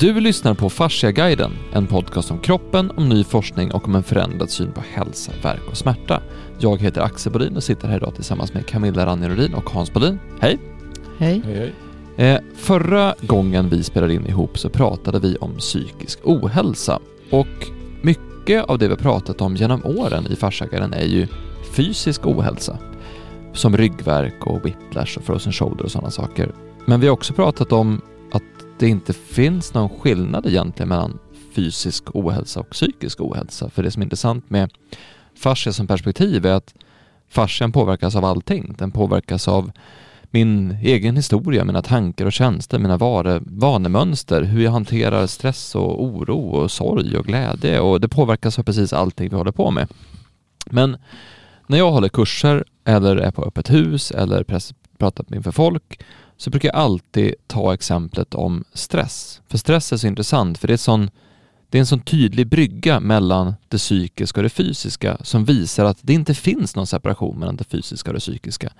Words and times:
Du 0.00 0.20
lyssnar 0.20 0.54
på 0.54 0.70
Fasciaguiden, 0.70 1.52
en 1.72 1.86
podcast 1.86 2.30
om 2.30 2.38
kroppen, 2.38 2.90
om 2.96 3.08
ny 3.08 3.24
forskning 3.24 3.72
och 3.72 3.84
om 3.84 3.94
en 3.94 4.02
förändrad 4.02 4.50
syn 4.50 4.72
på 4.72 4.80
hälsa, 4.92 5.32
värk 5.42 5.60
och 5.70 5.76
smärta. 5.76 6.22
Jag 6.58 6.80
heter 6.80 7.00
Axel 7.00 7.32
Bodin 7.32 7.56
och 7.56 7.62
sitter 7.62 7.88
här 7.88 7.96
idag 7.96 8.14
tillsammans 8.14 8.54
med 8.54 8.66
Camilla 8.66 9.06
Ranjerodin 9.06 9.54
och 9.54 9.70
Hans 9.70 9.92
Bodin. 9.92 10.18
Hej! 10.40 10.58
Hej. 11.18 11.42
Hej, 11.44 11.72
hej. 12.16 12.30
Eh, 12.30 12.40
förra 12.56 13.14
gången 13.20 13.68
vi 13.68 13.82
spelade 13.82 14.14
in 14.14 14.26
ihop 14.26 14.58
så 14.58 14.68
pratade 14.68 15.18
vi 15.18 15.36
om 15.36 15.56
psykisk 15.56 16.18
ohälsa 16.24 16.98
och 17.30 17.66
mycket 18.02 18.64
av 18.64 18.78
det 18.78 18.88
vi 18.88 18.96
pratat 18.96 19.40
om 19.40 19.56
genom 19.56 19.84
åren 19.84 20.26
i 20.30 20.36
Fasciaguiden 20.36 20.92
är 20.92 21.06
ju 21.06 21.26
fysisk 21.72 22.26
ohälsa. 22.26 22.78
Som 23.52 23.76
ryggvärk 23.76 24.46
och 24.46 24.66
whiplash 24.66 25.18
och 25.18 25.24
frozen 25.24 25.52
shoulder 25.52 25.84
och 25.84 25.90
sådana 25.90 26.10
saker. 26.10 26.52
Men 26.86 27.00
vi 27.00 27.06
har 27.06 27.12
också 27.12 27.32
pratat 27.32 27.72
om 27.72 28.00
det 28.78 28.88
inte 28.88 29.12
finns 29.12 29.74
någon 29.74 29.88
skillnad 29.88 30.46
egentligen 30.46 30.88
mellan 30.88 31.18
fysisk 31.54 32.04
ohälsa 32.14 32.60
och 32.60 32.70
psykisk 32.70 33.20
ohälsa. 33.20 33.70
För 33.70 33.82
det 33.82 33.90
som 33.90 34.02
är 34.02 34.06
intressant 34.06 34.50
med 34.50 34.72
fascia 35.36 35.72
som 35.72 35.86
perspektiv 35.86 36.46
är 36.46 36.52
att 36.52 36.74
fascian 37.28 37.72
påverkas 37.72 38.16
av 38.16 38.24
allting. 38.24 38.74
Den 38.78 38.90
påverkas 38.90 39.48
av 39.48 39.70
min 40.30 40.78
egen 40.82 41.16
historia, 41.16 41.64
mina 41.64 41.82
tankar 41.82 42.26
och 42.26 42.32
känslor, 42.32 42.78
mina 42.80 42.96
vare, 42.96 43.40
vanemönster, 43.46 44.42
hur 44.42 44.64
jag 44.64 44.70
hanterar 44.70 45.26
stress 45.26 45.74
och 45.74 46.04
oro 46.04 46.38
och 46.38 46.70
sorg 46.70 47.16
och 47.16 47.24
glädje 47.24 47.80
och 47.80 48.00
det 48.00 48.08
påverkas 48.08 48.58
av 48.58 48.62
precis 48.62 48.92
allting 48.92 49.28
vi 49.28 49.36
håller 49.36 49.52
på 49.52 49.70
med. 49.70 49.88
Men 50.66 50.96
när 51.66 51.78
jag 51.78 51.90
håller 51.90 52.08
kurser 52.08 52.64
eller 52.84 53.16
är 53.16 53.30
på 53.30 53.44
öppet 53.44 53.70
hus 53.70 54.10
eller 54.10 54.44
pratar 54.98 55.34
inför 55.34 55.52
folk 55.52 56.00
så 56.38 56.50
brukar 56.50 56.68
jag 56.68 56.76
alltid 56.76 57.34
ta 57.46 57.74
exemplet 57.74 58.34
om 58.34 58.64
stress. 58.72 59.40
För 59.48 59.58
stress 59.58 59.92
är 59.92 59.96
så 59.96 60.06
intressant 60.06 60.58
för 60.58 60.68
det 60.68 60.72
är, 60.72 60.76
sån, 60.76 61.10
det 61.68 61.78
är 61.78 61.80
en 61.80 61.86
sån 61.86 62.00
tydlig 62.00 62.46
brygga 62.46 63.00
mellan 63.00 63.54
det 63.68 63.78
psykiska 63.78 64.40
och 64.40 64.42
det 64.42 64.50
fysiska 64.50 65.18
som 65.22 65.44
visar 65.44 65.84
att 65.84 65.98
det 66.00 66.12
inte 66.12 66.34
finns 66.34 66.76
någon 66.76 66.86
separation 66.86 67.38
mellan 67.38 67.56
det 67.56 67.64
fysiska 67.64 68.10
och 68.10 68.14
det 68.14 68.20
psykiska. 68.20 68.72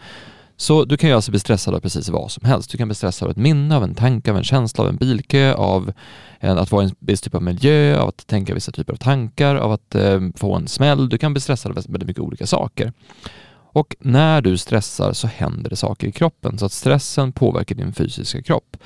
Så 0.60 0.84
du 0.84 0.96
kan 0.96 1.10
ju 1.10 1.16
alltså 1.16 1.30
bli 1.30 1.40
stressad 1.40 1.74
av 1.74 1.80
precis 1.80 2.08
vad 2.08 2.30
som 2.30 2.44
helst. 2.44 2.70
Du 2.70 2.78
kan 2.78 2.88
bli 2.88 2.94
stressad 2.94 3.26
av 3.26 3.30
ett 3.30 3.36
minne, 3.36 3.76
av 3.76 3.84
en 3.84 3.94
tanke, 3.94 4.30
av 4.30 4.36
en 4.36 4.44
känsla, 4.44 4.84
av 4.84 4.90
en 4.90 4.96
bilkö, 4.96 5.52
av 5.54 5.92
en, 6.40 6.58
att 6.58 6.72
vara 6.72 6.82
i 6.82 6.86
en 6.86 6.94
viss 6.98 7.20
typ 7.20 7.34
av 7.34 7.42
miljö, 7.42 7.98
av 7.98 8.08
att 8.08 8.26
tänka 8.26 8.54
vissa 8.54 8.72
typer 8.72 8.92
av 8.92 8.96
tankar, 8.96 9.56
av 9.56 9.72
att 9.72 9.94
eh, 9.94 10.20
få 10.36 10.54
en 10.54 10.68
smäll. 10.68 11.08
Du 11.08 11.18
kan 11.18 11.34
bli 11.34 11.40
stressad 11.40 11.70
av 11.70 11.74
väldigt 11.74 12.06
mycket 12.06 12.22
olika 12.22 12.46
saker. 12.46 12.92
Och 13.72 13.96
när 14.00 14.42
du 14.42 14.58
stressar 14.58 15.12
så 15.12 15.26
händer 15.26 15.70
det 15.70 15.76
saker 15.76 16.06
i 16.06 16.12
kroppen 16.12 16.58
så 16.58 16.66
att 16.66 16.72
stressen 16.72 17.32
påverkar 17.32 17.74
din 17.74 17.92
fysiska 17.92 18.42
kropp. 18.42 18.76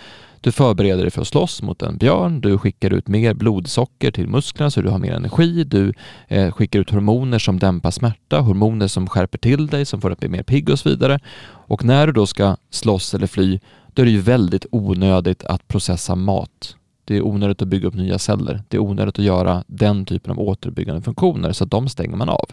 Du 0.41 0.53
förbereder 0.53 1.03
dig 1.03 1.11
för 1.11 1.21
att 1.21 1.29
slåss 1.29 1.63
mot 1.63 1.83
en 1.83 1.99
björn, 1.99 2.41
du 2.41 2.59
skickar 2.59 2.93
ut 2.93 3.09
mer 3.09 3.35
blodsocker 3.35 4.11
till 4.11 4.29
musklerna 4.29 4.71
så 4.71 4.83
du 4.83 4.89
har 4.89 4.99
mer 4.99 5.13
energi, 5.13 5.65
du 5.65 5.93
eh, 6.29 6.53
skickar 6.53 6.81
ut 6.81 6.91
hormoner 6.91 7.39
som 7.39 7.59
dämpar 7.59 7.91
smärta, 7.91 8.41
hormoner 8.41 8.87
som 8.87 9.09
skärper 9.09 9.39
till 9.39 9.67
dig, 9.67 9.85
som 9.85 10.01
får 10.01 10.09
dig 10.09 10.13
att 10.13 10.21
bli 10.21 10.29
mer 10.29 10.43
pigg 10.43 10.71
och 10.71 10.79
så 10.79 10.89
vidare. 10.89 11.19
Och 11.45 11.85
när 11.85 12.07
du 12.07 12.13
då 12.13 12.27
ska 12.27 12.57
slåss 12.71 13.15
eller 13.15 13.27
fly, 13.27 13.61
då 13.93 14.03
är 14.03 14.07
det 14.07 14.13
ju 14.13 14.21
väldigt 14.21 14.67
onödigt 14.71 15.45
att 15.45 15.69
processa 15.69 16.15
mat. 16.15 16.77
Det 17.05 17.17
är 17.17 17.27
onödigt 17.27 17.63
att 17.63 17.69
bygga 17.69 17.89
upp 17.89 17.95
nya 17.95 18.19
celler. 18.19 18.63
Det 18.69 18.77
är 18.77 18.81
onödigt 18.81 19.19
att 19.19 19.25
göra 19.25 19.65
den 19.67 20.05
typen 20.05 20.31
av 20.31 20.41
återbyggande 20.41 21.03
funktioner, 21.03 21.53
så 21.53 21.65
att 21.65 21.71
de 21.71 21.89
stänger 21.89 22.17
man 22.17 22.29
av. 22.29 22.51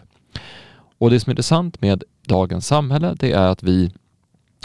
Och 1.00 1.10
det 1.10 1.20
som 1.20 1.30
är 1.30 1.32
intressant 1.32 1.80
med 1.80 2.04
dagens 2.26 2.66
samhälle, 2.66 3.14
det 3.18 3.32
är 3.32 3.48
att 3.48 3.62
vi 3.62 3.92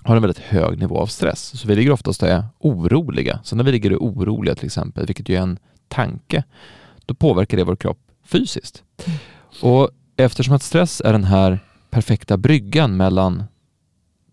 har 0.03 0.15
en 0.15 0.21
väldigt 0.21 0.43
hög 0.43 0.79
nivå 0.79 0.97
av 0.97 1.07
stress. 1.07 1.59
Så 1.59 1.67
vi 1.67 1.75
ligger 1.75 1.91
oftast 1.91 2.23
och 2.23 2.29
är 2.29 2.43
oroliga. 2.59 3.39
Så 3.43 3.55
när 3.55 3.63
vi 3.63 3.71
ligger 3.71 3.93
och 3.93 3.95
är 3.95 4.11
oroliga 4.11 4.55
till 4.55 4.65
exempel, 4.65 5.05
vilket 5.05 5.29
ju 5.29 5.35
är 5.35 5.41
en 5.41 5.59
tanke, 5.87 6.43
då 7.05 7.13
påverkar 7.13 7.57
det 7.57 7.63
vår 7.63 7.75
kropp 7.75 7.99
fysiskt. 8.23 8.83
Och 9.61 9.89
eftersom 10.17 10.55
att 10.55 10.63
stress 10.63 11.01
är 11.05 11.11
den 11.11 11.23
här 11.23 11.59
perfekta 11.89 12.37
bryggan 12.37 12.97
mellan 12.97 13.43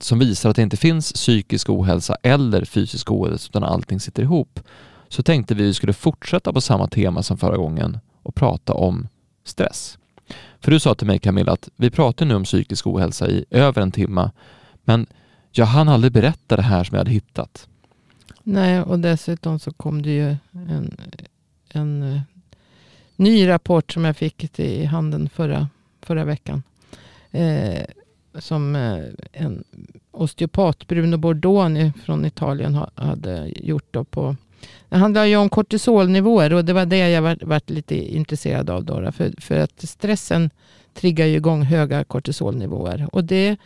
som 0.00 0.18
visar 0.18 0.50
att 0.50 0.56
det 0.56 0.62
inte 0.62 0.76
finns 0.76 1.12
psykisk 1.12 1.70
ohälsa 1.70 2.16
eller 2.22 2.64
fysisk 2.64 3.10
ohälsa 3.10 3.48
utan 3.50 3.64
allting 3.64 4.00
sitter 4.00 4.22
ihop 4.22 4.60
så 5.08 5.22
tänkte 5.22 5.54
vi 5.54 5.62
att 5.62 5.68
vi 5.68 5.74
skulle 5.74 5.92
fortsätta 5.92 6.52
på 6.52 6.60
samma 6.60 6.86
tema 6.86 7.22
som 7.22 7.38
förra 7.38 7.56
gången 7.56 7.98
och 8.22 8.34
prata 8.34 8.74
om 8.74 9.08
stress. 9.44 9.98
För 10.60 10.70
du 10.70 10.80
sa 10.80 10.94
till 10.94 11.06
mig 11.06 11.18
Camilla 11.18 11.52
att 11.52 11.68
vi 11.76 11.90
pratar 11.90 12.26
nu 12.26 12.34
om 12.34 12.44
psykisk 12.44 12.86
ohälsa 12.86 13.28
i 13.28 13.44
över 13.50 13.82
en 13.82 13.92
timme 13.92 14.30
men 14.84 15.06
jag 15.50 15.66
hann 15.66 15.88
aldrig 15.88 16.12
berätta 16.12 16.56
det 16.56 16.62
här 16.62 16.84
som 16.84 16.94
jag 16.94 17.00
hade 17.00 17.10
hittat. 17.10 17.68
Nej, 18.42 18.82
och 18.82 18.98
dessutom 18.98 19.58
så 19.58 19.72
kom 19.72 20.02
det 20.02 20.10
ju 20.10 20.36
en, 20.52 20.96
en 21.68 22.02
eh, 22.02 22.20
ny 23.16 23.48
rapport 23.48 23.92
som 23.92 24.04
jag 24.04 24.16
fick 24.16 24.58
i 24.58 24.84
handen 24.84 25.28
förra, 25.28 25.68
förra 26.02 26.24
veckan. 26.24 26.62
Eh, 27.30 27.84
som 28.38 28.76
eh, 28.76 29.04
en 29.32 29.64
osteopat, 30.10 30.86
Bruno 30.86 31.16
Bordoni 31.16 31.92
från 32.04 32.24
Italien, 32.24 32.78
hade 32.94 33.52
gjort. 33.56 33.86
Då 33.90 34.04
på, 34.04 34.36
det 34.88 34.96
handlar 34.96 35.24
ju 35.24 35.36
om 35.36 35.48
kortisolnivåer 35.48 36.52
och 36.52 36.64
det 36.64 36.72
var 36.72 36.86
det 36.86 37.10
jag 37.10 37.22
varit, 37.22 37.70
lite 37.70 37.96
intresserad 37.96 38.70
av. 38.70 38.84
Då, 38.84 39.12
för, 39.12 39.40
för 39.40 39.58
att 39.58 39.88
stressen 39.88 40.50
triggar 40.94 41.26
ju 41.26 41.36
igång 41.36 41.62
höga 41.62 42.04
kortisolnivåer. 42.04 43.08
Och 43.12 43.24
det 43.24 43.56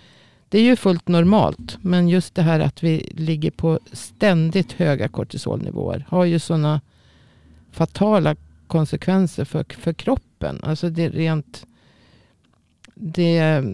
det 0.48 0.58
är 0.58 0.62
ju 0.62 0.76
fullt 0.76 1.08
normalt. 1.08 1.78
Men 1.80 2.08
just 2.08 2.34
det 2.34 2.42
här 2.42 2.60
att 2.60 2.82
vi 2.82 3.12
ligger 3.14 3.50
på 3.50 3.80
ständigt 3.92 4.72
höga 4.72 5.08
kortisolnivåer 5.08 6.06
har 6.08 6.24
ju 6.24 6.38
sådana 6.38 6.80
fatala 7.70 8.36
konsekvenser 8.66 9.44
för, 9.44 9.64
för 9.68 9.92
kroppen. 9.92 10.60
Alltså 10.62 10.90
det 10.90 11.02
är 11.02 11.10
rent... 11.10 11.66
Det, 12.94 13.64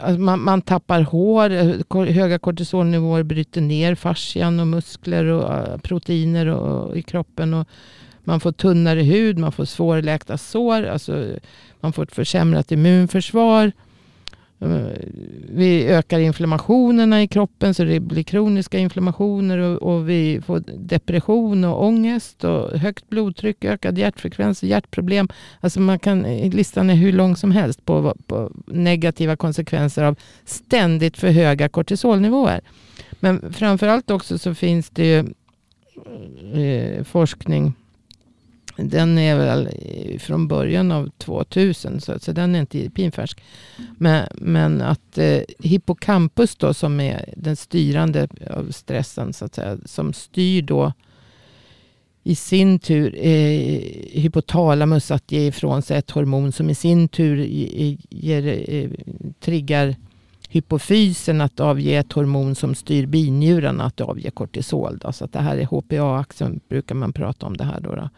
Alltså 0.00 0.20
man, 0.20 0.40
man, 0.40 0.62
tappar 0.62 1.02
hår. 1.02 1.50
Eh, 1.50 2.04
höga 2.06 2.38
kortisolnivåer 2.38 3.22
bryter 3.22 3.60
ner 3.60 3.94
fascian 3.94 4.60
och 4.60 4.66
muskler 4.66 5.24
och 5.24 5.54
eh, 5.54 5.78
proteiner 5.78 6.46
och, 6.46 6.96
i 6.96 7.02
kroppen. 7.02 7.54
Och 7.54 7.68
man 8.24 8.40
får 8.40 8.52
tunnare 8.52 9.00
hud, 9.00 9.38
man 9.38 9.52
får 9.52 9.64
svårläkta 9.64 10.38
sår. 10.38 10.82
Alltså 10.82 11.26
man 11.80 11.92
får 11.92 12.02
ett 12.02 12.14
försämrat 12.14 12.72
immunförsvar. 12.72 13.72
Vi 15.48 15.86
ökar 15.86 16.20
inflammationerna 16.20 17.22
i 17.22 17.28
kroppen 17.28 17.74
så 17.74 17.84
det 17.84 18.00
blir 18.00 18.22
kroniska 18.22 18.78
inflammationer 18.78 19.58
och, 19.58 19.82
och, 19.82 20.08
vi 20.08 20.40
får 20.46 20.62
depression 20.78 21.64
och 21.64 21.84
ångest 21.84 22.44
och 22.44 22.78
högt 22.78 23.08
blodtryck, 23.08 23.64
ökad 23.64 23.98
hjärtfrekvens, 23.98 24.62
hjärtproblem. 24.62 25.28
Alltså 25.60 25.80
man 25.80 25.98
kan, 25.98 26.22
listan 26.50 26.90
är 26.90 26.94
hur 26.94 27.12
lång 27.12 27.36
som 27.36 27.50
helst 27.50 27.84
på, 27.84 28.16
på 28.26 28.52
negativa 28.66 29.36
konsekvenser 29.36 30.02
av 30.02 30.16
ständigt 30.44 31.16
för 31.16 31.28
höga 31.28 31.68
kortisolnivåer. 31.68 32.60
Men 33.20 33.52
framförallt 33.52 34.10
också 34.10 34.38
så 34.38 34.54
finns 34.54 34.90
det 34.90 35.06
ju 35.06 35.18
eh, 36.62 37.04
forskning 37.04 37.74
den 38.76 39.18
är 39.18 39.36
väl 39.36 39.68
från 40.18 40.48
början 40.48 40.92
av 40.92 41.10
2000 41.18 42.00
så, 42.00 42.18
så 42.18 42.32
den 42.32 42.54
är 42.54 42.60
inte 42.60 42.90
pinfärsk. 42.90 43.42
Men, 43.98 44.28
men 44.34 44.80
att 44.80 45.18
eh, 45.18 45.40
hippocampus 45.58 46.56
då 46.56 46.74
som 46.74 47.00
är 47.00 47.34
den 47.36 47.56
styrande 47.56 48.28
av 48.50 48.70
stressen 48.70 49.32
så 49.32 49.44
att 49.44 49.54
säga. 49.54 49.78
Som 49.84 50.12
styr 50.12 50.62
då 50.62 50.92
i 52.22 52.34
sin 52.34 52.78
tur 52.78 53.14
eh, 53.18 53.80
hypotalamus 54.12 55.10
att 55.10 55.32
ge 55.32 55.46
ifrån 55.46 55.82
sig 55.82 55.96
ett 55.96 56.10
hormon 56.10 56.52
som 56.52 56.70
i 56.70 56.74
sin 56.74 57.08
tur 57.08 57.36
ger, 58.10 58.70
eh, 58.74 58.90
triggar 59.40 59.96
hypofysen 60.48 61.40
att 61.40 61.60
avge 61.60 61.96
ett 61.96 62.12
hormon 62.12 62.54
som 62.54 62.74
styr 62.74 63.06
binjurarna 63.06 63.84
att 63.84 64.00
avge 64.00 64.30
kortisol. 64.30 64.98
Då. 64.98 65.12
Så 65.12 65.24
att 65.24 65.32
det 65.32 65.40
här 65.40 65.56
är 65.56 65.66
HPA-axeln 65.66 66.60
brukar 66.68 66.94
man 66.94 67.12
prata 67.12 67.46
om 67.46 67.56
det 67.56 67.64
här. 67.64 67.80
Då, 67.80 67.94
då. 67.94 68.08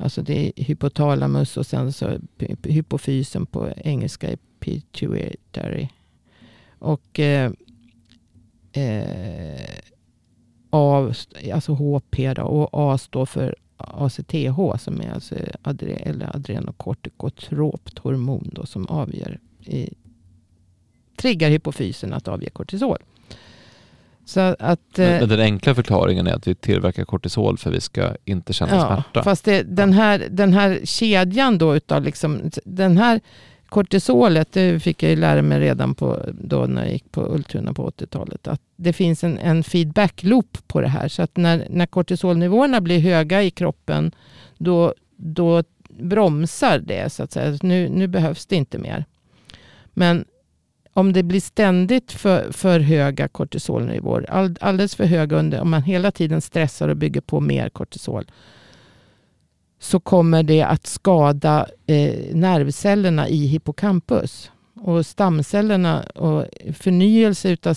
Alltså 0.00 0.22
det 0.22 0.46
är 0.46 0.64
hypotalamus 0.64 1.56
och 1.56 1.66
sen 1.66 1.92
så 1.92 2.18
hypofysen 2.62 3.46
på 3.46 3.72
engelska 3.76 4.30
är 4.30 4.38
pituitary. 4.60 5.88
Och 6.78 7.20
eh, 7.20 7.52
eh, 8.72 9.80
A, 10.70 11.12
alltså 11.52 11.72
HP 11.72 12.34
då, 12.36 12.42
och 12.42 12.68
A 12.72 12.98
står 12.98 13.26
för 13.26 13.56
ACTH 13.76 14.76
som 14.78 15.00
är 15.00 15.12
alltså 15.12 15.34
adre, 15.62 15.92
eller 15.92 16.36
adrenokortikotropt 16.36 17.98
hormon 17.98 18.50
då, 18.52 18.66
som 18.66 18.86
avgör, 18.86 19.38
i, 19.60 19.94
triggar 21.16 21.50
hypofysen 21.50 22.12
att 22.12 22.28
avge 22.28 22.50
kortisol. 22.50 22.98
Så 24.30 24.40
att, 24.58 24.80
men, 24.96 25.22
eh, 25.22 25.28
den 25.28 25.40
enkla 25.40 25.74
förklaringen 25.74 26.26
är 26.26 26.32
att 26.32 26.46
vi 26.46 26.54
tillverkar 26.54 27.04
kortisol 27.04 27.58
för 27.58 27.70
att 27.70 27.76
vi 27.76 27.80
ska 27.80 28.16
inte 28.24 28.52
känna 28.52 28.74
ja, 28.74 28.86
smärta. 28.86 29.22
Fast 29.22 29.44
det, 29.44 29.62
den, 29.62 29.92
här, 29.92 30.26
den 30.30 30.52
här 30.52 30.80
kedjan 30.84 31.58
då 31.58 31.76
utav 31.76 32.02
liksom, 32.02 32.50
den 32.64 32.96
här 32.96 33.20
kortisolet, 33.68 34.52
det 34.52 34.80
fick 34.80 35.02
jag 35.02 35.10
ju 35.10 35.16
lära 35.16 35.42
mig 35.42 35.60
redan 35.60 35.94
på, 35.94 36.22
då 36.32 36.66
när 36.66 36.82
jag 36.82 36.92
gick 36.92 37.12
på 37.12 37.34
Ultuna 37.34 37.74
på 37.74 37.90
80-talet, 37.90 38.48
att 38.48 38.60
det 38.76 38.92
finns 38.92 39.24
en, 39.24 39.38
en 39.38 39.64
feedback-loop 39.64 40.58
på 40.66 40.80
det 40.80 40.88
här. 40.88 41.08
Så 41.08 41.22
att 41.22 41.36
när, 41.36 41.66
när 41.70 41.86
kortisolnivåerna 41.86 42.80
blir 42.80 43.00
höga 43.00 43.42
i 43.42 43.50
kroppen, 43.50 44.12
då, 44.58 44.94
då 45.16 45.62
bromsar 45.88 46.78
det 46.78 47.12
så 47.12 47.22
att 47.22 47.32
säga. 47.32 47.58
Nu, 47.62 47.88
nu 47.88 48.06
behövs 48.06 48.46
det 48.46 48.56
inte 48.56 48.78
mer. 48.78 49.04
Men 49.92 50.24
om 50.92 51.12
det 51.12 51.22
blir 51.22 51.40
ständigt 51.40 52.12
för, 52.12 52.52
för 52.52 52.80
höga 52.80 53.28
kortisolnivåer, 53.28 54.30
all, 54.30 54.56
alldeles 54.60 54.94
för 54.94 55.04
höga 55.04 55.36
under, 55.36 55.60
om 55.60 55.70
man 55.70 55.82
hela 55.82 56.10
tiden 56.10 56.40
stressar 56.40 56.88
och 56.88 56.96
bygger 56.96 57.20
på 57.20 57.40
mer 57.40 57.68
kortisol, 57.68 58.30
så 59.78 60.00
kommer 60.00 60.42
det 60.42 60.62
att 60.62 60.86
skada 60.86 61.66
eh, 61.86 62.34
nervcellerna 62.34 63.28
i 63.28 63.46
hippocampus. 63.46 64.50
Och 64.82 65.06
stamcellerna 65.06 66.02
och 66.02 66.46
förnyelse 66.72 67.50
utav 67.50 67.76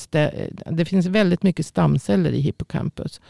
det, 0.70 0.86
finns 0.86 1.06
väldigt 1.06 1.44
mycket 1.44 1.66
stamceller 1.66 2.32
i 2.32 2.40
hippocampus. 2.40 3.22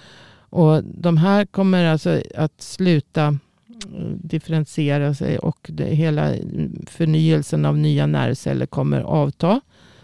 Och 0.50 0.84
de 0.84 1.18
här 1.18 1.46
kommer 1.46 1.86
alltså 1.86 2.22
att 2.36 2.62
sluta 2.62 3.24
mm, 3.24 4.20
differentiera 4.24 5.14
sig 5.14 5.38
och 5.38 5.70
det, 5.70 5.86
hela 5.86 6.36
mm, 6.36 6.86
förnyelsen 6.88 7.66
av 7.66 7.78
nya 7.78 8.06
nervceller 8.06 8.66
kommer 8.66 9.02
avta. 9.02 9.62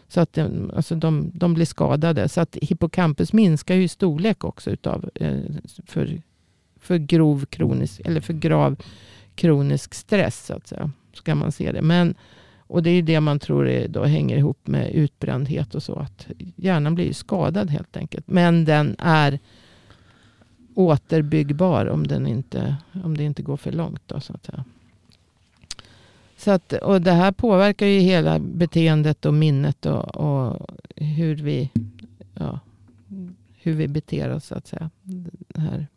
Så 0.10 0.22
att 0.22 0.34
de, 0.34 0.72
alltså 0.76 0.96
de, 0.96 1.32
de 1.34 1.54
blir 1.54 1.66
skadade. 1.66 2.30
Så 2.30 2.42
att 2.42 2.58
hippocampus 2.62 3.34
minskar 3.34 3.76
ju 3.76 3.84
i 3.84 3.88
storlek 3.88 4.44
också 4.44 4.72
utav, 4.72 5.10
eh, 5.16 5.40
för 5.86 6.22
för 6.80 6.98
grov 6.98 7.46
kronisk, 7.46 8.02
eller 8.06 8.22
för 8.22 8.34
grav 8.34 8.76
kronisk 9.36 9.94
stress. 9.94 10.46
Så, 10.46 10.54
att 10.54 10.68
säga. 10.68 10.92
Ska 11.14 11.36
man 11.36 11.52
se 11.52 11.72
det. 11.72 11.82
Men, 11.82 12.16
och 12.58 12.84
det 12.84 12.90
är 12.90 13.02
det 13.02 13.20
man 13.20 13.40
tror 13.40 13.68
är, 13.68 13.88
då 13.88 14.04
hänger 14.04 14.38
ihop 14.38 14.68
med 14.68 14.92
utbrändhet 14.92 15.76
och 15.76 15.84
så. 15.84 15.96
Att 15.96 16.28
hjärnan 16.56 16.96
blir 16.96 17.14
skadad 17.14 17.70
helt 17.70 17.98
enkelt. 17.98 18.28
Men 18.28 18.66
den 18.66 18.96
är 19.00 19.40
återbyggbar 20.76 21.86
om, 21.86 22.08
den 22.08 22.28
inte, 22.28 22.76
om 23.04 23.18
det 23.18 23.24
inte 23.24 23.42
går 23.42 23.58
för 23.58 23.72
långt. 23.72 24.02
Då, 24.06 24.20
så 24.20 24.34
att 24.34 24.46
säga. 24.46 24.66
Så 26.40 26.52
att, 26.52 26.74
och 26.74 27.02
det 27.02 27.12
här 27.12 27.32
påverkar 27.32 27.86
ju 27.86 28.00
hela 28.00 28.40
beteendet 28.40 29.26
och 29.26 29.34
minnet 29.34 29.86
och, 29.86 30.16
och 30.16 30.68
hur, 30.96 31.36
vi, 31.36 31.72
ja, 32.34 32.60
hur 33.62 33.74
vi 33.74 33.88
beter 33.88 34.30
oss. 34.30 34.46
Så 34.46 34.56
att 34.56 34.68
säga. 34.68 34.90
Det 35.48 35.62
här 35.62 35.88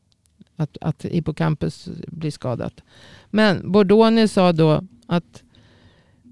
att, 0.56 0.78
att 0.80 1.04
hippocampus 1.04 1.88
blir 2.06 2.30
skadat. 2.30 2.82
Men 3.30 3.72
Bordoni 3.72 4.28
sa 4.28 4.52
då 4.52 4.80
att 5.06 5.42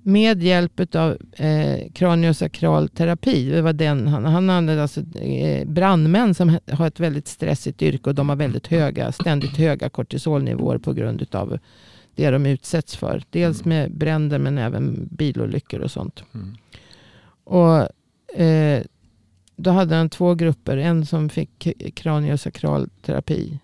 med 0.03 0.43
hjälp 0.43 0.95
av 0.95 1.17
eh, 1.33 1.91
kraniosakral 1.93 2.89
terapi, 2.89 3.51
det 3.51 3.63
var 3.63 3.73
den 3.73 4.09
han, 4.09 4.25
han 4.25 4.51
använde 4.51 4.83
alltså 4.83 5.01
eh, 5.19 5.69
brandmän 5.69 6.35
som 6.35 6.59
har 6.71 6.87
ett 6.87 7.01
väldigt 7.01 7.29
stressigt 7.29 7.83
yrke 7.83 8.11
och 8.11 8.15
de 8.15 8.29
har 8.29 8.37
väldigt 8.37 8.67
höga, 8.67 9.13
ständigt 9.13 9.57
höga 9.57 9.89
kortisolnivåer 9.89 10.79
på 10.79 10.93
grund 10.93 11.27
av 11.35 11.59
det 12.21 12.31
de 12.31 12.47
utsätts 12.47 12.97
för. 12.97 13.23
Dels 13.31 13.65
mm. 13.65 13.69
med 13.69 13.93
bränder 13.93 14.39
men 14.39 14.59
även 14.59 15.09
bilolyckor 15.11 15.81
och 15.81 15.91
sånt. 15.91 16.25
Mm. 16.35 16.57
Och 17.45 17.89
eh, 18.41 18.83
då 19.57 19.71
hade 19.71 19.95
han 19.95 20.09
två 20.09 20.35
grupper. 20.35 20.77
En 20.77 21.07
som 21.07 21.29
fick 21.29 21.69
kraniosakral 21.95 22.89
terapi 23.03 23.59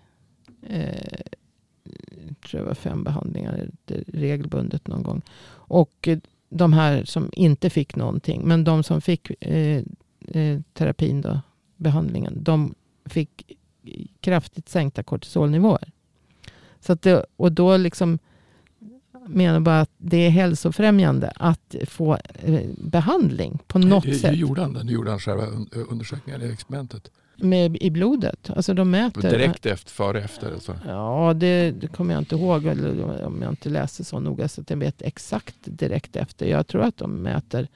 eh, 0.69 1.19
tror 2.47 2.61
jag 2.61 2.67
var 2.67 2.73
fem 2.73 3.03
behandlingar 3.03 3.69
regelbundet 4.07 4.87
någon 4.87 5.03
gång. 5.03 5.21
Och 5.49 6.09
de 6.49 6.73
här 6.73 7.03
som 7.03 7.29
inte 7.33 7.69
fick 7.69 7.95
någonting, 7.95 8.41
men 8.47 8.63
de 8.63 8.83
som 8.83 9.01
fick 9.01 9.31
eh, 9.43 9.83
eh, 10.27 10.59
terapin, 10.73 11.21
då, 11.21 11.41
behandlingen, 11.75 12.43
de 12.43 12.75
fick 13.05 13.57
kraftigt 14.19 14.69
sänkta 14.69 15.03
kortisolnivåer. 15.03 15.91
Så 16.79 16.93
att 16.93 17.01
det, 17.01 17.25
och 17.35 17.51
då 17.51 17.77
liksom 17.77 18.19
menar 19.27 19.59
bara 19.59 19.81
att 19.81 19.91
det 19.97 20.17
är 20.17 20.29
hälsofrämjande 20.29 21.31
att 21.35 21.75
få 21.87 22.17
eh, 22.33 22.61
behandling 22.77 23.59
på 23.67 23.79
något 23.79 24.05
hur, 24.05 24.13
sätt. 24.13 24.31
Hur 24.31 24.37
gjorde 24.37 24.61
han 24.61 24.73
det? 24.73 24.79
Hur 24.79 24.91
gjorde 24.91 25.09
han 25.09 25.19
själva 25.19 25.45
undersökningar 25.89 26.43
i 26.43 26.51
experimentet? 26.51 27.11
med, 27.37 27.77
i 27.77 27.91
blodet. 27.91 28.49
Alltså 28.49 28.73
de 28.73 28.91
mäter. 28.91 29.21
Direkt 29.21 29.65
efter, 29.65 29.91
före, 29.91 30.21
efter? 30.21 30.53
Alltså. 30.53 30.79
Ja, 30.87 31.33
det, 31.35 31.71
det 31.71 31.87
kommer 31.87 32.13
jag 32.13 32.21
inte 32.21 32.35
ihåg. 32.35 32.65
Eller 32.65 33.23
om 33.25 33.41
jag 33.41 33.51
inte 33.51 33.69
läser 33.69 34.03
så 34.03 34.19
noga 34.19 34.47
så 34.47 34.61
att 34.61 34.69
jag 34.69 34.77
vet 34.77 35.01
exakt 35.01 35.55
direkt 35.63 36.15
efter. 36.15 36.45
Jag 36.45 36.67
tror 36.67 36.81
att 36.81 36.97
de 36.97 37.11
mäter. 37.11 37.67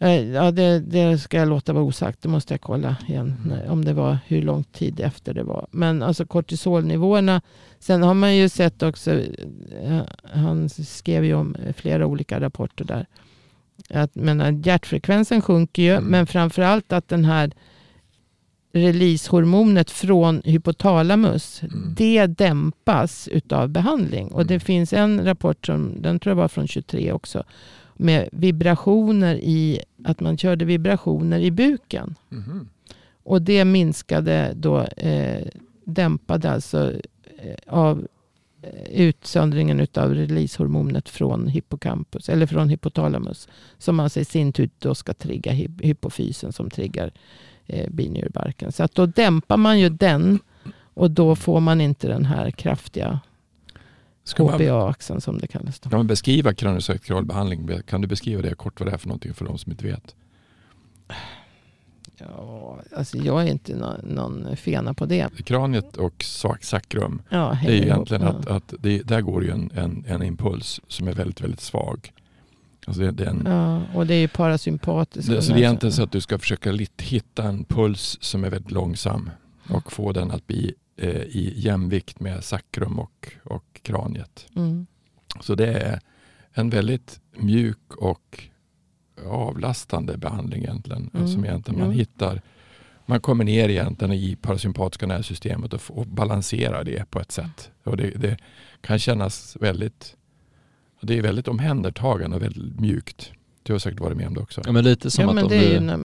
Eh, 0.00 0.30
ja, 0.30 0.50
det, 0.50 0.80
det 0.80 1.18
ska 1.18 1.36
jag 1.36 1.48
låta 1.48 1.72
vara 1.72 1.84
osagt. 1.84 2.22
Det 2.22 2.28
måste 2.28 2.54
jag 2.54 2.60
kolla 2.60 2.96
igen. 3.08 3.36
Mm. 3.44 3.70
Om 3.70 3.84
det 3.84 3.92
var 3.92 4.18
hur 4.26 4.42
lång 4.42 4.64
tid 4.64 5.00
efter 5.00 5.34
det 5.34 5.42
var. 5.42 5.66
Men 5.70 6.02
alltså 6.02 6.26
kortisolnivåerna. 6.26 7.42
Sen 7.78 8.02
har 8.02 8.14
man 8.14 8.36
ju 8.36 8.48
sett 8.48 8.82
också. 8.82 9.10
Eh, 9.82 10.00
han 10.22 10.68
skrev 10.68 11.24
ju 11.24 11.34
om 11.34 11.56
flera 11.76 12.06
olika 12.06 12.40
rapporter 12.40 12.84
där. 12.84 13.06
Att, 13.90 14.14
men 14.14 14.62
hjärtfrekvensen 14.62 15.42
sjunker 15.42 15.82
ju. 15.82 15.92
Mm. 15.92 16.04
Men 16.04 16.26
framförallt 16.26 16.92
att 16.92 17.08
den 17.08 17.24
här 17.24 17.52
releasehormonet 18.72 19.90
från 19.90 20.42
hypotalamus, 20.44 21.62
mm. 21.62 21.94
det 21.96 22.26
dämpas 22.26 23.28
utav 23.28 23.68
behandling. 23.68 24.28
Och 24.28 24.46
det 24.46 24.54
mm. 24.54 24.60
finns 24.60 24.92
en 24.92 25.24
rapport, 25.24 25.66
som, 25.66 26.02
den 26.02 26.18
tror 26.20 26.30
jag 26.30 26.36
var 26.36 26.48
från 26.48 26.68
23 26.68 27.12
också, 27.12 27.44
med 28.00 28.28
vibrationer 28.32 29.34
i, 29.34 29.80
att 30.04 30.20
man 30.20 30.38
körde 30.38 30.64
vibrationer 30.64 31.40
i 31.40 31.50
buken. 31.50 32.14
Mm. 32.32 32.68
Och 33.22 33.42
det 33.42 33.64
minskade 33.64 34.52
då, 34.56 34.82
eh, 34.82 35.46
dämpade 35.84 36.50
alltså 36.50 36.92
eh, 37.38 37.56
av 37.66 38.06
eh, 38.62 39.00
utsöndringen 39.00 39.86
av 39.94 40.14
releasehormonet 40.14 41.08
från 41.08 41.48
hippocampus, 41.48 42.28
eller 42.28 42.46
från 42.46 42.68
hypotalamus. 42.68 43.48
Som 43.78 44.00
alltså 44.00 44.20
i 44.20 44.24
sin 44.24 44.52
tur 44.52 44.70
då 44.78 44.94
ska 44.94 45.14
trigga 45.14 45.52
hypofysen 45.52 46.52
som 46.52 46.70
triggar 46.70 47.12
eh, 47.66 47.90
binjurbarken. 47.90 48.72
Så 48.72 48.82
att 48.82 48.94
då 48.94 49.06
dämpar 49.06 49.56
man 49.56 49.80
ju 49.80 49.88
den 49.88 50.38
och 50.94 51.10
då 51.10 51.36
får 51.36 51.60
man 51.60 51.80
inte 51.80 52.08
den 52.08 52.24
här 52.24 52.50
kraftiga 52.50 53.20
HPA-axeln 54.36 55.20
som 55.20 55.38
det 55.38 55.46
kallas. 55.46 55.80
Då. 55.80 55.90
Kan 55.90 55.98
man 55.98 56.06
beskriva 56.06 56.54
kraniosakral 56.54 57.24
behandling? 57.24 57.70
Kan 57.86 58.00
du 58.00 58.08
beskriva 58.08 58.42
det 58.42 58.54
kort 58.54 58.80
vad 58.80 58.88
det 58.88 58.92
är 58.92 58.98
för 58.98 59.08
någonting 59.08 59.34
för 59.34 59.44
de 59.44 59.58
som 59.58 59.72
inte 59.72 59.84
vet? 59.84 60.14
Ja, 62.18 62.80
alltså 62.96 63.18
jag 63.18 63.42
är 63.42 63.46
inte 63.46 63.76
någon, 63.76 64.00
någon 64.00 64.56
fena 64.56 64.94
på 64.94 65.06
det. 65.06 65.44
Kraniet 65.44 65.96
och 65.96 66.24
sakrum, 66.60 67.22
ja, 67.28 67.58
det 67.64 67.78
är 67.78 67.82
egentligen 67.82 68.22
ihop, 68.22 68.36
att, 68.36 68.46
att 68.46 68.74
det, 68.78 69.02
där 69.02 69.20
går 69.20 69.44
ju 69.44 69.50
en, 69.50 69.70
en, 69.74 70.04
en 70.08 70.22
impuls 70.22 70.80
som 70.88 71.08
är 71.08 71.12
väldigt, 71.12 71.40
väldigt 71.40 71.60
svag. 71.60 72.12
Alltså 72.86 73.02
det, 73.02 73.10
det 73.10 73.24
en, 73.24 73.42
ja, 73.46 73.82
och 73.94 74.06
det 74.06 74.14
är 74.14 74.20
ju 74.20 74.28
parasympatiskt. 74.28 75.30
Det, 75.30 75.42
så 75.42 75.52
det 75.52 75.58
är 75.58 75.62
egentligen 75.62 75.92
så 75.92 76.02
att 76.02 76.12
du 76.12 76.20
ska 76.20 76.38
försöka 76.38 76.78
hitta 76.98 77.42
en 77.42 77.64
puls 77.64 78.18
som 78.20 78.44
är 78.44 78.50
väldigt 78.50 78.70
långsam 78.70 79.30
och 79.68 79.92
få 79.92 80.12
den 80.12 80.30
att 80.30 80.46
bli 80.46 80.74
eh, 80.96 81.22
i 81.22 81.52
jämvikt 81.56 82.20
med 82.20 82.44
sakrum 82.44 82.98
och, 82.98 83.32
och 83.44 83.64
kraniet. 83.82 84.46
Mm. 84.56 84.86
Så 85.40 85.54
det 85.54 85.72
är 85.72 86.00
en 86.52 86.70
väldigt 86.70 87.20
mjuk 87.36 87.94
och 87.96 88.44
avlastande 89.26 90.16
behandling 90.16 90.62
egentligen. 90.62 91.10
Mm. 91.14 91.28
Som 91.28 91.44
egentligen 91.44 91.80
man 91.80 91.90
hittar 91.90 92.42
man 93.08 93.20
kommer 93.20 93.44
ner 93.44 93.68
egentligen 93.68 94.12
i 94.14 94.36
parasympatiska 94.36 95.06
nervsystemet 95.06 95.72
och, 95.72 95.82
och 95.88 96.06
balanserar 96.06 96.84
det 96.84 97.10
på 97.10 97.20
ett 97.20 97.32
sätt. 97.32 97.70
Och 97.84 97.96
det, 97.96 98.10
det 98.10 98.36
kan 98.80 98.98
kännas 98.98 99.56
väldigt 99.60 100.16
det 101.00 101.18
är 101.18 101.22
väldigt 101.22 101.48
omhändertagande 101.48 102.36
och 102.36 102.42
väldigt 102.42 102.80
mjukt. 102.80 103.32
Du 103.62 103.72
har 103.72 103.78
säkert 103.78 104.00
varit 104.00 104.16
med 104.16 104.26
om 104.26 104.34
det 104.34 104.40
också. 104.40 104.62
Ja, 104.64 104.72
men 104.72 104.84
lite 104.84 105.10
som 105.10 105.24
ja, 105.24 105.30
att 105.30 105.42
om 105.42 105.48
du, 105.48 106.02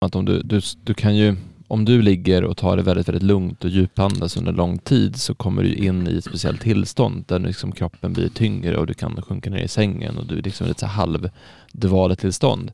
att 0.00 0.14
om 0.14 0.24
du, 0.24 0.42
du, 0.42 0.60
du 0.84 0.94
kan 0.94 1.16
ju, 1.16 1.36
om 1.68 1.84
du 1.84 2.02
ligger 2.02 2.44
och 2.44 2.56
tar 2.56 2.76
det 2.76 2.82
väldigt, 2.82 3.08
väldigt 3.08 3.22
lugnt 3.22 3.64
och 3.64 3.70
djupandas 3.70 4.36
under 4.36 4.52
lång 4.52 4.78
tid 4.78 5.16
så 5.16 5.34
kommer 5.34 5.62
du 5.62 5.74
in 5.74 6.08
i 6.08 6.16
ett 6.16 6.24
speciellt 6.24 6.60
tillstånd 6.60 7.24
där 7.28 7.38
liksom 7.38 7.72
kroppen 7.72 8.12
blir 8.12 8.28
tyngre 8.28 8.76
och 8.76 8.86
du 8.86 8.94
kan 8.94 9.22
sjunka 9.22 9.50
ner 9.50 9.62
i 9.62 9.68
sängen 9.68 10.18
och 10.18 10.26
du 10.26 10.38
är 10.38 10.42
liksom 10.42 10.66
lite 10.66 10.86
halvdvalet 10.86 12.18
tillstånd. 12.18 12.72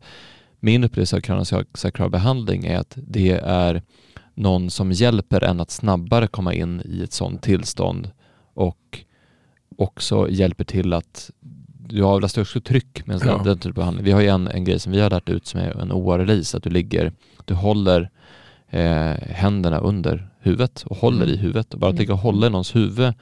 Min 0.60 0.84
upplevelse 0.84 1.16
av 1.16 1.20
kraniosakral 1.20 2.10
behandling 2.10 2.64
är 2.64 2.78
att 2.78 2.94
det 2.96 3.30
är 3.44 3.82
någon 4.34 4.70
som 4.70 4.92
hjälper 4.92 5.44
en 5.44 5.60
att 5.60 5.70
snabbare 5.70 6.26
komma 6.26 6.54
in 6.54 6.82
i 6.84 7.02
ett 7.02 7.12
sådant 7.12 7.42
tillstånd 7.42 8.10
och 8.54 9.04
också 9.76 10.30
hjälper 10.30 10.64
till 10.64 10.92
att 10.92 11.30
du 11.88 12.04
avlastar 12.04 12.42
också 12.42 12.60
tryck 12.60 13.06
med 13.06 13.22
en 13.22 13.28
ja. 13.28 13.42
den 13.44 13.58
typ 13.58 13.66
av 13.66 13.74
behandling. 13.74 14.04
Vi 14.04 14.12
har 14.12 14.20
ju 14.20 14.28
en, 14.28 14.48
en 14.48 14.64
grej 14.64 14.78
som 14.78 14.92
vi 14.92 15.00
har 15.00 15.10
lärt 15.10 15.28
ut 15.28 15.46
som 15.46 15.60
är 15.60 15.80
en 15.80 15.92
OA-release, 15.92 16.56
att 16.56 16.62
du 16.62 16.70
ligger, 16.70 17.12
du 17.44 17.54
håller 17.54 18.10
eh, 18.72 19.14
händerna 19.30 19.78
under 19.78 20.28
huvudet 20.40 20.82
och 20.86 20.96
håller 20.96 21.22
mm. 21.22 21.34
i 21.34 21.36
huvudet. 21.36 21.74
Och 21.74 21.80
bara 21.80 21.90
att 21.90 21.98
ligga 21.98 22.12
och 22.14 22.20
hålla 22.20 22.46
i 22.46 22.50
någons 22.50 22.74
huvud 22.76 23.14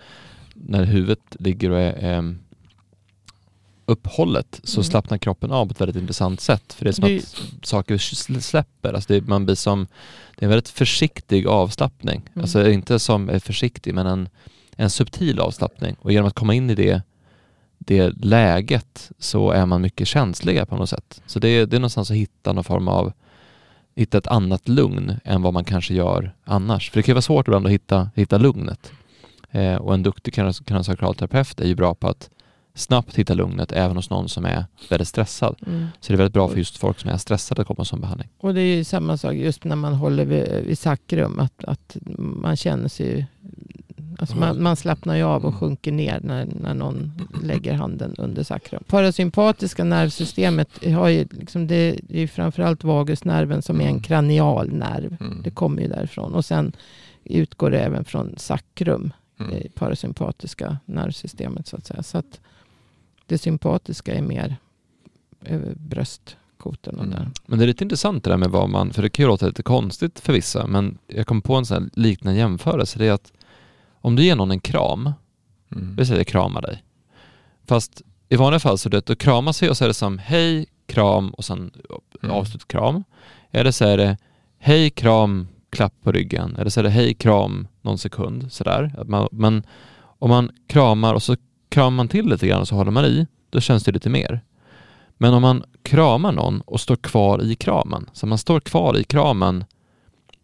när 0.55 0.85
huvudet 0.85 1.21
ligger 1.39 1.71
och 1.71 1.81
är, 1.81 2.15
eh, 2.19 2.23
uppehållet 3.87 4.61
så 4.65 4.81
Mm. 4.81 4.85
slappnar 4.85 5.19
kroppen 5.19 5.53
av 5.53 5.67
på 5.67 5.73
ett 5.73 5.81
väldigt 5.81 5.97
intressant 6.03 6.41
sätt. 6.41 6.73
För 6.73 6.85
det 6.85 6.91
är 6.91 6.93
som 6.93 7.05
Det 7.05 7.19
att 7.19 7.67
saker 7.67 7.97
sl- 7.97 8.41
släpper. 8.41 8.93
Alltså 8.93 9.13
det, 9.13 9.21
man 9.27 9.45
blir 9.45 9.55
som, 9.55 9.87
det 10.37 10.43
är 10.43 10.45
en 10.45 10.51
väldigt 10.51 10.69
försiktig 10.69 11.47
avslappning. 11.47 12.23
Mm. 12.33 12.43
Alltså 12.43 12.69
inte 12.71 12.99
som 12.99 13.29
är 13.29 13.39
försiktig 13.39 13.95
men 13.95 14.07
en, 14.07 14.29
en 14.77 14.91
subtil 14.91 15.41
avslappning. 15.41 15.97
Och 16.01 16.13
genom 16.13 16.29
att 16.29 16.35
komma 16.35 16.55
in 16.55 16.71
i 16.71 16.75
det, 16.75 17.03
det 17.79 18.11
läget 18.25 19.11
så 19.19 19.51
är 19.51 19.67
man 19.67 19.81
mycket 19.83 20.09
känsligare 20.09 20.67
på 20.67 20.77
något 20.77 20.91
sätt. 20.91 21.23
Så 21.27 21.39
det, 21.39 21.49
är- 21.49 21.67
det 21.67 21.77
är 21.77 21.81
någonstans 21.81 22.11
att 22.11 22.17
hitta 22.17 22.53
någon 22.53 22.65
form 22.65 22.89
av 22.89 23.13
hitta 23.95 24.19
ett 24.19 24.27
annat 24.27 24.69
lugn 24.69 25.17
än 25.25 25.43
vad 25.43 25.53
man 25.53 25.65
kanske 25.65 25.95
gör 25.95 26.35
annars. 26.45 26.91
För 26.91 26.99
det 26.99 27.03
kan 27.03 27.13
ju 27.13 27.15
vara 27.15 27.23
svårt 27.23 27.49
ibland 27.49 27.67
att 27.67 27.73
hitta, 27.73 28.11
hitta 28.15 28.39
lugnet. 28.39 28.93
Eh, 29.51 29.75
och 29.75 29.95
en 29.95 30.03
duktig 30.03 30.35
kraniosakral-terapeut 30.35 31.61
är 31.61 31.67
ju 31.67 31.75
bra 31.75 31.95
på 31.95 32.09
att 32.09 32.31
snabbt 32.75 33.19
hitta 33.19 33.35
lugnet 33.35 33.73
även 33.73 33.97
hos 33.97 34.11
någon 34.11 34.29
som 34.29 34.45
är 34.45 34.65
väldigt 34.89 35.09
stressad. 35.09 35.57
Mm. 35.67 35.87
Så 36.01 36.13
det 36.13 36.15
är 36.15 36.19
väldigt 36.19 36.35
bra 36.35 36.49
för 36.49 36.57
just 36.57 36.77
folk 36.77 36.99
som 36.99 37.11
är 37.11 37.17
stressade 37.17 37.61
att 37.63 37.69
komma 37.69 37.85
som 37.85 38.01
behandling. 38.01 38.29
Och 38.41 38.55
det 38.55 38.61
är 38.61 38.77
ju 38.77 38.85
samma 38.85 39.17
sak 39.17 39.35
just 39.35 39.65
när 39.65 39.77
man 39.77 39.95
håller 39.95 40.25
vid, 40.25 40.65
vid 40.67 40.79
sakrum. 40.79 41.39
Att, 41.39 41.65
att 41.65 41.97
man 42.17 42.57
känner 42.57 42.89
sig... 42.89 43.27
Alltså 44.21 44.37
man, 44.37 44.63
man 44.63 44.77
slappnar 44.77 45.15
ju 45.17 45.23
av 45.23 45.45
och 45.45 45.55
sjunker 45.55 45.93
ner 45.93 46.21
när, 46.23 46.49
när 46.61 46.75
någon 46.75 47.13
lägger 47.43 47.73
handen 47.75 48.15
under 48.19 48.43
sakrum. 48.43 48.83
Parasympatiska 48.87 49.85
nervsystemet 49.85 50.85
har 50.95 51.09
ju 51.09 51.27
liksom 51.31 51.67
det, 51.67 52.01
det 52.09 52.17
är 52.17 52.21
ju 52.21 52.29
framförallt 52.29 52.85
vagusnerven 52.85 53.63
som 53.63 53.81
är 53.81 53.85
en 53.85 53.91
Mm. 53.91 54.03
kranial 54.03 54.73
nerv. 54.73 55.17
Mm. 55.21 55.41
Det 55.43 55.51
kommer 55.51 55.83
ju 55.83 55.89
därifrån. 55.89 56.35
Och 56.35 56.45
sen 56.45 56.73
utgår 57.25 57.71
det 57.71 57.79
även 57.81 58.05
från 58.05 58.35
sakrum, 58.37 59.13
Mm. 59.41 59.53
det 59.53 59.75
parasympatiska 59.75 60.79
nervsystemet 60.85 61.67
så 61.67 61.77
att 61.77 61.87
säga. 61.87 62.03
Så 62.03 62.19
att 62.19 62.41
det 63.27 63.39
sympatiska 63.39 64.15
är 64.15 64.23
mer 64.23 64.57
över 65.45 65.75
och 66.63 66.77
Mm. 66.89 67.11
där. 67.11 67.31
Men 67.47 67.59
det 67.59 67.65
är 67.65 67.67
lite 67.67 67.85
intressant 67.85 68.25
det 68.25 68.31
där 68.31 68.37
med 68.37 68.51
vad 68.51 68.71
man, 68.71 68.93
för 68.93 69.03
det 69.03 69.09
kan 69.09 69.23
ju 69.23 69.29
låta 69.29 69.47
lite 69.47 69.63
konstigt 69.63 70.21
för 70.21 70.33
vissa, 70.33 70.67
men 70.67 70.99
jag 71.07 71.27
kom 71.27 71.43
på 71.43 71.55
en 71.55 71.67
sån 71.67 71.83
här 71.83 71.91
liknande 71.95 72.39
jämförelse. 72.39 72.99
Det 72.99 73.07
är 73.07 73.13
att 73.13 73.33
om 74.01 74.17
du 74.17 74.25
ger 74.25 74.37
någon 74.37 74.51
en 74.51 74.61
kram, 74.61 75.13
Mm. 75.73 75.97
vi 75.97 76.07
säger 76.07 76.25
krama 76.25 76.61
dig. 76.61 76.85
Fast 77.67 78.03
i 78.29 78.37
vanliga 78.37 78.61
fall 78.61 78.79
så 78.79 78.89
är 78.89 78.91
det 78.91 78.99
att 78.99 79.07
du 79.07 79.17
kramas 79.17 79.63
vi 79.63 79.69
och 79.69 79.77
så 79.77 79.85
är 79.85 79.89
det 79.89 79.95
som 79.95 80.19
hej, 80.19 80.67
kram 80.87 81.31
och 81.31 81.45
sen 81.45 81.71
Mm. 82.23 82.37
avslut 82.37 82.69
kram. 82.69 83.05
Eller 83.51 83.71
så 83.71 83.85
är 83.85 83.97
det 83.97 84.17
hej, 84.59 84.91
kram, 84.91 85.49
klapp 85.71 85.95
på 86.03 86.13
ryggen. 86.13 86.57
Eller 86.57 86.71
så 86.71 86.81
är 86.81 86.85
det 86.85 86.91
hej, 86.91 87.15
kram, 87.15 87.69
någon 87.83 87.99
sekund 87.99 88.53
sådär. 88.53 89.05
Man, 89.07 89.29
men 89.33 89.63
om 90.03 90.31
man 90.31 90.51
kramar 90.67 91.15
och 91.15 91.23
så 91.23 91.37
kramar 91.69 91.91
man 91.91 92.09
till 92.09 92.27
lite 92.29 92.47
grann 92.47 92.61
och 92.61 92.69
så 92.69 92.75
håller 92.75 92.91
man 92.91 93.05
i, 93.05 93.27
då 93.51 93.61
känns 93.61 93.85
det 93.85 93.93
lite 93.93 94.11
mer. 94.11 94.41
Men 95.19 95.35
om 95.35 95.43
man 95.43 95.65
kramar 95.83 96.33
någon 96.33 96.61
och 96.61 96.81
står 96.81 96.97
kvar 96.97 97.43
i 97.43 97.55
kramen, 97.55 98.11
så 98.13 98.27
man 98.27 98.39
står 98.39 98.61
kvar 98.61 98.99
i 98.99 99.05
kramen 99.05 99.65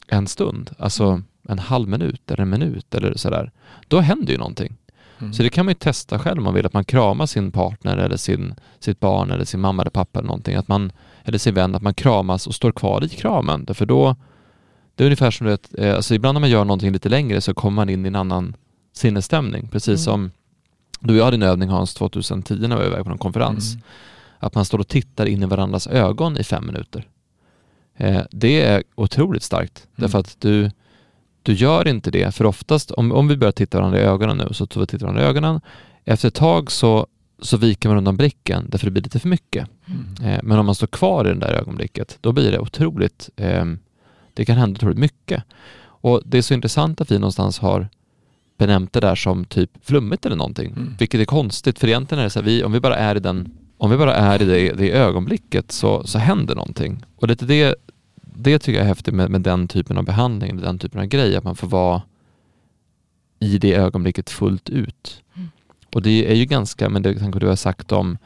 en 0.09 0.27
stund, 0.27 0.71
alltså 0.79 1.23
en 1.49 1.59
halv 1.59 1.89
minut 1.89 2.31
eller 2.31 2.43
en 2.43 2.51
minut 2.51 2.95
eller 2.95 3.15
sådär, 3.17 3.51
då 3.89 4.01
händer 4.01 4.33
ju 4.33 4.39
någonting. 4.39 4.77
Mm. 5.19 5.33
Så 5.33 5.43
det 5.43 5.49
kan 5.49 5.67
man 5.67 5.71
ju 5.71 5.75
testa 5.75 6.19
själv 6.19 6.39
om 6.39 6.45
man 6.45 6.55
vill, 6.55 6.67
att 6.67 6.73
man 6.73 6.85
kramar 6.85 7.27
sin 7.27 7.53
partner 7.53 7.97
eller 7.97 8.17
sin, 8.17 8.55
sitt 8.79 9.01
barn 9.01 9.31
eller 9.31 9.45
sin 9.45 9.61
mamma 9.61 9.83
eller 9.83 9.91
pappa 9.91 10.19
eller 10.19 10.27
någonting, 10.27 10.55
att 10.55 10.69
man, 10.69 10.93
eller 11.25 11.39
sin 11.39 11.55
vän, 11.55 11.75
att 11.75 11.83
man 11.83 11.95
kramas 11.95 12.47
och 12.47 12.55
står 12.55 12.73
kvar 12.73 13.05
i 13.05 13.09
kramen. 13.09 13.65
Därför 13.65 13.87
då, 13.87 14.17
det 14.95 15.05
är 15.05 15.07
ungefär 15.07 15.31
som 15.31 15.47
du 15.47 15.51
vet, 15.51 15.79
eh, 15.79 15.97
alltså 15.97 16.15
ibland 16.15 16.35
när 16.35 16.41
man 16.41 16.51
gör 16.51 16.65
någonting 16.65 16.93
lite 16.93 17.09
längre 17.09 17.41
så 17.41 17.55
kommer 17.55 17.75
man 17.77 17.89
in 17.89 18.05
i 18.05 18.09
en 18.09 18.17
annan 18.17 18.57
sinnesstämning, 18.93 19.69
precis 19.69 19.89
Mm. 19.89 19.99
som 19.99 20.31
du 21.01 21.15
och 21.15 21.21
jag 21.21 21.25
hade 21.25 21.35
en 21.35 21.43
övning 21.43 21.69
Hans 21.69 21.95
2010 21.95 22.55
när 22.55 22.69
vi 22.69 22.83
var 22.83 22.85
iväg 22.85 23.03
på 23.03 23.09
någon 23.09 23.19
konferens. 23.19 23.73
Mm. 23.73 23.83
Att 24.39 24.55
man 24.55 24.65
står 24.65 24.79
och 24.79 24.89
tittar 24.89 25.27
in 25.27 25.43
i 25.43 25.47
varandras 25.47 25.87
ögon 25.87 26.39
i 26.39 26.45
fem 26.45 26.67
minuter. 26.67 27.09
Eh, 27.97 28.23
det 28.31 28.63
är 28.63 28.83
otroligt 28.95 29.43
starkt. 29.43 29.87
Mm. 29.87 29.91
Därför 29.97 30.19
att 30.19 30.37
du, 30.41 30.71
du 31.47 31.53
gör 31.53 31.89
inte 31.89 32.11
det. 32.11 32.35
För 32.35 32.47
oftast, 32.47 32.91
om, 32.91 33.13
om 33.13 33.29
vi 33.29 33.37
börjar 33.37 33.53
titta 33.53 33.79
varandra 33.79 34.01
i 34.01 34.03
ögonen 34.03 34.37
nu, 34.37 34.55
så 34.55 34.67
tar 34.67 34.81
vi 34.81 34.87
tittar 34.87 35.07
varandra 35.07 35.23
i 35.23 35.27
ögonen. 35.27 35.61
Efter 36.05 36.29
ett 36.29 36.35
tag 36.35 36.71
så, 36.71 37.07
så 37.43 37.57
viker 37.57 37.89
man 37.89 37.99
undan 37.99 38.17
blicken 38.17 38.67
därför 38.69 38.87
det 38.87 38.91
blir 38.91 39.03
lite 39.03 39.19
för 39.19 39.29
mycket. 39.29 39.69
Mm. 39.87 40.33
Eh, 40.33 40.41
men 40.43 40.59
om 40.59 40.67
man 40.67 40.75
står 40.75 40.87
kvar 40.87 41.25
i 41.25 41.29
det 41.29 41.41
där 41.41 41.53
ögonblicket, 41.53 42.19
då 42.21 42.33
blir 42.33 42.53
det 42.53 42.59
otroligt, 42.59 43.31
eh, 43.37 43.65
det 44.35 44.45
kan 44.45 44.57
hända 44.57 44.79
otroligt 44.79 44.99
mycket. 44.99 45.43
Och 45.79 46.23
det 46.25 46.39
är 46.39 46.43
så 46.43 46.55
intressant 46.55 47.01
att 47.01 47.11
vi 47.11 47.19
någonstans 47.19 47.59
har 47.59 47.89
benämnt 48.59 48.93
det 48.93 49.01
där 49.01 49.15
som 49.15 49.45
typ 49.45 49.71
flummigt 49.83 50.27
eller 50.27 50.37
någonting. 50.37 50.71
Mm. 50.71 50.95
Vilket 50.99 51.21
är 51.21 51.25
konstigt, 51.25 51.79
för 51.79 51.89
egentligen 51.89 52.21
är 52.21 52.25
det 52.25 52.31
så 52.31 52.39
här, 52.39 52.47
vi, 52.47 52.65
om 52.65 52.73
vi 52.73 52.81
bara 52.81 52.97
är 52.97 53.17
i 53.17 53.21
den 53.21 53.53
om 53.79 53.91
vi 53.91 53.97
bara 53.97 54.15
är 54.15 54.43
i 54.43 54.45
det, 54.45 54.73
det 54.73 54.93
ögonblicket 54.93 55.73
så, 55.73 56.07
så 56.07 56.19
händer 56.19 56.55
någonting. 56.55 57.05
Och 57.17 57.27
det, 57.27 57.35
det, 57.35 57.75
det 58.39 58.59
tycker 58.59 58.79
jag 58.79 58.85
är 58.85 58.89
häftigt 58.89 59.15
med, 59.15 59.31
med 59.31 59.41
den 59.41 59.69
typen 59.69 59.99
av 59.99 60.05
behandling, 60.05 60.57
den 60.57 60.79
typen 60.79 61.01
av 61.01 61.07
grej, 61.07 61.37
att 61.37 61.45
man 61.45 61.57
får 61.57 61.67
vara 61.67 62.03
i 63.39 63.59
det 63.59 63.75
ögonblicket 63.75 64.31
fullt 64.31 64.71
ut. 64.71 65.23
Mm. 65.35 65.49
Och 65.95 66.03
det 66.03 66.31
är 66.31 66.35
ju 66.35 66.45
ganska, 66.45 66.89
men 66.89 67.03
det 67.03 67.15
kanske 67.15 67.41
du 67.41 67.47
har 67.47 67.57
sagt 67.57 67.93
om, 67.93 68.19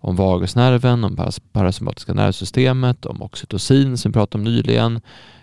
om 0.00 0.16
vagusnerven, 0.16 1.04
om 1.04 1.16
paras, 1.16 1.40
parasympatiska 1.52 2.14
nervsystemet, 2.14 3.06
om 3.06 3.22
oxytocin 3.22 3.96
som 3.96 4.10
vi 4.10 4.12
pratade 4.12 4.40
om 4.40 4.44
nyligen, 4.44 5.00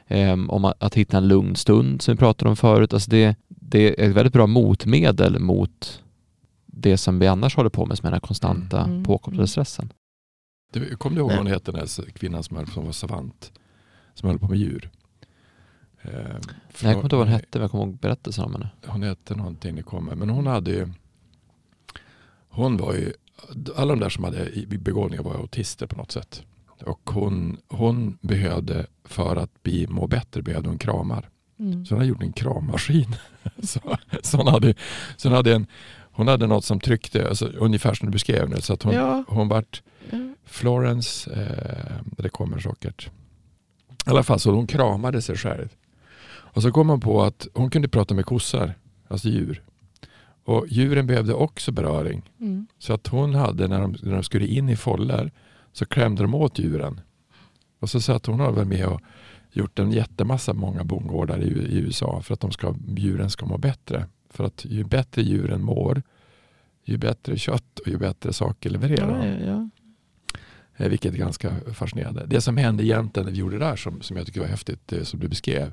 ehm, 0.08 0.50
om 0.50 0.66
att, 0.66 0.84
att 0.84 0.96
hitta 0.96 1.18
en 1.18 1.28
lugn 1.28 1.56
stund 1.56 2.02
som 2.02 2.14
vi 2.14 2.18
pratade 2.18 2.50
om 2.50 2.56
förut. 2.56 2.94
Alltså 2.94 3.12
det, 3.12 3.36
det 3.48 4.02
är 4.02 4.10
ett 4.10 4.16
väldigt 4.16 4.34
bra 4.34 4.48
motmedel 4.48 5.40
mot 5.40 6.02
det 6.66 6.98
som 6.98 7.20
vi 7.20 7.28
annars 7.28 7.56
håller 7.56 7.70
på 7.70 7.86
med, 7.86 7.98
som 7.98 8.08
är 8.08 8.12
den 8.12 8.16
här 8.16 8.28
konstanta 8.28 8.80
Mm. 8.80 8.92
Mm. 8.92 9.04
påkopplade 9.04 9.48
stressen. 9.48 9.94
Du, 10.74 10.96
kommer 10.96 11.16
du 11.16 11.22
ihåg 11.22 11.30
vad 11.30 11.38
hon 11.38 11.48
hette, 11.48 11.72
den 11.72 11.80
här 11.80 12.12
kvinnan 12.12 12.44
som, 12.44 12.66
som 12.66 12.86
var 12.86 12.92
savant? 12.92 13.52
Som 14.14 14.30
höll 14.30 14.40
på 14.40 14.48
med 14.48 14.58
djur. 14.58 14.90
Eh, 16.02 16.12
Nej, 16.14 16.34
jag 16.82 16.94
kommer 16.94 17.04
inte 17.04 17.16
ihåg 17.16 17.20
vad 17.20 17.28
hon 17.28 17.28
hette, 17.28 17.48
men 17.52 17.62
jag 17.62 17.72
kommer 17.72 17.84
ihåg 17.86 17.98
berättelsen 17.98 18.44
om 18.46 18.54
henne. 18.54 18.70
Hon 18.86 19.04
hette 19.04 19.36
någonting, 19.36 19.76
det 19.76 19.84
kommer. 19.84 20.16
Men 20.16 20.30
hon 20.30 20.48
hade 20.48 20.72
ju, 20.72 20.88
hon 22.50 22.78
var 22.78 22.94
ju, 22.94 23.14
alla 23.76 23.94
de 23.94 24.00
där 24.00 24.10
som 24.10 24.24
hade 24.24 24.50
i- 24.50 24.66
begåvningar 24.66 25.24
var 25.24 25.36
autister 25.36 25.88
på 25.88 25.96
något 25.98 26.12
sätt. 26.12 26.44
Och 26.86 27.10
hon, 27.10 27.58
hon 27.68 28.18
behövde, 28.22 28.86
för 29.04 29.36
att 29.36 29.64
bli, 29.64 29.88
må 29.88 30.08
bättre, 30.08 30.42
behövde 30.42 30.70
hon 30.70 30.78
kramar. 30.78 31.30
Mm. 31.60 31.86
Så 31.86 31.94
hon 31.96 32.00
hade 32.00 32.10
gjort 32.10 32.24
en 32.24 32.34
krammaskin. 32.34 33.16
så, 33.64 33.80
så, 34.24 34.38
hon, 34.38 34.48
hade, 34.48 34.74
så 35.18 35.28
hon, 35.30 35.36
hade 35.36 35.54
en, 35.56 35.68
hon 36.12 36.28
hade 36.28 36.48
något 36.48 36.66
som 36.66 36.80
tryckte, 36.80 37.30
alltså, 37.30 37.46
ungefär 37.48 37.94
som 37.94 38.06
du 38.06 38.12
beskrev 38.12 38.50
nu. 38.50 38.62
Så 38.62 38.74
att 38.74 38.84
hon, 38.84 38.94
Ja, 38.94 39.24
hon 39.28 39.48
vart. 39.48 39.82
Florence, 40.46 41.32
eh, 41.32 41.96
det 42.24 42.30
kommer 42.30 42.60
säkert. 42.60 43.10
I 44.06 44.10
alla 44.10 44.24
fall 44.24 44.40
så 44.40 44.52
hon 44.52 44.68
kramade 44.68 45.22
sig 45.22 45.36
själv. 45.36 45.70
Och 46.26 46.62
så 46.62 46.72
kom 46.72 46.90
hon 46.90 47.00
på 47.00 47.24
att 47.24 47.48
hon 47.54 47.70
kunde 47.70 47.88
prata 47.88 48.14
med 48.14 48.26
kossar, 48.26 48.74
alltså 49.08 49.30
djur. 49.30 49.62
Och 50.46 50.66
djuren 50.68 51.08
behövde 51.08 51.34
också 51.34 51.72
beröring. 51.72 52.32
Mm. 52.40 52.68
Så 52.78 52.94
att 52.94 53.08
hon 53.08 53.36
hade, 53.36 53.68
när 53.68 53.82
de, 53.82 53.96
när 54.04 54.14
de 54.14 54.24
skulle 54.24 54.48
in 54.48 54.70
i 54.70 54.76
foller, 54.76 55.32
så 55.72 55.86
klämde 55.86 56.22
de 56.22 56.36
åt 56.36 56.60
djuren. 56.60 57.02
Och 57.80 57.90
så 57.90 58.02
sa 58.02 58.16
att 58.16 58.26
hon 58.26 58.40
har 58.40 58.52
väl 58.52 58.66
med 58.66 58.86
och 58.88 59.02
gjort 59.52 59.80
en 59.80 59.92
jättemassa 59.92 60.54
många 60.54 60.84
bondgårdar 60.84 61.40
i, 61.40 61.48
i 61.48 61.78
USA 61.78 62.22
för 62.22 62.34
att 62.34 62.40
de 62.40 62.52
ska, 62.52 62.76
djuren 62.98 63.30
ska 63.30 63.46
må 63.46 63.58
bättre. 63.58 64.06
För 64.30 64.44
att 64.44 64.66
ju 64.66 64.84
bättre 64.84 65.22
djuren 65.22 65.64
mår, 65.64 66.02
ju 66.84 66.98
bättre 66.98 67.38
kött 67.38 67.80
och 67.80 67.88
ju 67.88 67.98
bättre 67.98 68.34
saker 68.34 68.70
levererar 68.70 69.28
Ja, 69.28 69.34
ja, 69.34 69.46
ja. 69.46 69.70
Eh, 70.84 70.90
Vilket 70.90 71.14
är 71.14 71.18
ganska 71.18 71.56
fascinerande. 71.74 72.26
Det 72.28 72.42
som 72.42 72.58
hände 72.58 72.84
egentligen 72.86 73.26
när 73.26 73.32
vi 73.34 73.38
gjorde 73.40 73.58
det 73.60 73.66
där 73.66 73.76
som, 73.76 74.02
som 74.02 74.18
jag 74.18 74.26
tycker 74.26 74.40
var 74.42 74.48
häftigt, 74.48 74.80
det 74.86 75.06
som 75.06 75.20
du 75.20 75.28
beskrev, 75.28 75.72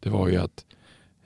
det 0.00 0.10
var 0.10 0.28
ju 0.28 0.36
att 0.36 0.64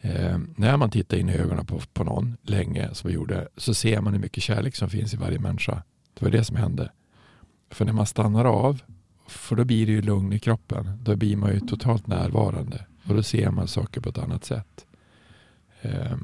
eh, 0.00 0.38
när 0.56 0.76
man 0.76 0.90
tittar 0.90 1.16
in 1.16 1.28
i 1.28 1.32
ögonen 1.36 1.66
på, 1.66 1.80
på 1.92 2.04
någon 2.04 2.36
länge 2.42 2.94
som 2.94 3.08
vi 3.08 3.14
gjorde 3.14 3.48
så 3.56 3.74
ser 3.74 4.00
man 4.00 4.12
hur 4.12 4.20
mycket 4.20 4.42
kärlek 4.42 4.76
som 4.76 4.90
finns 4.90 5.14
i 5.14 5.16
varje 5.16 5.38
människa. 5.38 5.82
Det 6.14 6.24
var 6.24 6.30
det 6.32 6.44
som 6.44 6.56
hände. 6.56 6.92
För 7.70 7.84
när 7.84 7.92
man 7.92 8.06
stannar 8.06 8.44
av, 8.44 8.82
för 9.28 9.56
då 9.56 9.64
blir 9.64 9.86
det 9.86 9.92
ju 9.92 10.02
lugn 10.02 10.32
i 10.32 10.38
kroppen. 10.38 10.90
Då 11.02 11.16
blir 11.16 11.36
man 11.36 11.52
ju 11.54 11.60
totalt 11.60 12.06
närvarande 12.06 12.86
och 13.08 13.14
då 13.14 13.22
ser 13.22 13.50
man 13.50 13.68
saker 13.68 14.00
på 14.00 14.08
ett 14.08 14.18
annat 14.18 14.44
sätt. 14.44 14.86
Eh, 15.82 16.16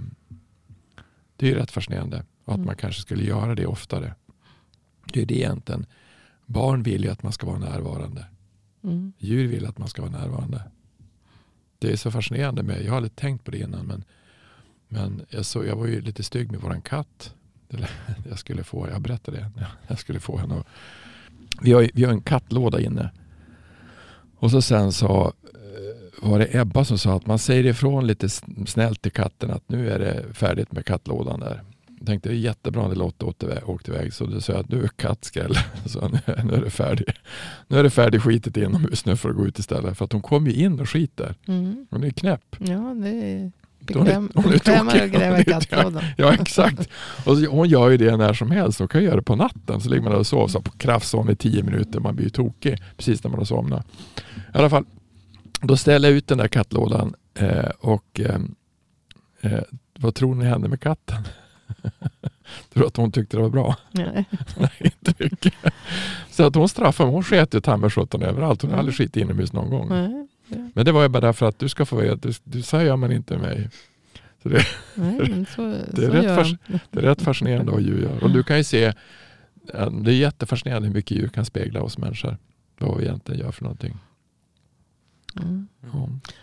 det 1.37 1.47
är 1.47 1.50
ju 1.50 1.55
rätt 1.57 1.71
fascinerande 1.71 2.25
och 2.45 2.52
att 2.52 2.57
Mm. 2.57 2.67
man 2.67 2.76
kanske 2.76 3.02
skulle 3.02 3.25
göra 3.25 3.55
det 3.55 3.67
oftare. 3.67 4.14
Det 5.12 5.23
är 5.23 5.26
det 5.26 5.37
egentligen. 5.37 5.87
Barn 6.50 6.83
vill 6.83 7.04
ju 7.04 7.11
att 7.11 7.23
man 7.23 7.33
ska 7.33 7.47
vara 7.47 7.59
närvarande. 7.59 8.25
Mm. 8.85 9.12
Djur 9.19 9.49
vill 9.49 9.66
att 9.66 9.78
man 9.78 9.88
ska 9.88 10.02
vara 10.02 10.12
närvarande. 10.12 10.62
Det 11.78 11.92
är 11.92 11.97
så 11.97 12.11
fascinerande 12.11 12.62
med, 12.62 12.85
jag 12.85 12.90
har 12.90 12.97
aldrig 12.97 13.16
tänkt 13.16 13.45
på 13.45 13.50
det 13.50 13.59
innan 13.59 13.87
men, 13.87 14.04
men 14.88 15.26
jag, 15.28 15.47
så, 15.47 15.64
jag 15.64 15.76
var 15.76 15.87
ju 15.87 16.00
lite 16.00 16.23
stygg 16.23 16.50
med 16.50 16.61
våran 16.61 16.83
katt. 16.83 17.35
Jag 18.28 18.38
skulle 18.38 18.64
få, 18.64 18.88
jag 18.88 19.02
berättade 19.02 19.37
det, 19.37 19.50
Ja, 19.57 19.66
jag 19.88 19.99
skulle 19.99 20.21
få 20.21 20.37
henne 20.37 20.62
vi 21.62 21.73
har, 21.73 21.90
vi 21.95 22.04
har 22.04 22.12
en 22.12 22.21
kattlåda 22.21 22.80
inne. 22.80 23.11
Och 24.37 24.50
så 24.50 24.62
sen 24.62 24.92
så 24.92 25.33
eh, 25.54 26.28
var 26.28 26.38
det 26.38 26.59
Ebba 26.59 26.85
som 26.85 26.99
sa 26.99 27.16
att 27.16 27.26
man 27.26 27.38
säger 27.38 27.66
ifrån 27.66 28.07
lite 28.07 28.28
snällt 28.66 29.02
till 29.02 29.12
katten 29.12 29.50
att 29.50 29.69
nu 29.69 29.90
är 29.90 29.99
det 29.99 30.35
färdigt 30.35 30.73
med 30.73 30.87
kattlådan 30.87 31.40
där. 31.40 31.62
Tänkte 32.07 32.28
det 32.28 32.35
är 32.35 32.38
jättebra 32.38 32.88
när 32.88 32.95
Lotta 32.95 33.26
åkte 33.26 33.90
iväg. 33.92 34.12
Så 34.14 34.26
då 34.26 34.40
sa 34.40 34.52
jag 34.52 34.61
att 34.61 34.71
du 34.71 34.83
är 34.85 34.88
kattskräll. 34.88 35.54
Så 35.87 36.09
nu, 36.09 36.19
nu 36.45 36.54
är 36.54 36.64
det 36.64 36.71
färdig. 36.71 37.07
Nu 37.69 37.78
är 37.78 37.83
det 37.83 37.90
färdig 37.90 38.23
skitet 38.23 38.57
inomhus 38.57 39.04
nu 39.07 39.16
för 39.16 39.30
att 39.30 39.37
gå 39.37 39.47
ut 39.47 39.59
istället. 39.59 39.99
För 39.99 40.04
att 40.04 40.12
hon 40.12 40.23
kommer 40.23 40.50
ju 40.50 40.64
in 40.64 40.80
och 40.80 40.88
skiter. 40.90 41.35
Mm. 41.47 41.87
Hon 41.90 42.04
är 42.04 42.11
knäpp. 42.11 42.57
Ja, 42.59 42.95
det 43.02 43.09
är 43.09 43.52
Hon 43.95 44.02
är- 44.02 44.04
bekväm, 44.04 44.30
hon 44.35 44.45
är 44.45 44.50
bekvämare 44.50 45.04
att 45.04 45.11
gräva 45.11 45.30
Hon 45.33 45.40
i 45.40 45.45
kattlådan. 45.45 46.02
Ja 46.16 46.35
exakt. 46.35 46.88
Och 47.26 47.38
så, 47.38 47.47
hon 47.47 47.69
gör 47.69 47.90
ju 47.90 47.97
det 47.97 48.16
när 48.16 48.33
som 48.35 48.50
helst. 48.50 48.78
Hon 48.78 48.88
kan 48.88 49.04
göra 49.04 49.16
det 49.16 49.23
på 49.23 49.37
natten. 49.37 49.80
Så 49.80 49.88
ligger 49.88 50.02
man 50.02 50.12
där 50.12 50.19
och 50.19 50.26
sover 50.26 50.47
så 50.49 50.61
på 50.61 50.71
kraftsång 50.71 51.30
i 51.30 51.37
tio 51.37 51.62
minuter. 51.62 52.00
Man 52.00 52.14
blir 52.16 52.25
ju 52.25 52.30
tokig 52.30 52.78
precis 52.97 53.25
när 53.25 53.30
man 53.30 53.38
har 53.38 53.45
somnat. 53.45 53.87
I 54.26 54.59
alla 54.59 54.71
fall, 54.71 54.85
då 55.62 55.76
ställer 55.76 56.09
jag 56.09 56.16
ut 56.16 56.26
den 56.28 56.38
där 56.38 56.49
kattlådan 56.49 57.14
eh, 57.35 57.69
och 57.78 58.21
eh, 58.21 58.40
eh, 59.40 59.61
vad 59.99 60.14
tror 60.14 60.35
ni 60.35 60.45
hände 60.45 60.69
med 60.69 60.80
katten? 60.80 61.23
tror 62.73 62.83
du 62.83 62.87
att 62.87 62.97
hon 62.97 63.12
tyckte 63.12 63.37
det 63.37 63.43
var 63.43 63.50
bra? 63.50 63.77
Nej. 63.91 64.25
Nej, 64.57 64.71
inte 64.79 65.15
mycket. 65.19 65.55
Så 66.31 66.47
att 66.47 66.55
hon 66.55 66.69
straffade 66.69 67.07
mig. 67.07 67.15
Hon 67.15 67.23
sket 67.23 67.55
ju 67.55 67.61
ta 67.61 67.77
mig 67.77 67.91
sjutton 67.91 68.23
överallt. 68.23 68.62
Hon 68.62 68.71
har 68.71 68.79
aldrig 68.79 68.97
skitit 68.97 69.17
inomhus 69.17 69.53
någon 69.53 69.71
gång. 69.71 69.89
Nej. 69.89 70.27
Men 70.75 70.85
det 70.85 70.93
var 70.93 71.03
ju 71.03 71.09
bara 71.09 71.21
därför 71.21 71.47
att 71.47 71.59
du 71.59 71.69
ska 71.69 71.87
få 71.87 71.97
veta. 71.97 72.29
Du, 72.29 72.33
du 72.45 72.59
gör 72.59 72.97
man 72.97 73.12
inte 73.12 73.39
mig. 73.39 73.71
Så 74.43 74.49
det, 74.49 74.67
Nej, 74.95 75.47
så, 75.55 75.62
Det 75.93 76.05
är 76.05 76.11
rätt 76.11 76.59
det 76.91 76.99
är 76.99 77.03
rätt 77.03 77.23
fascinerande 77.23 77.73
vad 77.73 77.83
djur 77.83 78.03
gör. 78.03 78.25
Och 78.25 78.31
du 78.31 78.43
kan 78.43 78.57
ju 78.57 78.65
se, 78.65 78.93
det 80.03 80.11
är 80.11 80.17
jättefascinerande 80.17 80.89
hur 80.89 80.95
mycket 80.95 81.17
djur 81.17 81.29
kan 81.29 81.45
spegla 81.45 81.83
oss 81.83 81.99
människor. 81.99 82.37
Vad 82.79 82.99
vi 82.99 83.05
egentligen 83.05 83.41
gör 83.41 83.53
för 83.53 83.62
någonting. 83.62 83.99
Mm. 85.37 85.69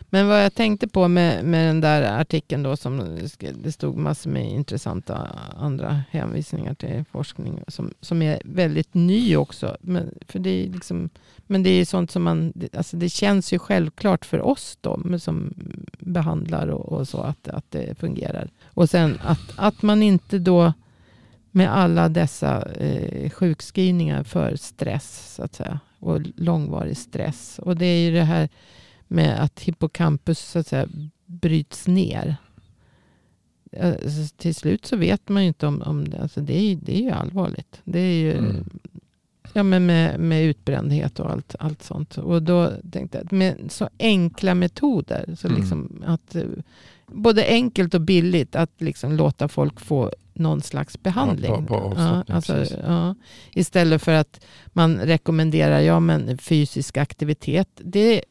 Men 0.09 0.27
vad 0.27 0.43
jag 0.43 0.53
tänkte 0.53 0.87
på 0.87 1.07
med, 1.07 1.45
med 1.45 1.67
den 1.67 1.81
där 1.81 2.19
artikeln 2.21 2.63
då 2.63 2.77
som 2.77 3.19
det 3.63 3.71
stod 3.71 3.97
massor 3.97 4.29
med 4.29 4.51
intressanta 4.51 5.29
andra 5.57 6.01
hänvisningar 6.09 6.73
till 6.73 7.03
forskning 7.11 7.63
som, 7.67 7.91
som 8.01 8.21
är 8.21 8.41
väldigt 8.45 8.93
ny 8.93 9.35
också. 9.35 9.77
Men, 9.81 10.09
för 10.27 10.39
det 10.39 10.49
är 10.49 10.69
liksom, 10.69 11.09
men 11.47 11.63
det 11.63 11.69
är 11.69 11.85
sånt 11.85 12.11
som 12.11 12.23
man, 12.23 12.51
det- 12.55 12.75
alltså 12.75 12.97
det 12.97 13.09
känns 13.09 13.53
ju 13.53 13.59
självklart 13.59 14.25
för 14.25 14.41
oss 14.41 14.77
då, 14.81 15.19
som 15.19 15.53
behandlar 15.99 16.67
och, 16.67 16.91
och 16.99 17.07
så 17.07 17.21
att, 17.21 17.47
att 17.47 17.71
det 17.71 17.99
fungerar. 17.99 18.49
Och 18.65 18.89
sen 18.89 19.17
att, 19.23 19.53
att 19.55 19.81
man 19.81 20.03
inte 20.03 20.39
då 20.39 20.73
med 21.51 21.73
alla 21.73 22.09
dessa 22.09 22.71
eh, 22.71 23.29
sjukskrivningar 23.29 24.23
för 24.23 24.55
stress 24.55 25.33
så 25.35 25.43
att 25.43 25.55
säga 25.55 25.79
och 25.99 26.21
långvarig 26.35 26.97
stress. 26.97 27.59
Och 27.63 27.75
det 27.77 27.85
är 27.85 27.99
ju 28.09 28.11
det 28.15 28.23
här 28.23 28.49
med 29.07 29.43
att 29.43 29.59
hippocampus 29.59 30.39
så 30.39 30.59
att 30.59 30.67
säga 30.67 30.87
bryts 31.25 31.87
ner. 31.87 32.35
Alltså, 33.81 34.35
till 34.37 34.55
slut 34.55 34.85
så 34.85 34.97
vet 34.97 35.29
man 35.29 35.41
ju 35.41 35.47
inte 35.47 35.67
om, 35.67 35.81
om 35.81 36.09
det. 36.09 36.21
Alltså 36.21 36.41
det, 36.41 36.57
är, 36.57 36.61
ju- 36.61 36.75
det 36.75 36.97
är 36.97 37.01
ju 37.01 37.09
allvarligt. 37.09 37.81
Det 37.83 37.99
är 37.99 38.13
ju 38.13 38.33
Mm 38.37 38.69
ja, 39.53 39.63
men 39.63 39.85
med, 39.85 40.19
med 40.19 40.43
utbrändhet 40.45 41.19
och 41.19 41.31
allt, 41.31 41.55
allt 41.59 41.83
sånt. 41.83 42.17
Och 42.17 42.43
då 42.43 42.71
tänkte 42.91 43.17
jag 43.17 43.25
att 43.25 43.31
med 43.31 43.55
så 43.69 43.89
enkla 43.99 44.55
metoder. 44.55 45.35
Så 45.39 45.47
Mm. 45.47 45.59
liksom 45.59 46.03
att, 46.07 46.35
eh, 46.35 46.43
både 47.07 47.45
enkelt 47.47 47.93
och 47.93 48.01
billigt 48.01 48.55
att 48.55 48.71
liksom 48.77 49.11
låta 49.15 49.47
folk 49.47 49.79
få 49.79 50.11
någon 50.33 50.61
slags 50.61 51.03
behandling. 51.03 51.65
på- 51.65 51.79
på 51.79 51.93
ja, 51.97 52.23
alltså, 52.27 52.65
ja, 52.87 53.15
istället 53.53 54.01
för 54.03 54.11
att 54.13 54.45
man 54.67 54.97
rekommenderar 54.99 55.79
ja, 55.79 55.99
men 55.99 56.37
fysisk 56.37 56.97
aktivitet. 56.97 57.69
Det, 57.75 58.21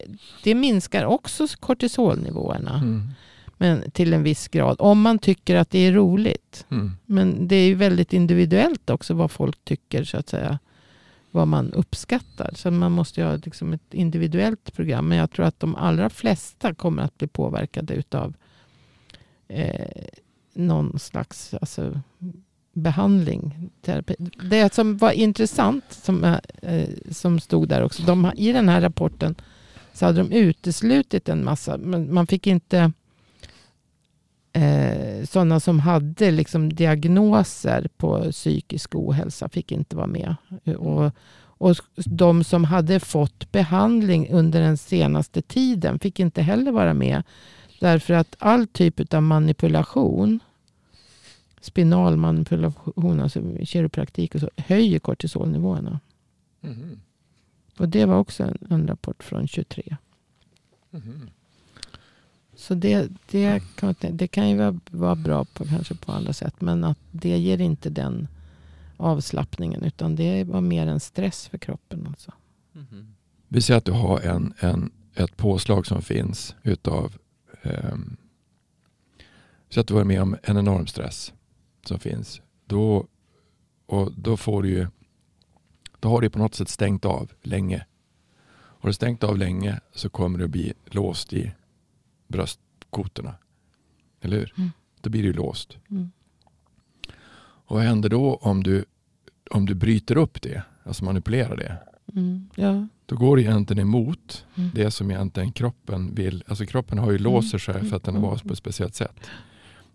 det 0.45 0.55
minskar 0.55 1.05
också 1.05 1.47
kortisolnivåerna 1.61 2.75
Mm. 2.75 3.09
men 3.59 3.91
till 3.91 4.13
en 4.13 4.23
viss 4.23 4.49
grad. 4.49 4.77
Om 4.79 5.01
man 5.01 5.19
tycker 5.19 5.57
att 5.57 5.71
det 5.71 5.79
är 5.79 5.93
roligt. 5.93 6.67
Mm. 6.71 6.93
Men 7.07 7.49
det 7.49 7.57
är 7.57 7.67
ju 7.67 7.75
väldigt 7.75 8.13
individuellt 8.13 8.91
också 8.91 9.15
vad 9.15 9.31
folk 9.31 9.65
tycker 9.65 10.05
så 10.05 10.17
att 10.17 10.29
säga. 10.29 10.59
Vad 11.37 11.49
man 11.49 11.73
uppskattar. 11.73 12.51
Så 12.55 12.71
man 12.71 12.93
måste 12.93 13.23
ha 13.23 13.37
liksom 13.37 13.73
ett 13.73 13.95
individuellt 13.95 14.73
program. 14.73 15.09
Men 15.09 15.19
jag 15.19 15.31
tror 15.31 15.47
att 15.47 15.61
de 15.61 15.77
allra 15.77 16.11
flesta 16.11 16.75
kommer 16.75 17.03
att 17.03 17.19
bli 17.19 17.29
påverkade 17.29 17.95
utav 17.95 18.35
eh, 19.49 20.05
någon 20.55 20.99
slags 20.99 21.55
alltså, 21.55 22.01
behandling. 22.73 23.71
Terapi. 23.83 24.15
Det 24.51 24.75
som 24.75 24.97
var 24.97 25.11
intressant 25.11 25.85
som, 25.89 26.25
eh, 26.63 26.89
som 27.11 27.41
stod 27.41 27.69
där 27.69 27.83
också. 27.83 28.03
De, 28.03 28.33
I 28.37 28.53
den 28.53 28.69
här 28.69 28.81
rapporten 28.81 29.35
så 29.93 30.05
hade 30.07 30.23
de 30.23 30.33
uteslutit 30.33 31.29
en 31.29 31.45
massa. 31.45 31.77
Men 31.77 32.15
man 32.15 32.27
fick 32.27 32.47
inte 32.47 32.93
eh, 34.57 35.25
sådana 35.25 35.61
som 35.61 35.81
hade 35.81 36.31
liksom 36.31 36.73
diagnoser 36.73 37.89
på 37.97 38.33
psykisk 38.33 38.95
ohälsa 38.95 39.49
fick 39.49 39.73
inte 39.73 39.97
vara 39.97 40.07
med. 40.07 40.37
Och, 40.79 41.11
och 41.59 41.77
de 41.97 42.45
som 42.45 42.65
hade 42.65 43.01
fått 43.01 43.53
behandling 43.53 44.31
under 44.31 44.61
den 44.61 44.77
senaste 44.77 45.43
tiden 45.43 45.99
fick 45.99 46.21
inte 46.21 46.43
heller 46.43 46.73
vara 46.73 46.95
med. 46.95 47.23
Därför 47.81 48.15
att 48.15 48.37
all 48.39 48.67
typ 48.67 49.15
av 49.15 49.23
manipulation, 49.23 50.41
spinal 51.61 52.17
manipulation, 52.17 53.21
alltså 53.21 53.43
kiropraktik 53.65 54.35
och 54.35 54.41
så, 54.41 54.51
höjer 54.57 54.99
kortisolnivåerna. 54.99 56.01
Mhm. 56.61 57.01
Och 57.79 57.89
det 57.89 58.05
var 58.05 58.19
också 58.19 58.43
en, 58.43 58.59
en 58.71 58.89
rapport 58.89 59.23
från 59.23 59.49
23. 59.49 59.97
Mhm. 60.91 61.31
Så 62.57 62.75
det, 62.75 63.09
det, 63.31 63.63
kan, 63.75 63.95
det 64.01 64.29
kan 64.29 64.51
ju 64.51 64.57
vara, 64.57 64.81
vara 64.91 65.15
bra 65.15 65.45
på, 65.45 65.65
kanske 65.65 65.95
på 65.95 66.13
andra 66.13 66.33
sätt. 66.33 66.61
Men 66.61 66.85
att 66.85 66.99
det 67.11 67.39
ger 67.39 67.61
inte 67.61 67.91
den 67.91 68.29
avslappningen. 68.97 69.83
Utan 69.83 70.17
det 70.17 70.45
var 70.45 70.61
mer 70.61 70.87
en 70.87 71.01
stress 71.01 71.49
för 71.49 71.59
kroppen. 71.59 72.07
Alltså. 72.07 72.33
Vi 73.49 73.63
säger 73.63 73.79
att 73.79 73.85
du 73.85 73.93
har 73.93 74.21
en, 74.21 74.55
en, 74.59 74.91
ett 75.15 75.37
påslag 75.37 75.87
som 75.87 76.03
finns 76.03 76.55
utav 76.63 77.17
um, 77.63 78.17
så 79.69 79.81
att 79.81 79.87
du 79.87 79.95
varit 79.95 80.07
med 80.07 80.23
om 80.23 80.37
en 80.43 80.57
enorm 80.57 80.87
stress 80.87 81.33
som 81.87 81.99
finns. 81.99 82.41
Då, 82.67 83.07
och 83.87 84.13
då 84.17 84.37
får 84.37 84.63
du 84.63 84.69
ju 84.69 84.87
då 86.01 86.09
har 86.09 86.21
du 86.21 86.31
på 86.31 86.39
något 86.39 86.55
sätt 86.55 86.69
stängt 86.69 87.05
av 87.05 87.33
länge. 87.43 87.87
Har 88.53 88.89
du 88.89 88.93
stängt 88.93 89.25
av 89.25 89.39
länge 89.39 89.81
så 89.93 90.09
kommer 90.09 90.39
du 90.39 90.49
bli 90.49 90.73
låst 90.87 91.33
i 91.33 91.53
bröstkotorna. 92.29 93.35
Eller 94.21 94.37
hur? 94.37 94.55
Mm. 94.57 94.71
Då 95.01 95.11
blir 95.11 95.23
du 95.23 95.33
låst. 95.33 95.77
Mm. 95.91 96.11
Och 97.69 97.77
vad 97.77 97.85
händer 97.85 98.09
då 98.09 98.35
om 98.35 98.63
du, 98.63 98.85
om 99.51 99.67
du 99.67 99.75
bryter 99.75 100.17
upp 100.17 100.43
det? 100.43 100.63
Alltså 100.85 101.05
manipulerar 101.05 101.57
det? 101.57 101.79
Mm, 102.15 102.49
ja. 102.55 102.87
Då 103.07 103.17
går 103.17 103.37
det 103.37 103.43
egentligen 103.43 103.81
emot 103.83 104.47
Mm. 104.55 104.71
det 104.75 104.91
som 104.91 105.11
egentligen 105.11 105.53
kroppen 105.53 106.15
vill. 106.15 106.45
Alltså 106.47 106.67
kroppen 106.67 106.99
har 106.99 107.11
ju 107.13 107.19
låser 107.19 107.59
sig 107.59 107.85
för 107.89 107.97
att 107.97 108.05
den 108.05 108.17
Mm. 108.17 108.29
var 108.31 108.37
på 108.39 108.53
ett 108.53 108.59
speciellt 108.59 108.95
sätt. 108.95 109.17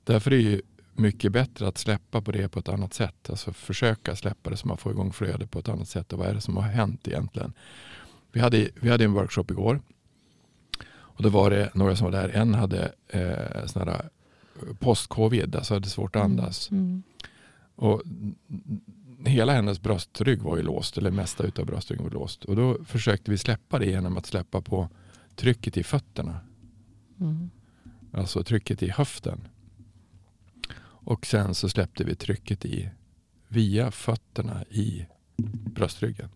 Därför 0.04 0.32
är 0.32 0.36
det 0.38 0.44
ju 0.44 0.62
mycket 0.94 1.32
bättre 1.32 1.68
att 1.68 1.78
släppa 1.78 2.22
på 2.22 2.32
det 2.32 2.50
på 2.50 2.60
ett 2.60 2.70
annat 2.70 2.94
sätt. 2.94 3.30
Alltså 3.30 3.54
försöka 3.54 4.16
släppa 4.16 4.50
det 4.50 4.58
så 4.58 4.68
man 4.68 4.78
får 4.78 4.92
igång 4.92 5.14
flödet 5.14 5.52
på 5.52 5.60
ett 5.60 5.70
annat 5.70 5.88
sätt. 5.88 6.14
Och 6.14 6.20
vad 6.20 6.28
är 6.28 6.34
det 6.34 6.42
som 6.42 6.56
har 6.58 6.64
hänt 6.64 7.08
egentligen? 7.08 7.54
Vi 8.32 8.40
hade, 8.40 8.70
vi 8.82 8.90
hade 8.90 9.04
en 9.04 9.14
workshop 9.14 9.46
igår. 9.50 9.82
Och 11.22 11.32
då 11.32 11.38
var 11.38 11.50
det 11.50 11.72
några 11.74 11.96
som 11.96 12.06
var 12.06 12.12
där. 12.12 12.30
En 12.30 12.54
hade 12.54 12.92
eh, 13.08 13.66
sån 13.66 13.88
här 13.88 14.10
post-covid, 14.80 15.56
alltså 15.56 15.74
hade 15.74 15.90
svårt 15.90 16.16
att 16.16 16.22
andas. 16.22 16.72
Mm. 16.72 17.04
Och 17.76 18.02
hela 19.26 19.54
hennes 19.54 19.82
bröstrygg 19.82 20.42
var 20.42 20.58
ju 20.58 20.64
låst, 20.64 20.98
eller 20.98 21.12
mesta 21.12 21.44
utav 21.44 21.66
bröstryggen 21.66 22.04
var 22.04 22.12
låst. 22.12 22.46
Och 22.46 22.56
då 22.56 22.84
försökte 22.86 23.32
vi 23.32 23.38
släppa 23.38 23.80
det 23.80 23.86
genom 23.86 24.18
att 24.18 24.26
släppa 24.26 24.62
på 24.62 24.90
trycket 25.36 25.78
i 25.78 25.84
fötterna. 25.84 26.40
Mm. 27.20 27.50
Alltså 28.12 28.44
trycket 28.44 28.84
i 28.84 28.90
höften. 28.90 29.48
Och 30.84 31.26
sen 31.26 31.56
så 31.56 31.70
släppte 31.70 32.04
vi 32.04 32.16
trycket 32.16 32.66
i 32.66 32.90
via 33.48 33.92
fötterna 33.92 34.64
i 34.70 35.06
bröstryggen. 35.76 36.30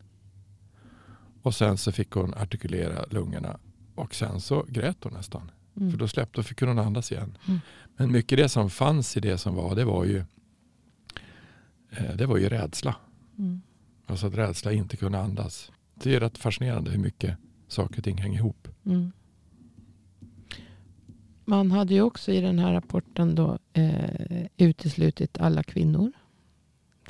Och 1.42 1.56
sen 1.56 1.78
så 1.78 1.92
fick 1.92 2.12
hon 2.12 2.34
artikulera 2.34 3.06
lungorna. 3.10 3.60
Och 3.96 4.16
sen 4.16 4.42
så 4.42 4.66
grät 4.70 5.04
hon 5.04 5.14
nästan. 5.14 5.52
Mm. 5.78 5.92
För 5.92 5.98
då 5.98 6.08
släppte 6.08 6.40
och 6.40 6.46
fick 6.46 6.62
hon 6.62 6.80
andas 6.80 7.12
igen. 7.12 7.38
Mm. 7.48 7.60
Men 7.98 8.12
mycket 8.12 8.38
det 8.38 8.50
som 8.50 8.70
fanns 8.70 9.18
i 9.18 9.20
det 9.20 9.38
som 9.38 9.56
var, 9.56 9.76
det 9.76 9.86
var 9.86 10.06
ju 10.06 10.24
eh, 11.90 12.16
det 12.16 12.26
var 12.26 12.38
ju 12.38 12.50
rädsla. 12.50 12.96
Mm. 13.38 13.62
Alltså 14.06 14.28
att 14.28 14.36
rädsla 14.36 14.72
inte 14.72 14.98
kunna 14.98 15.20
andas. 15.20 15.72
Det 15.94 16.16
är 16.16 16.20
rätt 16.20 16.38
fascinerande 16.38 16.92
hur 16.92 17.00
mycket 17.00 17.38
saker 17.68 17.98
och 17.98 18.04
ting 18.04 18.18
hänger 18.18 18.40
ihop. 18.40 18.68
Mm. 18.86 19.12
Man 21.46 21.72
hade 21.72 21.94
ju 21.94 22.02
också 22.02 22.32
i 22.32 22.42
den 22.42 22.60
här 22.60 22.74
rapporten 22.74 23.36
då, 23.36 23.58
eh, 23.74 24.46
uteslutit 24.58 25.38
alla 25.38 25.64
kvinnor. 25.64 26.12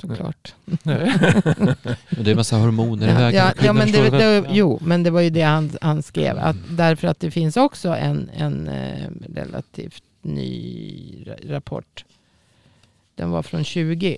Såklart. 0.00 0.54
Det 0.64 2.30
är 2.30 2.34
massa 2.34 2.56
hormoner 2.56 3.06
i 3.06 3.10
Ja, 3.10 3.16
vägen. 3.18 3.44
ja, 3.56 3.64
ja, 3.64 3.72
men 3.72 3.92
det, 3.92 4.10
det, 4.10 4.44
jo, 4.50 4.78
men 4.82 5.02
det 5.02 5.10
var 5.10 5.20
ju 5.20 5.30
det 5.30 5.42
han, 5.42 5.70
han 5.80 6.02
skrev. 6.02 6.38
Att, 6.38 6.56
därför 6.70 7.08
att 7.08 7.20
det 7.20 7.30
finns 7.30 7.56
också 7.56 7.88
en, 7.88 8.30
en 8.36 8.68
eh, 8.68 9.08
relativt 9.34 10.02
ny 10.22 11.24
ra- 11.26 11.48
rapport 11.50 12.04
den 13.14 13.30
var 13.30 13.42
från 13.42 13.64
20. 13.64 14.16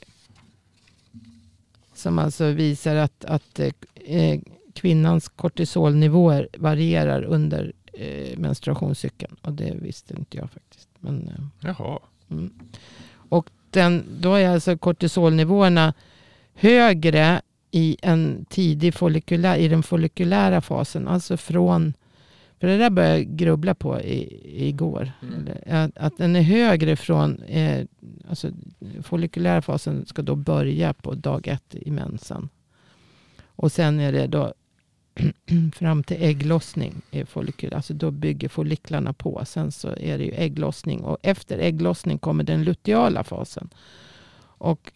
Som 1.95 2.19
alltså 2.19 2.45
visar 2.51 2.97
att, 2.97 3.25
att 3.25 3.61
eh, 4.07 4.41
kvinnans 4.75 5.29
kortisolnivåer 5.29 6.49
varierar 6.59 7.23
under 7.23 7.73
eh, 7.93 8.39
menstruationscykeln. 8.39 9.37
Och 9.43 9.53
det 9.53 9.75
visste 9.83 10.15
inte 10.19 10.37
jag 10.37 10.51
faktiskt. 10.51 10.89
Men, 11.01 11.29
eh, 11.29 11.45
Jaha. 11.61 11.99
Mm. 12.31 12.53
Den, 13.71 14.05
då 14.21 14.35
är 14.35 14.49
alltså 14.49 14.79
kortisolnivåerna 14.79 15.95
högre 16.55 17.41
i, 17.71 17.97
en 18.03 18.45
tidig 18.49 18.95
follikulär, 18.95 19.57
i 19.57 19.69
den 19.69 19.83
folliculära 19.83 20.61
fasen. 20.61 21.09
Alltså 21.09 21.37
från, 21.37 21.95
för 22.61 22.67
det 22.67 22.79
där 22.79 22.91
började 22.91 23.17
jag 23.17 23.27
grubbla 23.37 23.75
på 23.75 24.01
i, 24.01 24.43
igår. 24.69 25.13
Mm. 25.23 25.49
Att, 25.67 25.99
att 25.99 26.19
den 26.19 26.37
är 26.37 26.43
högre 26.43 26.97
från, 26.97 27.43
eh, 27.43 27.87
alltså 28.29 28.49
folliculära 29.03 29.63
fasen 29.63 30.07
ska 30.07 30.23
då 30.23 30.37
börja 30.37 30.93
på 30.93 31.15
dag 31.15 31.49
ett 31.49 31.75
i 31.75 31.91
mensen. 31.91 32.49
Och 33.47 33.73
sen 33.73 34.01
är 34.01 34.13
det 34.13 34.27
då 34.27 34.53
fram 35.75 36.03
till 36.03 36.23
ägglossning. 36.23 36.95
Är 37.11 37.25
follikel, 37.25 37.75
alltså 37.75 37.95
då 37.95 38.11
bygger 38.11 38.49
folliklarna 38.49 39.13
på. 39.13 39.43
Sen 39.47 39.73
så 39.73 39.89
är 39.89 40.19
det 40.19 40.25
ju 40.25 40.33
ägglossning. 40.33 41.01
Och 41.01 41.19
efter 41.23 41.59
ägglossning 41.59 42.19
kommer 42.19 42.45
den 42.45 42.65
luteala 42.65 43.25
fasen. 43.25 43.69
Och 44.41 44.93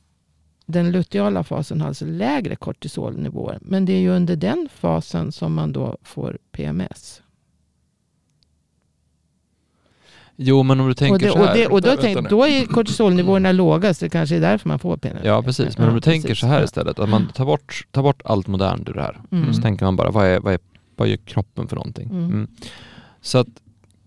den 0.67 0.93
luteala 0.93 1.45
fasen 1.45 1.81
har 1.81 1.89
alltså 1.89 2.05
lägre 2.05 2.57
kortisolnivåer. 2.57 3.59
Men 3.61 3.85
det 3.85 3.93
är 3.93 4.01
ju 4.01 4.11
under 4.11 4.37
den 4.37 4.69
fasen 4.75 5.33
som 5.33 5.55
man 5.55 5.73
då 5.73 5.97
får 6.03 6.39
PMS. 6.53 7.22
Jo, 10.37 10.63
men 10.63 10.81
om 10.81 10.89
du 10.89 10.95
tänker 10.95 11.15
och 11.15 11.19
det, 11.21 11.31
så 11.31 11.39
här. 11.39 11.49
och 11.51 11.57
det, 11.57 11.67
och 11.67 11.83
då, 11.83 11.89
Vänta 11.89 12.03
tänk, 12.03 12.31
då 12.31 12.47
är 12.47 12.65
kortisolnivåerna 12.67 13.53
låga, 13.53 13.95
så 13.95 14.05
det 14.05 14.09
kanske 14.11 14.37
är 14.37 14.41
därför 14.41 14.69
man 14.69 14.79
får 14.79 14.97
PMS. 14.97 15.21
Ja, 15.25 15.43
precis. 15.43 15.79
Men 15.79 15.89
om 15.89 15.95
du 15.95 16.01
tänker 16.01 16.29
precis. 16.29 16.41
så 16.41 16.47
här 16.47 16.59
Ja. 16.59 16.65
istället, 16.65 16.99
att 16.99 17.09
man 17.09 17.29
tar 17.29 17.45
bort, 17.45 17.87
tar 17.91 18.03
bort 18.03 18.23
allt 18.25 18.47
modernt 18.47 18.89
ur 18.89 18.95
det 18.95 19.03
här. 19.03 19.21
Mm. 19.33 19.55
Så 19.55 19.63
tänker 19.63 19.85
man 19.85 19.97
bara, 19.97 20.11
vad, 20.11 20.27
är, 20.27 20.41
vad, 20.41 20.53
är, 20.55 20.59
vad 20.97 21.09
gör 21.09 21.17
kroppen 21.17 21.69
för 21.69 21.77
någonting? 21.77 22.09
Mm. 22.11 22.25
Mm. 22.25 22.49
Så 23.21 23.39
att 23.39 23.49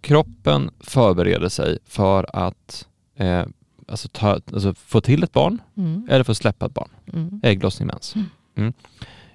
kroppen 0.02 0.70
förbereder 0.80 1.50
sig 1.50 1.78
för 1.86 2.26
att 2.34 2.88
eh, 3.18 3.44
alltså 3.88 4.08
ta, 4.12 4.40
alltså 4.54 4.74
få 4.74 5.02
till 5.02 5.24
ett 5.24 5.32
barn 5.32 5.62
Mm. 5.78 6.08
eller 6.10 6.32
att 6.32 6.38
släppa 6.38 6.66
ett 6.66 6.74
barn. 6.74 6.90
Mm. 7.14 7.40
Ägglossning, 7.44 7.88
mens. 7.88 8.16
Mm. 8.16 8.28
Mm. 8.58 8.74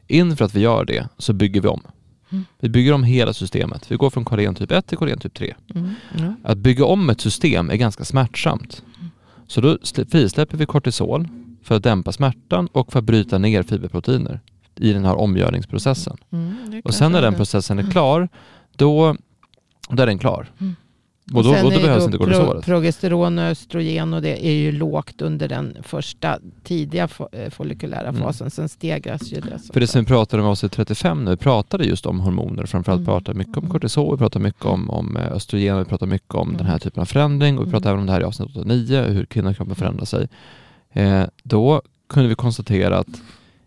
Inför 0.07 0.45
att 0.45 0.55
vi 0.55 0.61
gör 0.61 0.85
det 0.85 1.09
så 1.19 1.33
bygger 1.33 1.61
vi 1.61 1.69
om. 1.69 1.83
Mm. 2.31 2.45
Vi 2.61 2.69
bygger 2.69 2.93
om 2.93 3.05
hela 3.05 3.33
systemet. 3.33 3.91
Vi 3.91 3.97
går 3.97 4.11
från 4.11 4.25
kolen 4.25 4.55
typ 4.55 4.73
1 4.73 4.87
till 4.87 4.99
kolen 4.99 5.19
typ 5.19 5.35
3. 5.35 5.55
Mm. 5.75 5.91
Ja. 6.19 6.35
Att 6.51 6.59
bygga 6.59 6.85
om 6.85 7.11
ett 7.11 7.21
system 7.21 7.71
är 7.71 7.77
ganska 7.77 8.05
smärtsamt. 8.05 8.83
Så 9.47 9.61
då 9.61 9.77
slä- 9.77 10.11
frisläpper 10.11 10.57
vi 10.57 10.67
kortisol 10.67 11.29
för 11.63 11.75
att 11.77 11.83
dämpa 11.83 12.13
smärtan 12.13 12.67
och 12.73 12.93
för 12.93 12.99
att 12.99 13.05
bryta 13.05 13.39
ner 13.39 13.63
fiberproteiner 13.63 14.41
i 14.77 14.93
den 14.93 15.05
här 15.05 15.15
omgörningsprocessen. 15.15 16.17
Mm. 16.33 16.55
Det 16.71 16.81
Och 16.85 16.95
sen 16.95 17.13
när 17.13 17.19
är 17.19 17.23
den 17.23 17.35
processen 17.35 17.79
är 17.79 17.91
klar, 17.91 18.29
då, 18.77 19.17
då 19.91 20.03
är 20.03 20.07
den 20.07 20.19
klar. 20.19 20.51
Mm. 21.31 21.39
Och 21.39 21.45
då, 21.45 21.51
och 21.51 21.73
då 21.73 21.79
är 21.79 21.83
behövs 21.83 21.99
då 21.99 22.05
inte 22.05 22.19
pro, 22.19 22.27
kortisolet. 22.27 22.65
Progesteron 22.65 23.39
och 23.39 23.45
östrogen 23.45 24.15
och 24.15 24.23
det 24.23 24.47
är 24.47 24.53
ju 24.53 24.73
lågt 24.73 25.23
under 25.23 25.49
den 25.49 25.77
första 25.83 26.39
tidiga 26.65 27.09
fo, 27.09 27.29
eh, 27.33 27.51
follikulära 27.51 28.09
Mm. 28.09 28.23
fasen. 28.23 28.51
Sen 28.51 28.69
stegras 28.69 29.33
ju 29.33 29.41
det. 29.41 29.59
För 29.73 29.81
det 29.81 29.87
som 29.87 30.01
vi 30.01 30.07
pratade 30.07 30.43
om 30.43 30.49
oss 30.49 30.65
i 30.65 30.69
35 30.69 31.25
nu, 31.25 31.31
vi 31.31 31.37
pratade 31.37 31.85
just 31.85 32.07
om 32.07 32.21
hormoner, 32.21 32.67
framförallt 32.67 32.99
Mm. 32.99 33.07
pratade 33.07 33.39
mycket 33.39 33.57
om 33.57 33.63
Mm. 33.65 33.73
kortisol, 33.73 34.15
vi 34.17 34.19
pratade 34.19 34.43
mycket 34.43 34.65
om, 34.65 34.91
om 34.91 35.17
eh, 35.17 35.33
östrogen, 35.33 35.79
vi 35.79 35.85
pratade 35.85 36.11
mycket 36.11 36.35
om 36.35 36.49
den 36.57 36.67
här 36.67 36.73
Mm. 36.73 36.81
typen 36.81 37.01
av 37.01 37.05
förändring 37.07 37.59
och 37.59 37.67
vi 37.67 37.71
pratade 37.71 37.91
Mm. 37.91 37.99
även 37.99 38.01
om 38.01 38.07
det 38.07 38.13
här 38.13 38.21
i 38.21 38.25
avsnitt 38.25 38.49
89, 38.57 39.03
hur 39.03 39.25
kvinnokroppen 39.27 39.75
förändrar 39.75 40.05
sig. 40.05 40.29
Eh, 40.93 41.25
då 41.43 41.83
kunde 42.09 42.29
vi 42.29 42.35
konstatera 42.35 42.99
att 42.99 43.21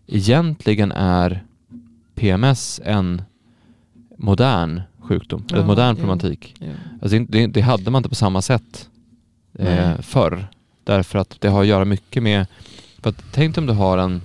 egentligen 0.08 0.91
är 0.91 1.43
PMS 2.15 2.82
en 2.86 3.21
modern 4.17 4.82
sjukdom, 5.04 5.44
Ja, 5.50 5.58
en 5.58 5.68
modern 5.68 5.96
problematik. 5.96 6.56
Ja. 6.60 6.68
Alltså 7.02 7.20
det, 7.20 7.48
det, 7.48 7.62
hade 7.62 7.92
man 7.92 8.00
inte 8.00 8.10
på 8.10 8.16
samma 8.16 8.42
sätt 8.42 8.89
eh, 9.60 9.92
förr. 10.02 10.48
Därför 10.84 11.20
att 11.20 11.36
det 11.39 11.48
har 11.48 11.62
att 11.62 11.68
göra 11.68 11.86
mycket 11.86 12.24
med, 12.24 12.46
för 13.02 13.10
att 13.10 13.24
tänk 13.32 13.58
om 13.58 13.66
du 13.66 13.74
har 13.74 13.98
en 13.98 14.22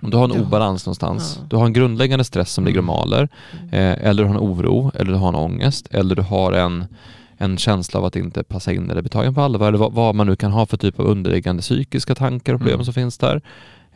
om 0.00 0.10
du 0.10 0.16
har 0.16 0.24
en 0.24 0.32
Ja. 0.34 0.40
obalans 0.40 0.86
någonstans, 0.86 1.36
Ja. 1.40 1.46
du 1.50 1.56
har 1.56 1.66
en 1.66 1.72
grundläggande 1.72 2.24
stress 2.24 2.52
som 2.52 2.64
ligger 2.64 2.78
och 2.78 2.84
maler, 2.84 3.28
eh, 3.72 4.06
eller 4.06 4.22
du 4.22 4.28
har 4.28 4.34
en 4.34 4.40
oro, 4.40 4.90
eller 4.94 5.12
du 5.12 5.18
har 5.18 5.28
en 5.28 5.34
ångest, 5.34 5.88
eller 5.90 6.14
du 6.14 6.22
har 6.22 6.52
en, 6.52 6.84
en 7.36 7.58
känsla 7.58 7.98
av 8.00 8.06
att 8.06 8.16
inte 8.16 8.42
passa 8.42 8.72
in 8.72 8.90
eller 8.90 9.02
bli 9.02 9.08
tagen 9.10 9.34
på 9.34 9.40
allvar, 9.40 9.68
eller 9.68 9.78
vad, 9.78 9.92
vad 9.92 10.14
man 10.14 10.26
nu 10.26 10.36
kan 10.36 10.52
ha 10.52 10.66
för 10.66 10.76
typ 10.76 11.00
av 11.00 11.06
underliggande 11.06 11.62
psykiska 11.62 12.14
tankar 12.14 12.54
och 12.54 12.60
problem 12.60 12.74
Mm. 12.74 12.84
som 12.84 12.94
finns 12.94 13.18
där. 13.18 13.40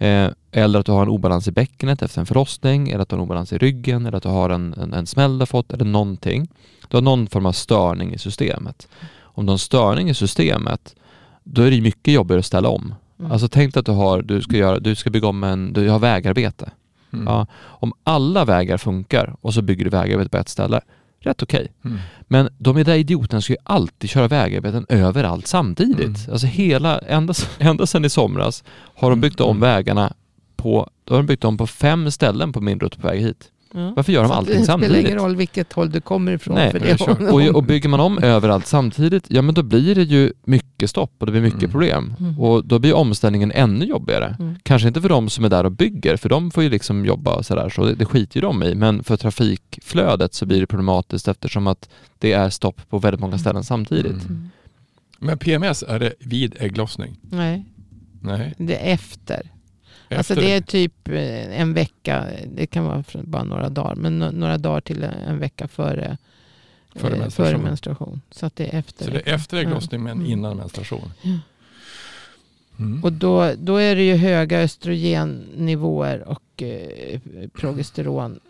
Eh, 0.00 0.30
eller 0.52 0.80
att 0.80 0.86
du 0.86 0.92
har 0.92 1.02
en 1.02 1.08
obalans 1.08 1.48
i 1.48 1.52
bäckenet 1.52 2.02
efter 2.02 2.20
en 2.20 2.26
förlossning, 2.26 2.88
eller 2.88 3.02
att 3.02 3.08
du 3.08 3.16
har 3.16 3.18
en 3.18 3.24
obalans 3.24 3.52
i 3.52 3.58
ryggen, 3.58 4.06
eller 4.06 4.16
att 4.16 4.22
du 4.22 4.28
har 4.28 4.50
en, 4.50 4.74
en, 4.74 4.94
en 4.94 5.06
smäll 5.06 5.38
du 5.38 5.42
har 5.42 5.46
fått, 5.46 5.72
eller 5.72 5.84
någonting. 5.84 6.48
Du 6.88 6.96
har 6.96 7.02
någon 7.02 7.26
form 7.26 7.46
av 7.46 7.52
störning 7.52 8.14
i 8.14 8.18
systemet. 8.18 8.88
Om 9.20 9.46
du 9.46 9.50
har 9.50 9.54
en 9.54 9.58
störning 9.58 10.10
i 10.10 10.14
systemet, 10.14 10.94
då 11.44 11.62
är 11.62 11.70
det 11.70 11.80
mycket 11.80 12.14
jobbigare 12.14 12.38
att 12.38 12.46
ställa 12.46 12.68
om. 12.68 12.94
Mm. 13.18 13.32
Alltså 13.32 13.48
tänk 13.48 13.74
dig 13.74 13.80
att 13.80 13.86
du, 13.86 13.92
har, 13.92 14.22
du, 14.22 14.42
ska 14.42 14.56
göra, 14.56 14.78
du 14.78 14.94
ska 14.94 15.10
bygga 15.10 15.28
om 15.28 15.44
en, 15.44 15.72
du 15.72 15.88
har 15.88 15.98
vägarbete. 15.98 16.70
Mm. 17.12 17.26
Ja, 17.26 17.46
om 17.62 17.92
alla 18.04 18.44
vägar 18.44 18.76
funkar 18.76 19.34
och 19.40 19.54
så 19.54 19.62
bygger 19.62 19.84
du 19.84 19.90
vägarbete 19.90 20.30
på 20.30 20.36
ett 20.36 20.48
ställe, 20.48 20.80
rätt 21.20 21.42
okej. 21.42 21.72
Mm. 21.84 21.98
Men 22.28 22.48
de 22.58 22.82
där 22.84 22.94
idioterna 22.94 23.40
ska 23.40 23.52
ju 23.52 23.58
alltid 23.64 24.10
köra 24.10 24.28
vägarbeten 24.28 24.86
överallt 24.88 25.46
samtidigt. 25.46 26.00
Mm. 26.06 26.32
Alltså 26.32 26.46
hela, 26.46 26.98
ända, 26.98 27.34
ända 27.58 27.86
sedan 27.86 28.04
i 28.04 28.10
somras 28.10 28.64
har 28.96 29.10
de 29.10 29.20
byggt 29.20 29.40
om 29.40 29.56
Mm. 29.56 29.60
vägarna 29.60 30.12
på, 30.56 30.90
då 31.04 31.14
har 31.14 31.18
de 31.22 31.26
byggt 31.26 31.44
om 31.44 31.56
på 31.58 31.66
fem 31.66 32.10
ställen 32.10 32.52
på 32.52 32.60
min 32.60 32.80
rutt 32.80 33.00
på 33.00 33.06
väg 33.08 33.20
hit. 33.20 33.50
Ja. 33.74 33.92
Varför 33.96 34.12
gör 34.12 34.22
de 34.22 34.28
Så 34.28 34.34
allting 34.34 34.54
Det 34.58 34.62
spelar 34.64 34.78
samtidigt? 34.78 35.06
ingen 35.06 35.18
roll 35.18 35.36
vilket 35.36 35.72
håll 35.72 35.90
du 35.90 36.00
kommer 36.00 36.32
ifrån. 36.32 36.54
Nej, 36.54 36.70
för 36.70 36.80
det. 36.80 37.30
Och, 37.50 37.56
och 37.56 37.62
bygger 37.64 37.88
man 37.88 38.00
om 38.00 38.18
överallt 38.18 38.66
samtidigt, 38.66 39.24
ja 39.28 39.42
men 39.42 39.54
då 39.54 39.62
blir 39.62 39.94
det 39.94 40.02
ju 40.02 40.32
mycket 40.44 40.90
stopp 40.90 41.12
och 41.18 41.26
det 41.26 41.32
blir 41.32 41.42
mycket 41.42 41.58
Mm. 41.62 41.70
problem. 41.70 42.14
Mm. 42.20 42.40
Och 42.40 42.64
då 42.64 42.78
blir 42.78 42.94
omställningen 42.94 43.52
ännu 43.52 43.84
jobbigare. 43.84 44.36
Mm. 44.38 44.54
Kanske 44.62 44.88
inte 44.88 45.00
för 45.00 45.08
de 45.08 45.28
som 45.28 45.44
är 45.44 45.48
där 45.48 45.64
och 45.64 45.72
bygger, 45.72 46.16
för 46.16 46.28
de 46.28 46.50
får 46.50 46.62
ju 46.62 46.70
liksom 46.70 47.04
jobba 47.04 47.34
och 47.34 47.46
sådär, 47.46 47.68
så 47.68 47.84
det, 47.84 47.94
det 47.94 48.04
skiter 48.04 48.36
ju 48.36 48.40
de 48.40 48.62
i. 48.62 48.74
Men 48.74 49.02
för 49.04 49.16
trafikflödet 49.16 50.34
så 50.34 50.46
blir 50.46 50.60
det 50.60 50.66
problematiskt 50.66 51.28
eftersom 51.28 51.66
att 51.66 51.88
det 52.18 52.32
är 52.32 52.50
stopp 52.50 52.88
på 52.90 52.98
väldigt 52.98 53.20
många 53.20 53.38
ställen 53.38 53.64
samtidigt. 53.64 54.12
Mm. 54.12 54.26
Mm. 54.26 54.48
Men 55.18 55.38
PMS, 55.38 55.82
är 55.88 55.98
det 55.98 56.12
vid 56.20 56.56
ägglossning? 56.60 57.16
Nej, 57.22 57.64
Nej. 58.22 58.54
det 58.58 58.76
är 58.90 58.94
efter. 58.94 59.42
Alltså 60.18 60.34
det 60.34 60.52
är 60.52 60.60
typ 60.60 61.08
eh, 61.08 61.60
en 61.60 61.74
vecka, 61.74 62.26
det 62.54 62.66
kan 62.66 62.84
vara 62.84 63.04
bara 63.12 63.44
några 63.44 63.68
dagar, 63.68 63.94
men 63.94 64.18
några 64.18 64.58
dagar 64.58 64.80
till 64.80 65.02
en 65.04 65.38
vecka 65.38 65.68
före, 65.68 66.16
Före 66.94 67.12
eh, 67.14 67.18
menstruation. 67.18 67.52
före 67.52 67.62
menstruation. 67.64 68.20
Så 68.30 68.46
att 68.46 68.56
det 68.56 68.74
är 68.74 68.78
efter. 68.78 69.04
Så 69.04 69.10
det 69.10 69.28
är 69.28 69.34
efter 69.34 69.56
ägglossning 69.56 70.02
men 70.02 70.12
Mm. 70.18 70.30
innan 70.30 70.56
menstruation? 70.56 71.12
Mm. 72.78 73.04
Och 73.04 73.12
då, 73.12 73.52
då 73.58 73.76
är 73.76 73.96
det 73.96 74.02
ju 74.02 74.14
höga 74.16 74.60
östrogennivåer 74.60 76.28
och 76.28 76.62
eh, 76.62 77.20
progesteron 77.54 78.40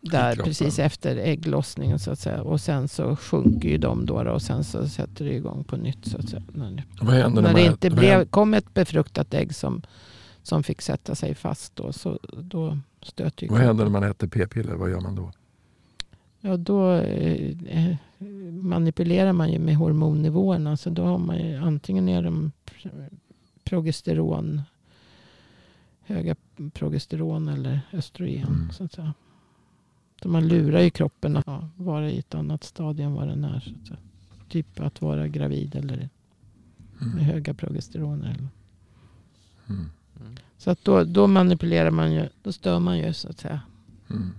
där 0.00 0.36
precis 0.36 0.78
efter 0.78 1.16
ägglossningen 1.16 1.98
så 1.98 2.10
att 2.10 2.18
säga. 2.18 2.42
Och 2.42 2.60
sen 2.60 2.88
så 2.88 3.16
sjunker 3.16 3.68
ju 3.68 3.78
de 3.78 4.06
då, 4.06 4.22
då 4.22 4.30
och 4.30 4.42
sen 4.42 4.64
så 4.64 4.88
sätter 4.88 5.24
det 5.24 5.34
igång 5.34 5.64
på 5.64 5.76
nytt 5.76 6.06
så 6.06 6.18
att 6.18 6.28
säga. 6.28 6.42
När, 6.52 6.82
Vad 7.00 7.14
händer 7.14 7.42
när, 7.42 7.54
det 7.54 7.66
inte 7.66 7.90
blev, 7.90 8.24
kom 8.24 8.54
ett 8.54 8.74
befruktat 8.74 9.34
ägg 9.34 9.54
som, 9.54 9.82
som 10.44 10.62
fick 10.62 10.82
sätta 10.82 11.14
sig 11.14 11.34
fast 11.34 11.76
då, 11.76 11.92
så 11.92 12.18
då 12.42 12.78
stöter 13.02 13.46
ju 13.46 13.50
Vad 13.52 13.60
händer 13.60 13.84
när 13.84 13.90
man 13.90 14.02
äter 14.02 14.28
p-piller? 14.28 14.74
Vad 14.74 14.90
gör 14.90 15.00
man 15.00 15.14
då? 15.14 15.32
Ja, 16.40 16.56
då 16.56 16.92
eh, 16.92 17.56
eh, 17.68 17.96
manipulerar 18.52 19.32
man 19.32 19.52
ju 19.52 19.58
med 19.58 19.76
hormonnivåerna. 19.76 20.76
Så 20.76 20.90
då 20.90 21.04
har 21.04 21.18
man 21.18 21.38
ju 21.38 21.56
antingen 21.56 22.08
är 22.08 22.22
de 22.22 22.52
pr- 22.66 23.10
progesteron, 23.64 24.62
höga 26.00 26.36
progesteron 26.72 27.48
eller 27.48 27.80
östrogen. 27.92 28.46
Mm. 28.48 28.70
Så 28.70 28.84
att 28.84 28.92
säga. 28.92 29.14
Så 30.22 30.28
man 30.28 30.48
lurar 30.48 30.80
ju 30.80 30.90
kroppen 30.90 31.36
att 31.36 31.46
ja, 31.46 31.68
vara 31.76 32.10
i 32.10 32.18
ett 32.18 32.34
annat 32.34 32.64
stadie 32.64 33.04
än 33.06 33.14
vad 33.14 33.28
den 33.28 33.44
är. 33.44 33.60
Så 33.60 33.70
att 33.80 33.86
säga. 33.86 33.98
Typ 34.48 34.80
att 34.80 35.02
vara 35.02 35.28
gravid 35.28 35.74
eller 35.74 35.96
med 35.96 36.08
Mm. 37.12 37.18
höga 37.24 37.54
progesteroner. 37.54 38.30
Eller. 38.30 38.48
Mm. 39.68 39.90
Så 40.64 40.70
att 40.70 40.84
då, 40.84 41.04
då 41.04 41.26
manipulerar 41.26 41.90
man 41.90 42.12
ju, 42.12 42.28
då 42.42 42.52
stör 42.52 42.78
man 42.78 42.98
ju 42.98 43.12
så 43.12 43.28
att 43.28 43.38
säga. 43.38 43.60
Mm. 44.10 44.32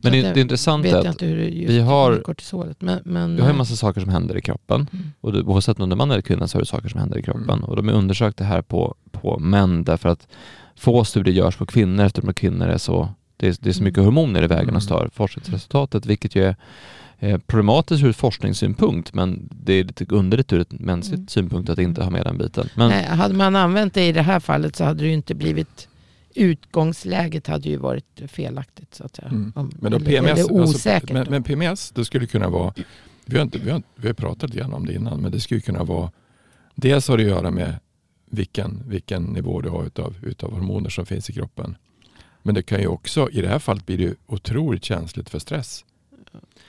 Men 0.00 0.12
det, 0.12 0.34
det 0.34 0.40
intressanta 0.40 0.88
är 0.88 1.08
att 1.08 1.22
är 1.22 1.34
vi 1.66 1.80
har- 1.80 2.18
kortisolet. 2.20 2.80
Men, 2.80 3.00
men, 3.04 3.36
vi 3.36 3.42
har 3.42 3.50
en 3.50 3.56
massa 3.56 3.76
saker 3.76 4.00
som 4.00 4.10
händer 4.10 4.36
i 4.36 4.40
kroppen. 4.40 4.88
Mm. 4.92 5.12
Och 5.20 5.32
du, 5.32 5.42
oavsett 5.42 5.80
om 5.80 5.88
du 5.88 5.94
är 5.94 5.96
man 5.96 6.10
eller 6.10 6.22
kvinna 6.22 6.48
så 6.48 6.56
har 6.58 6.60
du 6.60 6.66
saker 6.66 6.88
som 6.88 7.00
händer 7.00 7.18
i 7.18 7.22
kroppen. 7.22 7.48
Mm. 7.50 7.64
Och 7.64 7.76
de 7.76 7.88
har 7.88 7.94
undersökt 7.94 8.36
det 8.38 8.44
här 8.44 8.62
på, 8.62 8.94
på 9.10 9.38
män 9.38 9.84
därför 9.84 10.08
att 10.08 10.28
få 10.76 11.04
studier 11.04 11.34
görs 11.34 11.56
på 11.56 11.66
kvinnor 11.66 12.04
eftersom 12.04 12.34
kvinnor 12.34 12.66
är 12.66 12.78
så 12.78 13.08
det 13.36 13.48
är, 13.48 13.56
det 13.60 13.68
är 13.68 13.72
så 13.72 13.82
mycket 13.82 13.98
Mm. 13.98 14.14
hormoner 14.14 14.42
i 14.42 14.46
vägen 14.46 14.64
Mm. 14.64 14.76
och 14.76 14.82
stör 14.82 15.10
forskningsresultatet 15.14 16.06
vilket 16.06 16.34
ju 16.36 16.44
är 16.44 16.56
problematiskt 17.46 18.04
ur 18.04 18.10
ett 18.10 18.16
forskningssynpunkt 18.16 19.14
men 19.14 19.48
det 19.64 19.72
är 19.72 19.84
lite 19.84 20.06
underligt 20.08 20.52
ur 20.52 20.60
ett 20.60 20.72
mänskligt 20.72 21.18
Mm. 21.18 21.28
synpunkt 21.28 21.70
att 21.70 21.78
inte 21.78 22.02
ha 22.04 22.10
med 22.10 22.24
den 22.24 22.38
biten. 22.38 22.68
Men, 22.76 22.88
Nej, 22.88 23.04
hade 23.04 23.34
man 23.34 23.56
använt 23.56 23.94
det 23.94 24.06
i 24.08 24.12
det 24.12 24.22
här 24.22 24.40
fallet 24.40 24.76
så 24.76 24.84
hade 24.84 25.00
det 25.02 25.06
ju 25.06 25.12
inte 25.14 25.34
blivit 25.34 25.88
utgångsläget 26.34 27.46
hade 27.46 27.68
ju 27.68 27.76
varit 27.76 28.22
felaktigt 28.28 28.94
så 28.94 29.04
att 29.04 29.16
säga. 29.16 29.28
Mm. 29.28 29.52
Om- 29.56 29.70
Men 29.80 29.92
då 29.92 30.00
PMS, 30.00 30.30
eller 30.30 30.60
alltså, 30.60 30.76
osäkert. 30.76 31.10
men, 31.12 31.24
då. 31.24 31.30
men 31.30 31.42
PMS, 31.42 31.90
det 31.90 32.04
skulle 32.04 32.26
kunna 32.26 32.48
vara, 32.48 32.74
vi 33.24 33.36
har, 33.36 33.42
inte, 33.44 33.58
vi, 33.58 33.70
har, 33.70 33.82
vi 33.96 34.06
har 34.06 34.14
pratat 34.14 34.50
lite 34.54 34.64
om 34.66 34.86
det 34.86 34.94
innan, 34.94 35.20
men 35.20 35.32
det 35.32 35.40
skulle 35.40 35.60
kunna 35.60 35.84
vara, 35.84 36.10
dels 36.74 37.08
har 37.08 37.16
det 37.18 37.24
att 37.24 37.30
göra 37.30 37.50
med 37.50 37.74
vilken, 38.30 38.82
vilken 38.86 39.22
nivå 39.24 39.60
du 39.60 39.68
har 39.68 39.84
utav, 39.84 40.14
utav 40.22 40.52
hormoner 40.52 40.90
som 40.90 41.06
finns 41.06 41.30
i 41.30 41.32
kroppen. 41.32 41.76
Men 42.42 42.54
det 42.54 42.62
kan 42.62 42.80
ju 42.80 42.86
också, 42.86 43.30
i 43.30 43.40
det 43.40 43.48
här 43.48 43.58
fallet 43.58 43.86
blir 43.86 43.98
det 43.98 44.14
otroligt 44.26 44.84
känsligt 44.84 45.30
för 45.30 45.38
stress. 45.38 45.84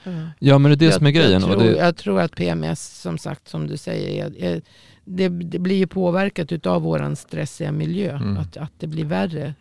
Ja. 0.04 0.10
ja 0.38 0.58
men 0.58 0.70
det 0.70 0.74
är 0.74 0.76
det 0.76 0.84
jag, 0.84 0.94
som 0.94 1.06
är 1.06 1.10
grejen. 1.10 1.42
Jag 1.42 1.50
tror, 1.50 1.62
det, 1.62 1.76
jag 1.76 1.96
tror 1.96 2.20
att 2.20 2.36
PMS, 2.36 3.00
som 3.00 3.18
sagt, 3.18 3.48
som 3.48 3.66
du 3.66 3.76
säger, 3.76 4.26
är, 4.26 4.42
är, 4.44 4.62
det, 5.04 5.28
det 5.28 5.58
blir 5.58 5.76
ju 5.76 5.86
påverkat 5.86 6.52
utav 6.52 6.82
våran 6.82 7.16
stressiga 7.16 7.72
miljö. 7.72 8.16
Mm. 8.16 8.36
Att, 8.38 8.56
att 8.56 8.72
det 8.78 8.86
blir 8.86 9.04
värre 9.04 9.54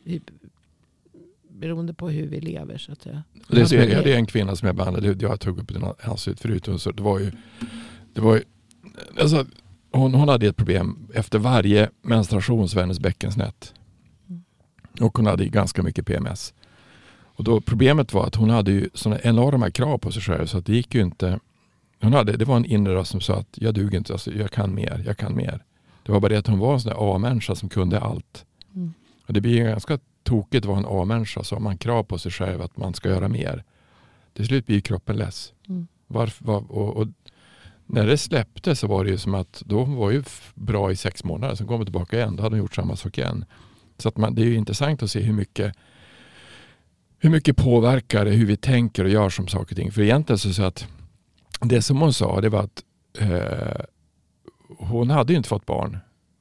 beroende 1.49 1.93
på 1.93 2.09
hur 2.09 2.27
vi 2.27 2.41
lever. 2.41 2.77
Så 2.77 2.91
att 2.91 3.01
säga. 3.01 3.23
Det 3.47 3.59
Jag 3.59 3.69
som 3.69 3.77
hade, 3.77 4.13
är- 4.13 4.17
en 4.17 4.25
kvinna 4.25 4.55
som 4.55 4.65
jag 4.65 4.75
behandlade, 4.75 5.25
jag 5.25 5.39
tog 5.39 5.59
upp 5.59 5.73
den 5.73 5.85
anslut 6.01 6.39
förut. 6.39 6.69
Så 6.77 6.91
det 6.91 7.03
var 7.03 7.19
ju, 7.19 7.31
det 8.13 8.21
var 8.21 8.35
ju 8.35 8.43
alltså, 9.19 9.45
hon, 9.91 10.13
hon 10.13 10.29
hade 10.29 10.47
ett 10.47 10.55
problem 10.57 11.07
efter 11.13 11.39
varje 11.39 11.89
menstruation 12.01 12.69
så 12.69 12.75
var 12.75 12.83
hennes 12.83 12.99
bäcken 12.99 13.31
snett. 13.31 13.73
Mm. 14.29 14.43
Och 15.01 15.17
hon 15.17 15.25
hade 15.25 15.43
ju 15.43 15.49
ganska 15.49 15.83
mycket 15.83 16.05
PMS. 16.05 16.53
Och 17.37 17.43
då, 17.43 17.61
problemet 17.61 18.13
var 18.13 18.25
att 18.25 18.35
hon 18.35 18.49
hade 18.49 18.71
ju 18.71 18.89
sådana 18.93 19.21
enorma 19.21 19.71
krav 19.71 19.97
på 19.97 20.11
sig 20.11 20.21
själv 20.21 20.45
så 20.45 20.57
att 20.57 20.65
det 20.65 20.73
gick 20.73 20.95
ju 20.95 21.01
inte. 21.01 21.39
Hon 22.01 22.13
hade, 22.13 22.37
det 22.37 22.45
var 22.45 22.57
en 22.57 22.65
inre 22.65 22.95
röst 22.95 23.11
som 23.11 23.21
sa 23.21 23.35
att 23.35 23.47
jag 23.51 23.73
duger 23.73 23.97
inte, 23.97 24.13
alltså, 24.13 24.31
jag 24.31 24.51
kan 24.51 24.75
mer, 24.75 25.03
jag 25.05 25.17
kan 25.17 25.35
mer. 25.35 25.63
Det 26.03 26.11
var 26.11 26.19
bara 26.19 26.29
det 26.29 26.37
att 26.37 26.47
hon 26.47 26.59
var 26.59 26.73
en 26.73 26.79
sån 26.79 26.89
där 26.89 27.15
A-människa 27.15 27.55
som 27.55 27.69
kunde 27.69 27.99
allt. 27.99 28.45
Mm. 28.75 28.93
Och 29.27 29.33
det 29.33 29.41
blir 29.41 29.57
ju 29.57 29.63
ganska 29.63 29.99
tokigt 30.23 30.65
att 30.65 30.69
vara 30.69 30.77
en 30.77 30.85
A-människa 30.87 31.43
så 31.43 31.55
har 31.55 31.59
man 31.59 31.77
krav 31.77 32.03
på 32.03 32.17
sig 32.17 32.31
själv 32.31 32.61
att 32.61 32.77
man 32.77 32.93
ska 32.93 33.09
göra 33.09 33.27
mer. 33.27 33.63
Till 34.33 34.45
slut 34.45 34.65
blir 34.65 34.75
ju 34.75 34.81
kroppen 34.81 35.15
less. 35.15 35.53
Mm. 35.69 35.87
Varför, 36.07 36.45
var, 36.45 36.71
och, 36.71 36.97
och 36.97 37.07
när 37.85 38.07
det 38.07 38.17
släppte 38.17 38.75
så 38.75 38.87
var 38.87 39.03
det 39.03 39.09
ju 39.09 39.17
som 39.17 39.35
att 39.35 39.63
då 39.65 39.83
var 39.83 40.11
ju 40.11 40.23
bra 40.55 40.91
i 40.91 40.95
sex 40.95 41.23
månader. 41.23 41.55
Sen 41.55 41.67
kom 41.67 41.75
hon 41.75 41.85
tillbaka 41.85 42.17
igen. 42.17 42.35
Då 42.35 42.43
hade 42.43 42.55
hon 42.55 42.59
gjort 42.59 42.75
samma 42.75 42.95
sak 42.95 43.17
igen. 43.17 43.45
Så 43.97 44.09
att 44.09 44.17
man, 44.17 44.35
det 44.35 44.41
är 44.41 44.45
ju 44.45 44.55
intressant 44.55 45.03
att 45.03 45.11
se 45.11 45.19
hur 45.19 45.33
mycket 45.33 45.75
hur 47.19 47.29
mycket 47.29 47.57
påverkar 47.57 48.25
det 48.25 48.31
hur 48.31 48.45
vi 48.45 48.57
tänker 48.57 49.03
och 49.03 49.09
gör 49.09 49.29
som 49.29 49.47
saker 49.47 49.73
och 49.73 49.77
ting. 49.77 49.91
För 49.91 50.01
egentligen 50.01 50.37
så, 50.37 50.53
så 50.53 50.63
att 50.63 50.87
det 51.61 51.81
som 51.81 51.97
hon 51.97 52.13
sa 52.13 52.41
det 52.41 52.49
var 52.49 52.63
att 52.63 52.83
eh, 53.19 53.81
hon 54.77 55.09
hade 55.09 55.33
ju 55.33 55.37
inte 55.37 55.49
fått 55.49 55.65
barn. 55.65 55.97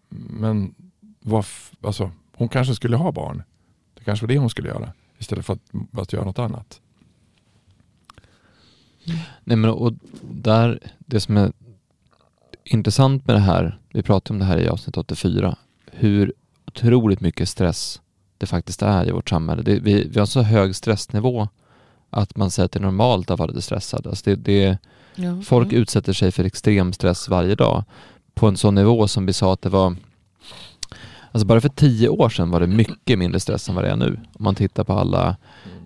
Men 0.08 0.74
var, 1.20 1.46
alltså, 1.80 2.10
hon 2.32 2.48
kanske 2.48 2.74
skulle 2.74 2.96
ha 2.96 3.12
barn. 3.12 3.42
Det 3.94 4.04
kanske 4.04 4.26
var 4.26 4.28
det 4.28 4.38
hon 4.38 4.50
skulle 4.50 4.68
göra. 4.68 4.92
Istället 5.18 5.46
för 5.46 5.52
att, 5.52 5.98
att 6.00 6.12
göra 6.12 6.24
något 6.24 6.38
annat. 6.38 6.80
Nej, 9.44 9.56
men 9.56 9.70
och 9.70 9.92
där, 10.22 10.80
det 10.98 11.20
som 11.20 11.36
är 11.36 11.52
intressant 12.64 13.26
med 13.26 13.36
det 13.36 13.40
här, 13.40 13.78
vi 13.88 14.02
pratade 14.02 14.34
om 14.34 14.38
det 14.38 14.44
här 14.44 14.58
i 14.58 14.68
avsnitt 14.68 14.96
84, 14.96 15.56
hur 15.92 16.32
otroligt 16.66 17.20
mycket 17.20 17.48
stress 17.48 18.00
det 18.38 18.46
faktiskt 18.46 18.82
är 18.82 19.08
i 19.08 19.10
vårt 19.10 19.28
samhälle. 19.28 19.62
Det, 19.62 19.78
vi, 19.80 20.08
vi 20.08 20.18
har 20.18 20.26
så 20.26 20.42
hög 20.42 20.76
stressnivå 20.76 21.48
att 22.10 22.36
man 22.36 22.50
säger 22.50 22.64
att 22.64 22.72
det 22.72 22.78
är 22.78 22.82
normalt 22.82 23.30
att 23.30 23.38
vara 23.38 23.48
lite 23.48 23.62
stressad. 23.62 24.06
Alltså 24.06 24.24
det, 24.30 24.36
det, 24.36 24.78
Ja. 25.18 25.40
folk 25.44 25.68
Mm. 25.68 25.82
utsätter 25.82 26.12
sig 26.12 26.32
för 26.32 26.44
extrem 26.44 26.92
stress 26.92 27.28
varje 27.28 27.54
dag 27.54 27.84
på 28.34 28.48
en 28.48 28.56
sån 28.56 28.74
nivå 28.74 29.08
som 29.08 29.26
vi 29.26 29.32
sa 29.32 29.52
att 29.52 29.62
det 29.62 29.68
var 29.68 29.96
Alltså 31.32 31.46
bara 31.46 31.60
för 31.60 31.68
tio 31.68 32.08
år 32.08 32.28
sedan 32.28 32.50
var 32.50 32.60
det 32.60 32.66
mycket 32.66 33.18
mindre 33.18 33.40
stress 33.40 33.68
än 33.68 33.74
vad 33.74 33.84
det 33.84 33.90
är 33.90 33.96
nu. 33.96 34.20
Om 34.32 34.44
man 34.44 34.54
tittar 34.54 34.84
på 34.84 34.92
alla, 34.92 35.36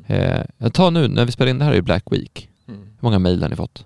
eh, 0.06 0.40
jag 0.58 0.72
tar 0.74 0.90
nu, 0.90 1.08
när 1.08 1.24
vi 1.24 1.32
spelar 1.32 1.50
in 1.50 1.58
det 1.58 1.64
här 1.64 1.72
är 1.72 1.82
Black 1.82 2.04
Week. 2.10 2.48
Hur 2.66 2.76
många 3.00 3.18
mejl 3.18 3.42
har 3.42 3.48
ni 3.48 3.56
fått? 3.56 3.84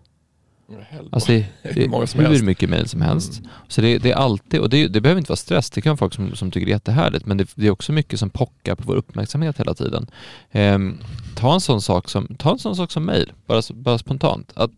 Alltså 1.13 1.33
det, 1.33 1.39
det 1.63 1.71
Hur 1.71 1.83
är 1.83 2.19
hur 2.19 2.29
helst. 2.29 2.45
mycket 2.45 2.71
mejl 2.71 2.89
som 2.89 3.01
helst. 3.01 3.39
Mm. 3.39 3.51
Så 3.69 3.81
det, 3.81 3.99
det 3.99 4.11
är 4.11 4.17
alltid, 4.17 4.61
och 4.61 4.71
det, 4.71 4.89
det 4.89 5.01
behöver 5.01 5.19
inte 5.19 5.31
vara 5.31 5.37
stress, 5.37 5.71
det 5.71 5.81
kan 5.81 5.91
vara 5.91 5.97
folk 5.97 6.15
som, 6.15 6.37
som 6.37 6.51
tycker 6.51 6.67
det 6.67 6.71
är 6.73 6.75
jättehärligt, 6.75 7.27
men 7.27 7.37
det, 7.37 7.59
är 7.59 7.71
också 7.71 7.93
mycket 7.93 8.19
som 8.19 8.31
pockar 8.31 8.75
på 8.75 8.83
vår 8.87 8.97
uppmärksamhet 8.97 9.61
hela 9.61 9.75
tiden. 9.75 10.07
Ehm, 10.53 10.99
ta 11.37 11.55
en 11.55 11.61
sån 11.61 11.83
sak 11.83 12.09
som, 12.09 12.37
ta 12.39 12.53
en 12.53 12.59
sån 12.59 12.77
sak 12.77 12.91
som 12.91 13.05
mejl, 13.05 13.33
bara, 13.47 13.63
bara 13.75 13.99
spontant. 13.99 14.53
Att, 14.57 14.71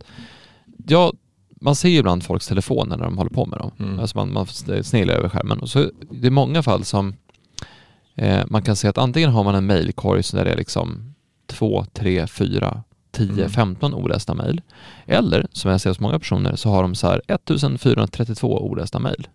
ja, 0.86 1.12
man 1.60 1.76
ser 1.76 1.88
ju 1.88 1.98
ibland 1.98 2.24
folks 2.24 2.46
telefoner 2.46 2.96
när 2.96 3.04
de 3.04 3.18
håller 3.18 3.30
på 3.30 3.46
med 3.46 3.58
dem. 3.58 3.70
Mm. 3.78 3.98
Alltså 3.98 4.18
man, 4.18 4.32
man 4.32 4.46
sneglar 4.82 5.14
över 5.14 5.28
skärmen. 5.28 5.58
Och 5.58 5.68
så 5.68 5.90
det 6.10 6.26
är 6.26 6.30
många 6.30 6.62
fall 6.62 6.84
som 6.84 7.14
eh, 8.14 8.44
man 8.46 8.62
kan 8.62 8.76
se 8.76 8.88
att 8.88 8.98
antingen 8.98 9.30
har 9.30 9.44
man 9.44 9.54
en 9.54 9.66
mejlkorg 9.66 10.22
där 10.32 10.44
det 10.44 10.52
är 10.52 10.56
liksom 10.56 11.14
två, 11.46 11.84
tre, 11.92 12.26
fyra, 12.26 12.82
10, 13.16 13.32
Mm. 13.32 13.48
15 13.50 13.94
olästa 13.94 14.34
mejl. 14.34 14.60
Eller, 15.06 15.46
som 15.52 15.70
jag 15.70 15.80
ser 15.80 15.90
hos 15.90 16.00
många 16.00 16.18
personer, 16.18 16.56
så 16.56 16.70
har 16.70 16.82
de 16.82 16.94
så 16.94 17.06
här 17.06 17.22
1432 17.28 18.58
olästa 18.66 18.98
mejl. 18.98 19.28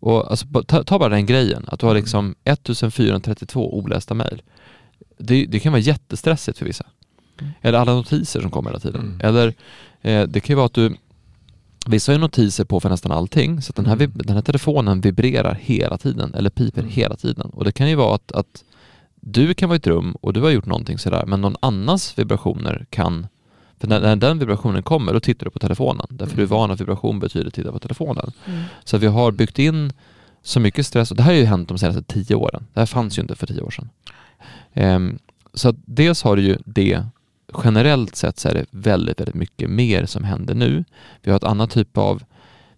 Och 0.00 0.30
alltså, 0.30 0.46
ta, 0.66 0.84
ta 0.84 0.98
bara 0.98 1.08
den 1.08 1.26
grejen, 1.26 1.64
att 1.68 1.80
du 1.80 1.86
har 1.86 1.92
Mm. 1.94 2.02
liksom 2.02 2.34
1432 2.44 3.74
olästa 3.78 4.14
mejl. 4.14 4.42
Det, 5.18 5.46
det 5.46 5.60
kan 5.60 5.72
vara 5.72 5.80
jättestressigt 5.82 6.58
för 6.58 6.66
vissa. 6.66 6.84
Mm. 7.40 7.52
Eller 7.62 7.78
alla 7.78 7.94
notiser 7.94 8.40
som 8.40 8.50
kommer 8.50 8.70
hela 8.70 8.80
tiden. 8.80 9.00
Mm. 9.00 9.20
Eller 9.22 9.54
eh, 10.02 10.22
det 10.28 10.40
kan 10.40 10.52
ju 10.54 10.56
vara 10.56 10.66
att 10.66 10.74
du 10.74 10.96
Vissa 11.86 12.12
har 12.12 12.14
ju 12.14 12.20
notiser 12.20 12.64
på 12.64 12.80
för 12.80 12.88
nästan 12.90 13.12
allting, 13.12 13.62
så 13.62 13.72
den, 13.76 13.86
här, 13.86 13.94
Mm. 13.94 14.12
den 14.14 14.34
här 14.36 14.42
telefonen 14.42 15.00
vibrerar 15.00 15.54
hela 15.60 15.98
tiden, 15.98 16.34
eller 16.34 16.50
piper 16.50 16.80
Mm. 16.80 16.92
hela 16.92 17.16
tiden. 17.16 17.50
Och 17.52 17.64
det 17.64 17.72
kan 17.72 17.88
ju 17.88 17.94
vara 17.94 18.14
att, 18.14 18.32
att 18.32 18.64
du 19.26 19.54
kan 19.54 19.68
vara 19.68 19.76
i 19.76 19.78
ett 19.78 19.86
rum 19.86 20.16
och 20.20 20.32
du 20.32 20.40
har 20.40 20.50
gjort 20.50 20.66
någonting 20.66 20.98
sådär, 20.98 21.24
men 21.26 21.40
någon 21.40 21.56
annans 21.60 22.18
vibrationer 22.18 22.86
kan 22.90 23.26
för 23.80 23.88
när, 23.88 24.00
när 24.00 24.16
den 24.16 24.38
vibrationen 24.38 24.82
kommer, 24.82 25.12
då 25.12 25.20
tittar 25.20 25.44
du 25.44 25.50
på 25.50 25.58
telefonen. 25.58 26.06
Därför 26.10 26.36
du 26.36 26.42
är 26.42 26.46
Mm. 26.46 26.58
van 26.58 26.70
att 26.70 26.80
vibration 26.80 27.20
betyder 27.20 27.50
titta 27.50 27.72
på 27.72 27.78
telefonen. 27.78 28.32
Mm. 28.46 28.62
Så 28.84 28.98
vi 28.98 29.06
har 29.06 29.32
byggt 29.32 29.58
in 29.58 29.92
så 30.42 30.60
mycket 30.60 30.86
stress, 30.86 31.10
och 31.10 31.16
det 31.16 31.22
här 31.22 31.32
har 31.32 31.38
ju 31.38 31.44
hänt 31.44 31.68
de 31.68 31.78
senaste 31.78 32.02
tio 32.02 32.34
åren. 32.34 32.66
Det 32.72 32.80
här 32.80 32.86
fanns 32.86 33.18
ju 33.18 33.22
inte 33.22 33.34
för 33.34 33.46
tio 33.46 33.60
år 33.62 33.70
sedan. 33.70 33.88
Ehm, 34.72 35.18
så 35.54 35.74
dels 35.84 36.22
har 36.22 36.36
du 36.36 36.42
ju 36.42 36.58
det, 36.64 37.06
generellt 37.64 38.16
sett 38.16 38.38
så 38.38 38.48
är 38.48 38.54
det 38.54 38.66
väldigt, 38.70 39.20
väldigt 39.20 39.34
mycket 39.34 39.70
mer 39.70 40.06
som 40.06 40.24
händer 40.24 40.54
nu. 40.54 40.84
Vi 41.22 41.30
har 41.30 41.36
ett 41.36 41.44
annat 41.44 41.70
typ 41.70 41.98
av 41.98 42.22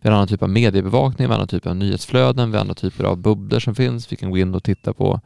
vi 0.00 0.08
har 0.08 0.12
en 0.12 0.16
annan 0.16 0.28
typ 0.28 0.42
av 0.42 0.50
mediebevakning, 0.50 1.28
vi 1.28 1.32
har 1.32 1.34
en 1.34 1.40
annan 1.40 1.48
typ 1.48 1.66
av 1.66 1.76
nyhetsflöden, 1.76 2.50
vi 2.50 2.56
har 2.56 2.60
andra 2.60 2.74
typer 2.74 3.04
av 3.04 3.16
bubblor 3.16 3.60
som 3.60 3.74
finns. 3.74 4.12
Vi 4.12 4.16
kan 4.16 4.30
gå 4.30 4.38
in 4.38 4.54
och 4.54 4.62
titta 4.62 4.92
på 4.92 5.20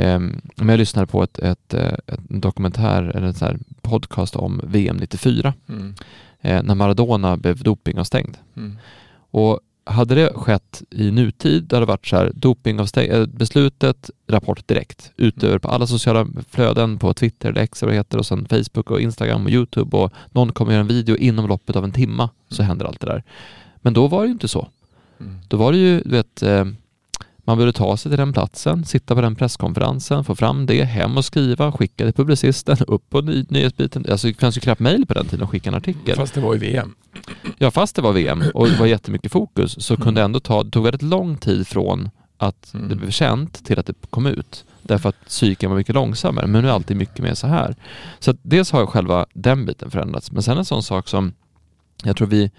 Um, 0.00 0.40
om 0.60 0.68
jag 0.68 0.78
lyssnade 0.78 1.06
på 1.06 1.22
ett, 1.22 1.38
ett, 1.38 1.74
eh, 1.74 1.92
ett 2.06 2.20
dokumentär 2.28 3.02
eller 3.16 3.32
så 3.32 3.44
här 3.44 3.58
podcast 3.82 4.36
om 4.36 4.60
VM 4.64 4.96
94 4.96 5.54
Mm. 5.68 5.94
eh, 6.40 6.62
när 6.62 6.74
Maradona 6.74 7.36
blev 7.36 7.62
dopingavstängd. 7.62 8.36
Mm. 8.56 8.76
Och 9.30 9.60
hade 9.84 10.14
det 10.14 10.32
skett 10.34 10.82
i 10.90 11.10
nutid, 11.10 11.64
då 11.64 11.76
hade 11.76 11.86
det 11.86 11.90
varit 11.90 12.06
så 12.06 12.16
här, 12.16 12.32
dopingavstäng, 12.34 13.08
eh, 13.08 13.26
beslutet, 13.26 14.10
rapport 14.28 14.68
direkt, 14.68 15.12
utöver 15.16 15.58
på 15.58 15.68
alla 15.68 15.86
sociala 15.86 16.26
flöden, 16.50 16.98
på 16.98 17.14
Twitter 17.14 17.48
eller 17.48 17.60
X 17.60 17.82
vad 17.82 17.90
det 17.90 17.96
heter, 17.96 18.18
och 18.18 18.26
sen 18.26 18.46
Facebook 18.48 18.90
och 18.90 19.00
Instagram 19.00 19.44
och 19.44 19.50
YouTube 19.50 19.96
och 19.96 20.12
någon 20.32 20.52
kommer 20.52 20.72
göra 20.72 20.80
en 20.80 20.86
video 20.88 21.16
inom 21.16 21.46
loppet 21.48 21.76
av 21.76 21.84
en 21.84 21.92
timma 21.92 22.30
så 22.48 22.62
Mm. 22.62 22.68
händer 22.68 22.86
allt 22.86 23.00
det 23.00 23.06
där. 23.06 23.22
Men 23.76 23.92
då 23.94 24.06
var 24.06 24.20
det 24.20 24.26
ju 24.26 24.32
inte 24.32 24.48
så. 24.48 24.68
Mm. 25.20 25.38
Då 25.48 25.56
var 25.56 25.72
det 25.72 25.78
ju, 25.78 26.00
du 26.00 26.10
vet, 26.10 26.42
man 27.46 27.58
behövde 27.58 27.78
ta 27.78 27.96
sig 27.96 28.10
till 28.10 28.18
den 28.18 28.32
platsen, 28.32 28.84
sitta 28.84 29.14
på 29.14 29.20
den 29.20 29.36
presskonferensen, 29.36 30.24
få 30.24 30.34
fram 30.34 30.66
det, 30.66 30.84
hem 30.84 31.16
och 31.16 31.24
skriva, 31.24 31.72
skicka 31.72 32.04
till 32.04 32.12
publicisten, 32.14 32.76
upp 32.86 33.10
på 33.10 33.20
ny, 33.20 33.44
nyhetsbiten. 33.48 34.06
Alltså 34.10 34.26
det 34.28 34.34
fanns 34.34 34.56
ju 34.56 34.60
knappt 34.60 34.80
mejl 34.80 35.06
på 35.06 35.14
den 35.14 35.26
tiden 35.26 35.44
att 35.44 35.50
skicka 35.50 35.70
en 35.70 35.76
artikel. 35.76 36.16
Fast 36.16 36.34
det 36.34 36.40
var 36.40 36.54
i 36.54 36.58
VM. 36.58 36.94
Ja, 37.58 37.70
fast 37.70 37.96
det 37.96 38.02
var 38.02 38.12
VM 38.12 38.44
och 38.54 38.68
det 38.68 38.78
var 38.78 38.86
jättemycket 38.86 39.32
fokus 39.32 39.84
så 39.84 39.96
kunde 39.96 40.20
det 40.20 40.24
ändå 40.24 40.40
ta, 40.40 40.62
det 40.62 40.70
tog 40.70 40.84
väldigt 40.84 41.02
lång 41.02 41.36
tid 41.36 41.66
från 41.66 42.10
att 42.38 42.74
Mm. 42.74 42.88
det 42.88 42.96
blev 42.96 43.10
känt 43.10 43.64
till 43.64 43.78
att 43.78 43.86
det 43.86 43.94
kom 44.10 44.26
ut. 44.26 44.64
Därför 44.82 45.08
att 45.08 45.24
psyken 45.26 45.70
var 45.70 45.76
mycket 45.76 45.94
långsammare, 45.94 46.46
men 46.46 46.62
nu 46.62 46.68
är 46.68 46.72
alltid 46.72 46.96
mycket 46.96 47.18
mer 47.18 47.34
så 47.34 47.46
här. 47.46 47.76
Så 48.18 48.30
att 48.30 48.36
dels 48.42 48.70
har 48.70 48.86
själva 48.86 49.26
den 49.34 49.66
biten 49.66 49.90
förändrats, 49.90 50.32
men 50.32 50.42
sen 50.42 50.58
en 50.58 50.64
sån 50.64 50.82
sak 50.82 51.08
som 51.08 51.32
jag 52.04 52.16
tror 52.16 52.28
vi, 52.28 52.50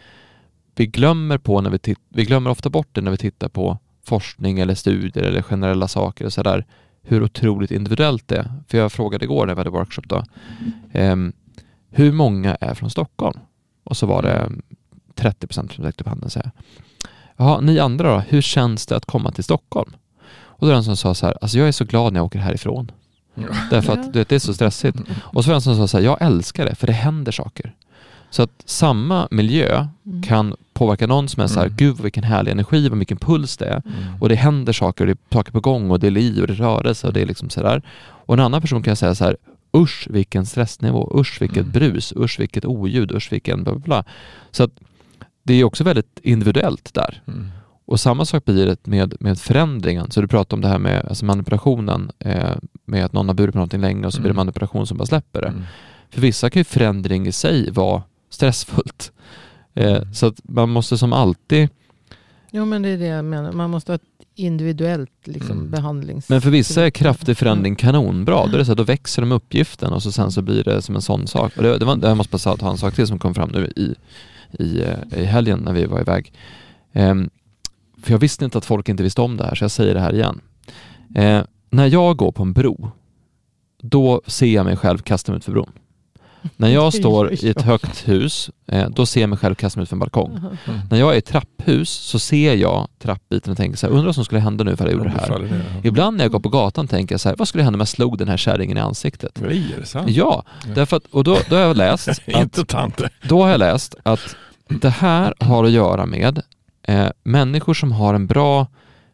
vi 0.75 0.85
glömmer 0.87 1.37
på 1.37 1.61
när 1.61 1.69
vi 1.69 1.95
vi 2.09 2.25
glömmer 2.25 2.49
ofta 2.49 2.69
bort 2.69 2.87
det 2.91 3.01
när 3.01 3.11
vi 3.11 3.17
tittar 3.17 3.49
på 3.49 3.77
forskning 4.07 4.59
eller 4.59 4.75
studier 4.75 5.23
eller 5.23 5.41
generella 5.41 5.87
saker 5.87 6.25
och 6.25 6.33
sådär, 6.33 6.65
hur 7.01 7.23
otroligt 7.23 7.71
individuellt 7.71 8.27
det 8.27 8.37
är. 8.37 8.51
För 8.67 8.77
jag 8.77 8.91
frågade 8.91 9.25
igår 9.25 9.45
när 9.45 9.55
vi 9.55 9.59
hade 9.59 9.69
workshop 9.69 10.01
då, 10.05 10.23
ehm, 10.91 11.33
hur 11.89 12.11
många 12.11 12.55
är 12.55 12.73
från 12.73 12.89
Stockholm? 12.89 13.39
Och 13.83 13.97
så 13.97 14.05
var 14.05 14.21
det 14.21 14.49
30 15.15 15.47
procent 15.47 15.73
som 15.73 15.83
räckte 15.83 16.03
upp 16.03 16.07
handen. 16.07 16.29
Så 16.29 16.39
här. 16.39 16.51
Jaha, 17.37 17.61
ni 17.61 17.79
andra 17.79 18.13
då, 18.15 18.19
hur 18.19 18.41
känns 18.41 18.85
det 18.85 18.95
att 18.95 19.05
komma 19.05 19.31
till 19.31 19.43
Stockholm? 19.43 19.91
Och 20.29 20.59
då 20.59 20.65
var 20.65 20.73
det 20.73 20.77
en 20.77 20.83
som 20.83 20.97
sa 20.97 21.13
så 21.13 21.25
här, 21.25 21.37
alltså 21.41 21.57
jag 21.57 21.67
är 21.67 21.71
så 21.71 21.85
glad 21.85 22.13
när 22.13 22.19
jag 22.19 22.25
åker 22.25 22.39
härifrån. 22.39 22.91
Därför 23.69 23.95
Ja. 23.95 23.99
att 24.01 24.13
du 24.13 24.19
vet, 24.19 24.29
det 24.29 24.35
är 24.35 24.39
så 24.39 24.53
stressigt. 24.53 24.97
Och 25.19 25.43
så 25.43 25.49
var 25.49 25.53
det 25.53 25.57
en 25.57 25.61
som 25.61 25.75
sa 25.75 25.87
så 25.87 25.97
här, 25.97 26.03
jag 26.05 26.17
älskar 26.21 26.65
det 26.65 26.75
för 26.75 26.87
det 26.87 26.93
händer 26.93 27.31
saker. 27.31 27.75
Så 28.29 28.43
att 28.43 28.51
samma 28.65 29.27
miljö 29.31 29.87
Mm. 30.05 30.23
kan 30.23 30.55
påverka 30.73 31.07
någon 31.07 31.29
som 31.29 31.43
är 31.43 31.47
så 31.47 31.59
här, 31.59 31.65
Mm. 31.65 31.77
gud 31.77 31.99
vilken 32.01 32.23
härlig 32.23 32.51
energi 32.51 32.89
och 32.89 32.99
vilken 32.99 33.17
puls 33.17 33.57
det 33.57 33.65
är. 33.65 33.81
Mm. 33.85 34.21
Och 34.21 34.29
det 34.29 34.35
händer 34.35 34.73
saker, 34.73 35.03
och 35.03 35.07
det 35.07 35.11
är 35.31 35.35
saker 35.35 35.51
på 35.51 35.59
gång 35.59 35.91
och 35.91 35.99
det 35.99 36.07
är 36.07 36.11
liv 36.11 36.41
och 36.41 36.47
det 36.47 36.53
är 36.53 36.57
rörelse 36.57 37.07
och 37.07 37.13
det 37.13 37.21
är 37.21 37.25
liksom 37.25 37.49
sådär. 37.49 37.81
Och 37.99 38.33
en 38.33 38.39
annan 38.39 38.61
person 38.61 38.83
kan 38.83 38.95
säga 38.95 39.15
så 39.15 39.23
här, 39.25 39.37
usch 39.77 40.07
vilken 40.09 40.45
stressnivå, 40.45 41.11
usch 41.19 41.41
vilket 41.41 41.57
Mm. 41.57 41.71
brus, 41.71 42.13
usch 42.17 42.39
vilket 42.39 42.65
oljud, 42.65 43.11
usch 43.11 43.31
vilken 43.31 43.63
bla 43.63 43.73
bla 43.73 43.79
bla. 43.79 44.03
Så 44.51 44.63
att 44.63 44.71
det 45.43 45.53
är 45.53 45.63
också 45.63 45.83
väldigt 45.83 46.19
individuellt 46.23 46.93
där. 46.93 47.21
Mm. 47.27 47.47
Och 47.85 47.99
samma 47.99 48.25
sak 48.25 48.45
blir 48.45 48.65
det 48.65 48.87
med, 48.87 49.15
med 49.19 49.39
förändringen. 49.39 50.11
Så 50.11 50.21
du 50.21 50.27
pratar 50.27 50.57
om 50.57 50.61
det 50.61 50.67
här 50.67 50.79
med 50.79 51.05
alltså 51.05 51.25
manipulationen, 51.25 52.11
eh, 52.19 52.55
med 52.85 53.05
att 53.05 53.13
någon 53.13 53.27
har 53.27 53.35
burit 53.35 53.53
på 53.53 53.57
någonting 53.57 53.81
länge 53.81 54.05
och 54.07 54.13
så 54.13 54.21
blir 54.21 54.29
det 54.29 54.33
Mm. 54.33 54.45
manipulation 54.45 54.87
som 54.87 54.97
bara 54.97 55.05
släpper 55.05 55.41
det. 55.41 55.47
Mm. 55.47 55.63
För 56.09 56.21
vissa 56.21 56.49
kan 56.49 56.59
ju 56.59 56.63
förändring 56.63 57.27
i 57.27 57.31
sig 57.31 57.71
vara 57.71 58.03
stressfullt. 58.29 59.11
Eh, 59.73 59.95
Mm. 59.97 60.13
så 60.13 60.25
att 60.25 60.39
man 60.43 60.69
måste 60.69 60.97
som 60.97 61.13
alltid, 61.13 61.69
Jo 62.51 62.65
men 62.65 62.81
det 62.81 62.89
är 62.89 62.97
det 62.97 63.05
jag 63.05 63.25
menar. 63.25 63.51
Man 63.51 63.69
måste 63.69 63.91
ha 63.91 63.95
ett 63.95 64.01
individuellt 64.35 65.11
liksom, 65.23 65.51
Mm. 65.57 65.71
behandlings... 65.71 66.29
men 66.29 66.41
för 66.41 66.49
vissa 66.49 66.85
är 66.85 66.89
kraftig 66.89 67.37
förändring 67.37 67.75
kanonbra. 67.75 68.45
Då, 68.47 68.53
är 68.53 68.57
det 68.57 68.65
så 68.65 68.71
här, 68.71 68.75
då 68.75 68.83
växer 68.83 69.21
de 69.21 69.31
uppgiften 69.31 69.93
och 69.93 70.03
så 70.03 70.11
sen 70.11 70.31
så 70.31 70.41
blir 70.41 70.63
det 70.63 70.81
som 70.81 70.95
en 70.95 71.01
sån 71.01 71.27
sak. 71.27 71.57
Och 71.57 71.63
det, 71.63 71.77
det, 71.77 71.85
var, 71.85 71.95
det 71.95 72.07
jag 72.07 72.17
måste 72.17 72.37
bara 72.37 72.57
ta 72.57 72.71
en 72.71 72.77
sak 72.77 72.95
till 72.95 73.07
som 73.07 73.19
kom 73.19 73.33
fram 73.33 73.49
nu 73.53 73.71
i, 73.75 73.95
i, 74.63 74.81
eh, 74.81 75.19
i 75.21 75.25
helgen 75.25 75.59
när 75.59 75.73
vi 75.73 75.85
var 75.85 76.01
iväg. 76.01 76.33
Ehm, 76.93 77.29
för 78.03 78.11
jag 78.11 78.19
visste 78.19 78.45
inte 78.45 78.57
att 78.57 78.65
folk 78.65 78.89
inte 78.89 79.03
visste 79.03 79.21
om 79.21 79.37
det 79.37 79.43
här 79.43 79.55
så 79.55 79.63
jag 79.63 79.71
säger 79.71 79.93
det 79.93 79.99
här 80.01 80.13
igen. 80.13 80.41
Eh, 81.15 81.41
när 81.69 81.85
jag 81.87 82.17
går 82.17 82.31
på 82.31 82.43
en 82.43 82.53
bro, 82.53 82.91
då 83.81 84.21
ser 84.27 84.53
jag 84.53 84.65
mig 84.65 84.75
själv 84.75 84.97
kasta 84.97 85.31
mig 85.31 85.37
ut 85.37 85.45
för 85.45 85.51
bron. 85.51 85.71
När 86.55 86.69
jag 86.69 86.93
står 86.93 87.33
i 87.33 87.49
ett 87.49 87.61
högt 87.61 88.07
hus, 88.07 88.49
eh, 88.67 88.89
då 88.89 89.05
ser 89.05 89.21
jag 89.21 89.29
mig 89.29 89.39
själv 89.39 89.55
kasta 89.55 89.79
mig 89.79 89.83
ut 89.83 89.89
för 89.89 89.95
en 89.95 89.99
balkong. 89.99 90.37
Mm. 90.37 90.79
När 90.89 90.99
jag 90.99 91.11
är 91.11 91.15
i 91.15 91.17
ett 91.17 91.25
trapphus 91.25 91.89
så 91.89 92.19
ser 92.19 92.55
jag 92.55 92.87
trappbiten 92.99 93.51
och 93.51 93.57
tänker 93.57 93.77
så 93.77 93.87
här, 93.87 93.93
undrar 93.93 94.05
vad 94.05 94.15
som 94.15 94.25
skulle 94.25 94.41
hända 94.41 94.63
nu 94.63 94.71
ifall 94.71 94.87
jag 94.87 94.97
gjorde 94.97 95.09
det 95.09 95.19
här. 95.19 95.63
Ibland 95.83 96.17
när 96.17 96.23
jag 96.23 96.31
går 96.31 96.39
på 96.39 96.49
gatan 96.49 96.87
tänker 96.87 97.13
jag 97.13 97.19
så 97.19 97.29
här, 97.29 97.35
vad 97.35 97.47
skulle 97.47 97.63
hända 97.63 97.77
om 97.77 97.81
jag 97.81 97.87
slog 97.87 98.17
den 98.17 98.27
här 98.27 98.37
kärringen 98.37 98.77
i 98.77 98.79
ansiktet? 98.79 99.39
Nej, 99.41 99.73
är 99.75 99.79
det 99.79 99.85
sant? 99.85 100.09
Ja, 100.09 100.43
därför 100.75 100.97
att, 100.97 101.05
och 101.05 101.23
då, 101.23 101.37
då 101.49 101.55
har 101.55 101.63
jag 101.63 101.77
läst 101.77 102.07
att, 102.33 102.59
då 103.29 103.43
har 103.43 103.49
jag 103.49 103.59
läst 103.59 103.95
att 104.03 104.35
det 104.67 104.89
här 104.89 105.33
har 105.39 105.63
att 105.63 105.71
göra 105.71 106.05
med 106.05 106.41
eh, 106.83 107.07
människor 107.23 107.73
som 107.73 107.91
har 107.91 108.13
en 108.13 108.27
bra 108.27 108.67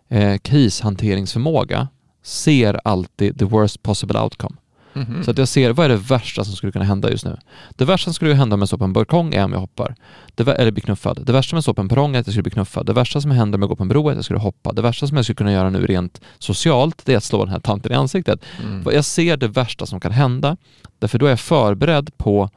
eh, 0.09 0.37
krishanteringsförmåga 0.37 1.87
ser 2.23 2.79
alltid 2.83 3.39
the 3.39 3.45
worst 3.45 3.83
possible 3.83 4.19
outcome. 4.19 4.55
Mhm. 4.93 5.23
Så 5.23 5.31
att 5.31 5.37
jag 5.37 5.47
ser, 5.47 5.71
vad 5.71 5.85
är 5.85 5.89
det 5.89 5.95
värsta 5.95 6.43
som 6.43 6.55
skulle 6.55 6.71
kunna 6.71 6.85
hända 6.85 7.09
just 7.11 7.25
nu? 7.25 7.37
Det 7.69 7.85
värsta 7.85 8.03
som 8.03 8.13
skulle 8.13 8.33
hända 8.33 8.53
om 8.53 8.61
jag 8.61 8.67
står 8.69 8.77
på 8.77 8.83
en 8.83 8.93
balkong 8.93 9.33
är 9.33 9.43
om 9.45 9.53
jag 9.53 9.59
hoppar. 9.59 9.95
Det, 10.35 10.47
eller 10.47 10.71
blir 10.71 10.81
knuffad. 10.83 11.19
Det 11.25 11.33
värsta 11.33 11.55
om 11.55 11.57
jag 11.57 11.63
står 11.63 11.73
på 11.73 11.81
en 11.81 11.89
perrong 11.89 12.15
är 12.15 12.19
att 12.19 12.27
jag 12.27 12.33
skulle 12.33 12.43
bli 12.43 12.51
knuffad. 12.51 12.85
Det 12.85 12.93
värsta 12.93 13.21
som 13.21 13.31
händer 13.31 13.57
om 13.57 13.61
jag 13.61 13.69
går 13.69 13.75
på 13.75 13.83
en 13.83 13.89
bro 13.89 14.07
är 14.07 14.11
att 14.11 14.17
jag 14.17 14.25
skulle 14.25 14.39
hoppa. 14.39 14.71
Det 14.73 14.81
värsta 14.81 15.07
som 15.07 15.17
jag 15.17 15.25
skulle 15.25 15.35
kunna 15.35 15.51
göra 15.51 15.69
nu 15.69 15.85
rent 15.85 16.21
socialt, 16.39 17.01
det 17.05 17.13
är 17.13 17.17
att 17.17 17.23
slå 17.23 17.39
den 17.45 17.53
här 17.53 17.59
tanten 17.59 17.91
i 17.91 17.95
ansiktet. 17.95 18.41
Mm. 18.63 18.93
Jag 18.93 19.05
ser 19.05 19.37
det 19.37 19.47
värsta 19.47 19.85
som 19.85 19.99
kan 19.99 20.11
hända, 20.11 20.57
därför 20.99 21.19
då 21.19 21.25
är 21.25 21.29
jag 21.29 21.39
förberedd 21.39 22.17
på 22.17 22.49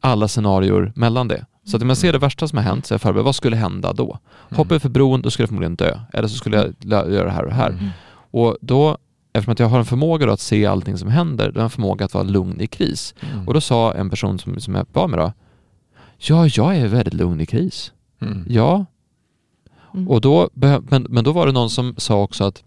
alla 0.00 0.28
scenarier 0.28 0.92
mellan 0.96 1.28
det. 1.28 1.44
Så 1.64 1.76
att 1.76 1.82
om 1.82 1.88
jag 1.88 1.98
ser 1.98 2.12
det 2.12 2.18
värsta 2.18 2.48
som 2.48 2.58
har 2.58 2.64
hänt 2.64 2.86
så 2.86 2.92
är 2.92 2.94
jag 2.94 3.00
förberedd. 3.00 3.24
Vad 3.24 3.34
skulle 3.34 3.56
hända 3.56 3.92
då? 3.92 4.18
Hoppar 4.50 4.74
jag 4.74 4.82
för 4.82 4.88
bron, 4.88 5.22
då 5.22 5.30
skulle 5.30 5.42
jag 5.42 5.48
förmodligen 5.48 5.76
dö. 5.76 5.98
Eller 6.12 6.28
så 6.28 6.34
skulle 6.36 6.56
jag 6.56 6.74
lö- 6.80 7.10
göra 7.14 7.24
det 7.24 7.30
här 7.30 7.42
och 7.42 7.48
det 7.48 7.54
här. 7.54 7.68
Mm. 7.70 7.88
Och 8.32 8.56
då, 8.60 8.98
eftersom 9.32 9.52
att 9.52 9.58
jag 9.58 9.66
har 9.68 9.78
en 9.78 9.84
förmåga 9.84 10.26
då 10.26 10.32
att 10.32 10.40
se 10.40 10.66
allting 10.66 10.98
som 10.98 11.08
händer, 11.08 11.44
då 11.46 11.52
har 11.52 11.60
jag 11.60 11.64
en 11.64 11.70
förmåga 11.70 12.04
att 12.04 12.14
vara 12.14 12.24
lugn 12.24 12.60
i 12.60 12.66
kris. 12.66 13.14
Mm. 13.32 13.48
Och 13.48 13.54
då 13.54 13.60
sa 13.60 13.94
en 13.94 14.10
person 14.10 14.38
som, 14.38 14.60
som 14.60 14.74
jag 14.74 14.86
var 14.92 15.08
med 15.08 15.18
då, 15.18 15.32
ja, 16.18 16.46
jag 16.46 16.76
är 16.76 16.86
väldigt 16.88 17.14
lugn 17.14 17.40
i 17.40 17.46
kris. 17.46 17.92
Mm. 18.20 18.44
Ja, 18.48 18.86
Mm. 19.94 20.08
och 20.08 20.20
då, 20.20 20.50
men, 20.54 21.06
men 21.08 21.24
då 21.24 21.32
var 21.32 21.46
det 21.46 21.52
någon 21.52 21.70
som 21.70 21.94
sa 21.98 22.22
också 22.22 22.44
att 22.44 22.62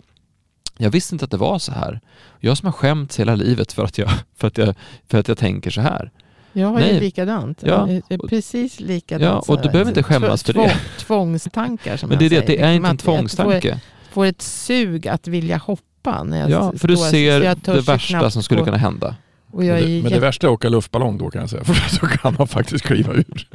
jag 0.77 0.89
visste 0.91 1.15
inte 1.15 1.25
att 1.25 1.31
det 1.31 1.37
var 1.37 1.59
så 1.59 1.71
här. 1.71 1.99
Jag 2.39 2.57
som 2.57 2.65
har 2.65 2.71
skämts 2.73 3.19
hela 3.19 3.35
livet 3.35 3.71
för 3.73 3.83
att 3.83 3.97
jag, 3.97 4.09
för 4.35 4.47
att 4.47 4.57
jag, 4.57 4.75
för 5.09 5.17
att 5.17 5.27
jag 5.27 5.37
tänker 5.37 5.71
så 5.71 5.81
här. 5.81 6.11
Jag 6.53 6.67
har 6.67 6.79
Nej. 6.79 6.93
ju 6.93 6.99
likadant. 6.99 7.63
Ja. 7.65 7.85
Det 8.07 8.13
är 8.15 8.27
precis 8.27 8.79
likadant. 8.79 9.45
Ja, 9.47 9.53
och 9.53 9.61
du 9.61 9.69
behöver 9.69 9.91
inte 9.91 10.03
skämmas 10.03 10.43
för 10.43 10.53
det. 10.53 10.59
Tvång- 10.59 10.99
Tvångstankar 10.99 11.97
som 11.97 12.09
Men 12.09 12.17
det 12.19 12.25
är 12.25 12.31
jag 12.33 12.41
det, 12.43 12.45
det 12.47 12.47
säger. 12.47 12.67
är 12.67 12.73
Liksom 12.73 12.75
inte 12.75 12.89
en 12.89 12.91
att- 12.91 12.99
att 12.99 13.01
få- 13.01 13.11
tvångstanke. 13.15 13.79
Får 14.11 14.25
ett 14.25 14.41
sug 14.41 15.07
att 15.07 15.27
vilja 15.27 15.57
hoppa. 15.57 15.83
När 16.11 16.39
jag 16.39 16.49
Ja, 16.49 16.73
för 16.77 16.87
du 16.87 16.97
ser 16.97 17.41
jag 17.41 17.57
det 17.57 17.81
värsta 17.81 18.29
som 18.31 18.43
skulle 18.43 18.59
gå- 18.59 18.65
kunna 18.65 18.77
hända. 18.77 19.15
Och 19.51 19.63
jag 19.65 19.73
Men 19.81 19.91
det, 19.91 20.03
men 20.03 20.11
det 20.11 20.19
värsta 20.19 20.47
är 20.47 20.51
att 20.51 20.53
åka 20.53 20.69
luftballong 20.69 21.17
då 21.17 21.29
kan 21.29 21.41
jag 21.41 21.49
säga, 21.49 21.63
för 21.63 21.99
då 22.01 22.07
kan 22.07 22.35
man 22.37 22.47
faktiskt 22.47 22.85
kliva 22.85 23.13
ur. 23.13 23.47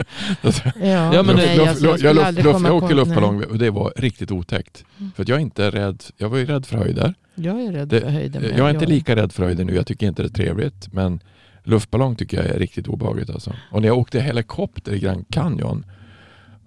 Ja, 0.82 1.22
men 1.22 1.37
nej, 1.37 1.61
alltså, 1.68 1.87
luft, 1.87 2.02
jag 2.02 2.16
jag, 2.16 2.16
luft, 2.16 2.32
luft, 2.44 2.61
jag 2.61 2.66
på- 2.66 2.72
åkte 2.72 2.94
luftballong 2.94 3.44
och 3.44 3.58
det 3.58 3.70
var 3.70 3.92
riktigt 3.96 4.30
otäckt. 4.30 4.84
Mm. 4.98 5.12
För 5.16 5.22
att 5.22 5.28
jag 5.28 5.37
är 5.37 5.42
inte 5.42 5.70
rädd, 5.70 6.02
jag 6.16 6.28
var 6.28 6.38
ju 6.38 6.46
rädd 6.46 6.66
för 6.66 6.78
höjder. 6.78 7.14
Jag 7.34 7.61
är 7.64 7.72
rädd 7.72 7.88
Det- 7.88 8.00
för 8.00 8.08
höjden. 8.08 8.42
men 8.42 8.56
Jag 8.56 8.66
är 8.66 8.74
inte 8.74 8.87
lika 8.87 9.16
rädd 9.16 9.32
för 9.32 9.44
höjder 9.44 9.64
nu, 9.64 9.74
jag 9.74 9.87
tycker 9.87 10.06
inte 10.06 10.22
det 10.22 10.28
är 10.28 10.32
trevligt. 10.32 10.92
Men 10.92 11.20
luftballong 11.64 12.16
tycker 12.16 12.37
jag 12.37 12.46
är 12.46 12.58
riktigt 12.58 12.88
obehagligt 12.88 13.30
alltså. 13.30 13.52
Och 13.72 13.80
när 13.82 13.88
jag 13.88 13.98
åkte 13.98 14.20
helikopter 14.20 14.92
i 14.92 14.98
Grand 14.98 15.24
Canyon, 15.30 15.84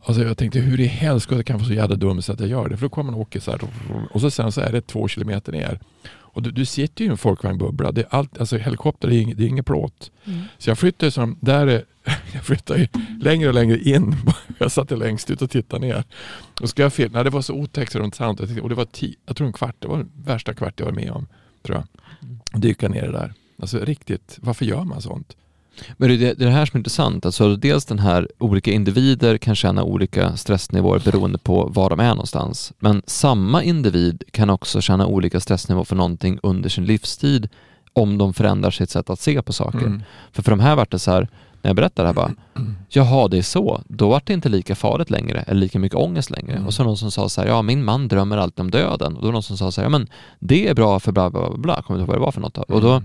alltså 0.06 0.24
jag 0.24 0.38
tänkte 0.38 0.60
hur 0.60 0.80
i 0.80 0.86
helskotta 0.86 1.44
kan 1.44 1.54
jag 1.54 1.60
vara 1.60 1.68
så 1.68 1.74
jävla 1.74 1.96
dum 1.96 2.22
så 2.22 2.34
att 2.34 2.40
jag 2.40 2.50
gör 2.50 2.70
det? 2.70 2.78
För 2.78 2.86
då 2.86 2.90
kommer 2.90 3.12
man 3.12 3.16
och 3.16 3.22
åker 3.22 3.40
så 3.40 3.52
här 3.52 3.62
och 4.12 4.22
så 4.22 4.32
sen 4.32 4.52
så 4.52 4.62
är 4.62 4.72
det 4.72 4.82
två 4.88 5.08
kilometer 5.08 5.52
ner. 5.52 5.80
Och 6.34 6.42
du, 6.42 6.52
du 6.52 6.66
sitter 6.66 7.04
ju 7.04 7.08
i 7.10 7.12
en 7.12 7.18
folkvagnbubbla. 7.18 7.92
Det 7.92 8.02
är 8.02 8.08
allt, 8.10 8.38
alltså 8.38 8.58
helikopter 8.58 9.08
det 9.08 9.16
är, 9.16 9.22
ing- 9.22 9.36
det 9.36 9.44
är 9.44 9.48
ingen 9.48 9.64
plåt. 9.64 10.12
Mm. 10.26 10.40
Så 10.58 10.70
jag 10.70 10.78
flyttade 10.78 11.12
som, 11.12 11.38
där 11.42 11.68
är, 11.68 11.84
jag 12.34 12.44
flyttade 12.44 12.88
längre 13.22 13.48
och 13.50 13.54
längre 13.56 13.80
in. 13.80 14.16
Jag 14.60 14.72
satt 14.72 14.92
längst 14.96 15.30
ut 15.32 15.42
och 15.42 15.50
tittade 15.50 15.88
ner. 15.88 16.04
Och 16.62 16.70
ska 16.70 16.82
jag 16.82 16.94
filma, 16.94 17.24
det 17.24 17.30
var 17.30 17.42
så 17.42 17.54
otäckt 17.54 17.96
runt 17.96 18.16
tänkte- 18.16 18.62
Och 18.62 18.70
det 18.70 18.76
var 18.76 18.86
tio, 18.86 19.16
jag 19.26 19.36
tror 19.36 19.48
en 19.48 19.54
kvart, 19.54 19.76
det 19.80 19.88
var 19.88 19.98
den 19.98 20.12
värsta 20.26 20.54
kvart 20.54 20.74
jag 20.80 20.86
var 20.86 20.94
med 20.94 21.12
om. 21.12 21.28
Tror 21.64 21.78
jag. 21.78 22.62
Dyka 22.62 22.90
ner 22.90 23.02
det 23.02 23.12
där. 23.12 23.34
Alltså 23.62 23.80
riktigt, 23.80 24.38
varför 24.42 24.66
gör 24.66 24.84
man 24.84 25.02
sånt? 25.02 25.36
Men 25.98 26.10
det 26.10 26.16
är 26.16 26.18
det, 26.18 26.34
det 26.34 26.44
är 26.44 26.48
det 26.48 26.56
här 26.56 26.66
som 26.66 26.78
är 26.78 26.80
intressant. 26.80 27.26
Alltså 27.26 27.56
dels 27.56 27.86
den 27.86 28.00
här, 28.00 28.28
olika 28.38 28.72
individer 28.72 29.38
kan 29.38 29.56
känna 29.56 29.84
olika 29.84 30.38
stressnivåer 30.38 31.00
beroende 31.00 31.38
på 31.38 31.66
var 31.74 31.90
de 31.90 32.00
är 32.00 32.10
någonstans. 32.10 32.74
Men 32.80 33.02
samma 33.06 33.64
individ 33.64 34.24
kan 34.32 34.50
också 34.50 34.82
känna 34.82 35.06
olika 35.06 35.40
stressnivåer 35.40 35.84
för 35.84 35.96
någonting 35.96 36.40
under 36.44 36.70
sin 36.70 36.86
livstid 36.86 37.50
om 37.94 38.18
de 38.18 38.34
förändrar 38.34 38.72
sitt 38.72 38.90
sätt 38.90 39.10
att 39.10 39.20
se 39.20 39.42
på 39.42 39.54
saker. 39.54 39.78
Mm. 39.78 40.04
För 40.32 40.44
för 40.44 40.52
de 40.52 40.60
här 40.60 40.76
vart 40.76 40.92
det 40.92 41.00
så 41.00 41.12
här, 41.12 41.28
när 41.62 41.70
jag 41.70 41.76
berättade 41.76 42.04
det 42.04 42.08
här 42.08 42.14
bara, 42.14 42.32
jaha 42.90 43.28
det 43.28 43.38
är 43.38 43.42
så, 43.42 43.82
då 43.88 44.10
vart 44.10 44.28
det 44.28 44.34
inte 44.34 44.50
lika 44.50 44.76
farligt 44.76 45.10
längre 45.10 45.42
eller 45.48 45.60
lika 45.62 45.80
mycket 45.80 46.00
ångest 46.00 46.30
längre. 46.30 46.54
Mm. 46.54 46.68
Och 46.68 46.74
så 46.74 46.84
någon 46.84 46.98
som 46.98 47.12
sa 47.12 47.30
så 47.30 47.42
här, 47.42 47.48
ja 47.48 47.62
min 47.62 47.84
man 47.84 48.08
drömmer 48.08 48.38
alltid 48.38 48.60
om 48.60 48.72
döden. 48.72 49.16
Och 49.16 49.22
då 49.22 49.28
var 49.28 49.34
någon 49.34 49.44
som 49.44 49.58
sa 49.58 49.72
så 49.72 49.82
här, 49.82 49.86
ja 49.86 49.90
men 49.90 50.08
det 50.40 50.68
är 50.68 50.74
bra 50.74 51.00
för 51.00 51.12
bla 51.12 51.30
bla 51.30 51.58
bla, 51.58 51.82
kommer 51.82 52.00
inte 52.00 52.02
ihåg 52.02 52.08
vad 52.08 52.18
det 52.18 52.26
var 52.26 52.32
för 52.32 52.42
något. 52.42 52.54
Då. 52.54 52.62
Och 52.62 52.82
då, 52.82 52.92
Mm. 52.92 53.04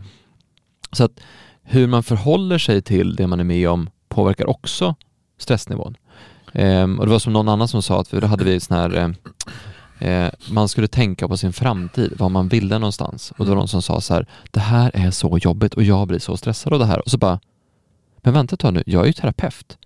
så 0.93 1.05
att 1.05 1.21
hur 1.69 1.87
man 1.87 2.03
förhåller 2.03 2.59
sig 2.59 2.83
till 2.83 3.17
det 3.17 3.27
man 3.27 3.41
är 3.41 3.45
med 3.45 3.69
om 3.69 3.91
påverkar 4.09 4.47
också 4.47 4.95
stressnivån. 5.39 5.97
Ehm, 6.53 6.99
och 6.99 7.07
det 7.07 7.13
var 7.13 7.19
som 7.19 7.33
någon 7.33 7.49
annan 7.49 7.69
som 7.69 7.83
sa 7.83 8.01
att 8.01 8.09
för 8.09 8.21
då 8.21 8.27
hade 8.27 8.45
vi 8.45 8.61
sån 8.61 8.77
här 8.77 9.15
eh, 10.01 10.09
eh, 10.11 10.33
man 10.51 10.69
skulle 10.69 10.89
tänka 10.89 11.29
på 11.29 11.37
sin 11.37 11.53
framtid, 11.53 12.13
vad 12.19 12.31
man 12.31 12.49
ville 12.49 12.79
någonstans. 12.79 13.31
Och 13.31 13.39
då 13.39 13.45
var 13.45 13.51
det 13.51 13.59
någon 13.61 13.69
som 13.69 13.83
sa 13.83 14.01
så 14.01 14.15
här, 14.15 14.27
det 14.51 14.61
här 14.61 14.91
är 14.95 15.11
så 15.11 15.39
jobbigt 15.39 15.75
och 15.75 15.83
jag 15.83 16.09
blir 16.09 16.19
så 16.19 16.37
stressad 16.37 16.73
av 16.73 16.79
det 16.79 16.87
här. 16.87 16.99
Och 17.05 17.11
så 17.11 17.19
bara, 17.19 17.41
men 18.23 18.35
vänta 18.35 18.55
ett 18.55 18.61
tag 18.61 18.75
nu, 18.75 18.83
jag 18.87 19.03
är 19.03 19.07
ju 19.07 19.13
terapeut. 19.13 19.79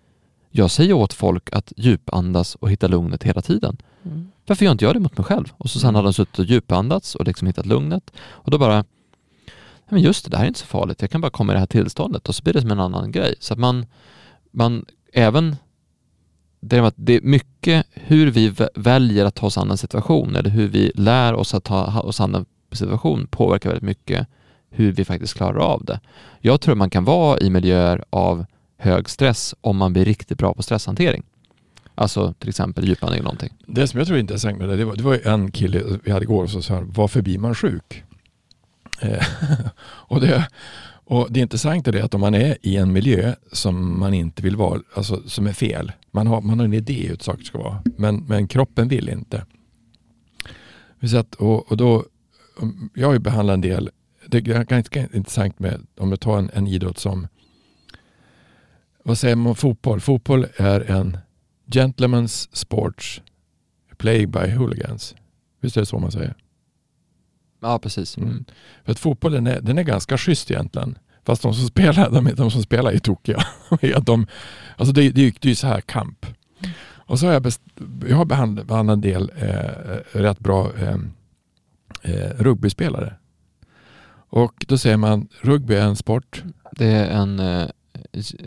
Jag 0.50 0.70
säger 0.70 0.92
åt 0.92 1.12
folk 1.12 1.48
att 1.52 1.72
djupandas 1.76 2.54
och 2.54 2.70
hitta 2.70 2.88
lugnet 2.88 3.22
hela 3.22 3.42
tiden. 3.42 3.76
Mm. 4.04 4.30
Varför 4.46 4.64
gör 4.64 4.72
inte 4.72 4.84
jag 4.84 4.94
det 4.94 5.00
mot 5.00 5.18
mig 5.18 5.24
själv? 5.24 5.52
Och 5.56 5.70
så 5.70 5.78
sen 5.78 5.88
Mm. 5.88 5.94
hade 5.94 6.06
de 6.08 6.12
suttit 6.12 6.38
och 6.38 6.44
djupandats 6.44 7.14
och 7.14 7.24
liksom 7.26 7.46
hittat 7.46 7.66
lugnet. 7.66 8.10
Och 8.20 8.50
då 8.50 8.58
bara, 8.58 8.74
"Nej, 8.74 8.84
men 9.90 10.02
just 10.02 10.24
det, 10.24 10.30
det 10.30 10.36
här 10.36 10.44
är 10.44 10.48
inte 10.48 10.60
så 10.60 10.66
farligt. 10.66 11.00
Jag 11.00 11.10
kan 11.10 11.20
bara 11.20 11.30
komma 11.30 11.52
i 11.52 11.54
det 11.54 11.60
här 11.60 11.66
tillståndet 11.66 12.28
och 12.28 12.34
så 12.34 12.42
blir 12.42 12.52
det 12.52 12.60
som 12.60 12.70
en 12.70 12.80
annan 12.80 13.12
grej. 13.12 13.34
Så 13.40 13.52
att 13.52 13.58
man, 13.58 13.86
man 14.50 14.84
även, 15.12 15.56
det 16.60 16.76
är, 16.76 16.92
det 16.96 17.16
är 17.16 17.20
mycket 17.20 17.86
hur 17.92 18.30
vi 18.30 18.54
väljer 18.74 19.24
att 19.24 19.34
ta 19.34 19.46
oss 19.46 19.58
an 19.58 19.70
en 19.70 19.78
situation 19.78 20.36
eller 20.36 20.50
hur 20.50 20.68
vi 20.68 20.92
lär 20.94 21.34
oss 21.34 21.54
att 21.54 21.64
ta 21.64 22.00
oss 22.00 22.20
an 22.20 22.34
en 22.34 22.46
situation 22.72 23.26
påverkar 23.26 23.68
väldigt 23.70 23.82
mycket 23.82 24.26
hur 24.70 24.92
vi 24.92 25.04
faktiskt 25.04 25.34
klarar 25.34 25.58
av 25.58 25.84
det. 25.84 26.00
Jag 26.40 26.60
tror 26.60 26.74
man 26.74 26.90
kan 26.90 27.04
vara 27.04 27.38
i 27.38 27.50
miljöer 27.50 28.04
av 28.10 28.44
hög 28.76 29.08
stress 29.08 29.54
om 29.60 29.76
man 29.76 29.92
blir 29.92 30.04
riktigt 30.04 30.38
bra 30.38 30.54
på 30.54 30.62
stresshantering. 30.62 31.22
Alltså 31.94 32.34
till 32.38 32.48
exempel 32.48 32.88
djupandning 32.88 33.18
eller 33.18 33.24
någonting. 33.24 33.52
Det 33.66 33.88
som 33.88 33.98
jag 33.98 34.06
tror 34.06 34.16
är 34.16 34.20
intressant 34.20 34.58
med 34.58 34.68
det, 34.68 34.76
det 34.76 34.84
var, 34.84 34.96
det 34.96 35.02
var 35.02 35.26
en 35.26 35.50
kille 35.50 35.82
vi 36.04 36.10
hade 36.10 36.24
igår 36.24 36.46
som 36.46 36.62
sa 36.62 36.82
varför 36.86 37.22
blir 37.22 37.38
man 37.38 37.54
sjuk? 37.54 38.04
Eh, 39.00 39.26
och, 39.82 40.20
det, 40.20 40.48
och 41.04 41.26
det 41.30 41.40
intressanta 41.40 41.90
är 41.90 42.02
att 42.02 42.14
om 42.14 42.20
man 42.20 42.34
är 42.34 42.56
i 42.62 42.76
en 42.76 42.92
miljö 42.92 43.34
som 43.52 44.00
man 44.00 44.14
inte 44.14 44.42
vill 44.42 44.56
vara, 44.56 44.80
alltså 44.94 45.28
som 45.28 45.46
är 45.46 45.52
fel. 45.52 45.92
Man 46.10 46.26
har, 46.26 46.40
man 46.40 46.58
har 46.58 46.64
en 46.64 46.74
idé 46.74 47.06
hur 47.08 47.16
saker 47.16 47.44
ska 47.44 47.58
vara, 47.58 47.82
men, 47.96 48.16
men 48.16 48.48
kroppen 48.48 48.88
vill 48.88 49.08
inte. 49.08 49.44
Och, 51.38 51.70
och 51.70 51.76
då, 51.76 52.04
jag 52.94 53.06
har 53.06 53.12
ju 53.12 53.18
behandlat 53.18 53.54
en 53.54 53.60
del, 53.60 53.90
det 54.26 54.38
är 54.38 54.64
ganska 54.64 55.08
intressant 55.12 55.58
med, 55.58 55.86
om 55.98 56.10
du 56.10 56.16
tar 56.16 56.38
en, 56.38 56.50
en 56.54 56.66
idrott 56.66 56.98
som 56.98 57.28
vad 59.04 59.18
säger 59.18 59.36
man 59.36 59.46
om 59.46 59.56
fotboll? 59.56 60.00
Fotboll 60.00 60.46
är 60.56 60.90
en 60.90 61.18
gentleman's 61.66 62.48
sports 62.52 63.22
play 63.96 64.26
by 64.26 64.50
hooligans. 64.50 65.14
Visst 65.60 65.76
är 65.76 65.80
det 65.80 65.86
så 65.86 65.98
man 65.98 66.12
säger? 66.12 66.34
Ja, 67.60 67.78
precis. 67.78 68.16
Mm. 68.16 68.44
För 68.84 68.92
att 68.92 68.98
fotbollen 68.98 69.46
är, 69.46 69.60
den 69.60 69.78
är 69.78 69.82
ganska 69.82 70.18
schysst 70.18 70.50
egentligen. 70.50 70.98
Fast 71.24 71.42
de 71.42 71.54
som 71.54 71.66
spelar, 71.66 72.10
de, 72.10 72.34
de 72.34 72.50
som 72.50 72.62
spelar 72.62 72.92
är 72.92 72.98
tokiga. 72.98 73.44
de, 74.02 74.26
alltså 74.76 74.92
det, 74.92 75.02
det, 75.02 75.30
det 75.40 75.44
är 75.44 75.48
ju 75.48 75.54
så 75.54 75.66
här 75.66 75.80
kamp. 75.80 76.26
Och 77.10 77.18
så 77.18 77.26
har 77.26 77.32
jag, 77.32 77.42
best, 77.42 77.62
jag 78.08 78.16
har 78.16 78.24
behandlat, 78.24 78.66
behandlat 78.66 78.94
en 78.94 79.00
del 79.00 79.32
eh, 79.36 80.18
rätt 80.18 80.38
bra 80.38 80.70
eh, 80.78 80.96
eh, 82.02 82.30
rugbyspelare. 82.38 83.14
Och 84.30 84.64
då 84.68 84.78
säger 84.78 84.96
man 84.96 85.28
rugby 85.40 85.74
är 85.74 85.82
en 85.82 85.96
sport. 85.96 86.42
Det 86.72 86.86
är 86.86 87.10
en 87.10 87.40
eh, 87.40 87.68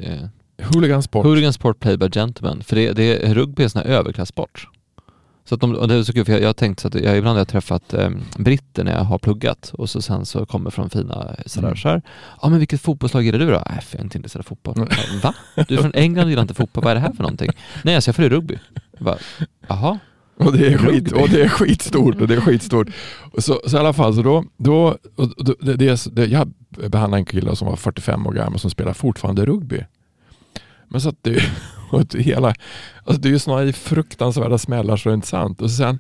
eh 0.02 0.28
Hooligan 0.74 1.04
sport. 1.04 1.26
Hooligan 1.26 1.54
sport 1.54 1.80
played 1.80 2.00
by 2.00 2.10
gentlemen. 2.10 2.64
För 2.64 2.76
det, 2.76 2.92
det, 2.92 3.34
rugby 3.34 3.62
är 3.62 3.66
en 3.66 3.70
sån 3.70 3.82
här 3.82 3.90
överklassport. 3.90 4.68
Så 5.46 5.56
att 5.56 5.62
de, 5.62 5.76
och 5.76 5.88
det 5.88 5.96
är 5.96 6.04
så 6.04 6.14
kul, 6.14 6.26
för 6.26 6.32
jag, 6.34 6.42
jag 6.42 6.48
har 6.48 6.54
tänkt 6.54 6.80
så 6.80 6.88
att 6.88 6.96
jag 6.96 7.18
ibland 7.18 7.36
har 7.36 7.40
jag 7.40 7.48
träffat 7.48 7.94
eh, 7.94 8.10
britter 8.38 8.84
när 8.84 8.92
jag 8.92 9.04
har 9.04 9.18
pluggat 9.18 9.72
och 9.74 9.90
så 9.90 10.02
sen 10.02 10.26
så 10.26 10.46
kommer 10.46 10.70
från 10.70 10.90
fina 10.90 11.36
sådär 11.46 11.86
mm. 11.86 12.02
Ja 12.42 12.50
men 12.50 12.60
vilket 12.60 12.82
fotbollslag 12.82 13.28
är 13.28 13.32
det 13.32 13.38
du 13.38 13.46
då? 13.46 13.64
Nej, 13.70 13.80
jag 13.92 14.00
är 14.00 14.04
inte 14.04 14.18
intresserad 14.18 14.42
av 14.42 14.48
fotboll. 14.48 14.78
Mm. 14.78 14.90
Va? 15.24 15.34
Du 15.68 15.76
är 15.78 15.82
från 15.82 15.94
England 15.94 16.24
och 16.24 16.30
gillar 16.30 16.42
inte 16.42 16.54
fotboll, 16.54 16.84
vad 16.84 16.92
är 16.92 16.96
det 16.96 17.02
här 17.02 17.14
för 17.14 17.24
någonting? 17.24 17.50
Nej, 17.84 17.96
alltså 17.96 18.10
jag 18.10 18.16
följer 18.16 18.30
rugby. 18.30 18.58
Jaha. 19.68 20.00
Och 20.38 20.58
det 20.58 20.74
är, 20.74 20.78
skit, 20.78 21.12
och 21.12 21.30
det 21.30 21.42
är 21.42 21.50
skitstort. 21.50 22.22
Och 22.22 22.28
det 22.28 22.36
är 22.36 22.42
skitstort. 22.42 22.88
Så, 23.38 23.62
så 23.68 23.78
i 23.78 23.80
alla 23.80 23.94
fall, 23.94 24.16
så 24.16 24.22
då, 24.22 24.46
då, 24.58 24.98
då 25.16 25.56
det, 25.62 25.76
det, 25.76 26.16
det, 26.16 26.26
jag 26.26 26.54
behandlade 26.88 27.22
en 27.22 27.26
kille 27.26 27.56
som 27.56 27.68
var 27.68 27.76
45 27.76 28.28
år 28.28 28.32
gammal 28.32 28.60
som 28.60 28.70
spelar 28.70 28.94
fortfarande 28.94 29.46
rugby. 29.46 29.86
Men 30.88 31.02
så 31.02 31.10
att 31.10 31.18
det, 31.22 31.44
och 31.94 32.16
hela, 32.16 32.54
alltså 33.04 33.22
det 33.22 33.28
är 33.28 33.32
ju 33.32 33.40
snarare 33.40 33.74
fruktansvärda 33.74 34.58
smällar 34.58 34.98
så 34.98 35.10
det 35.10 35.14
är 35.14 35.16
inte 35.16 35.28
sant. 35.28 35.62
Och 35.62 35.72
sen, 35.72 36.00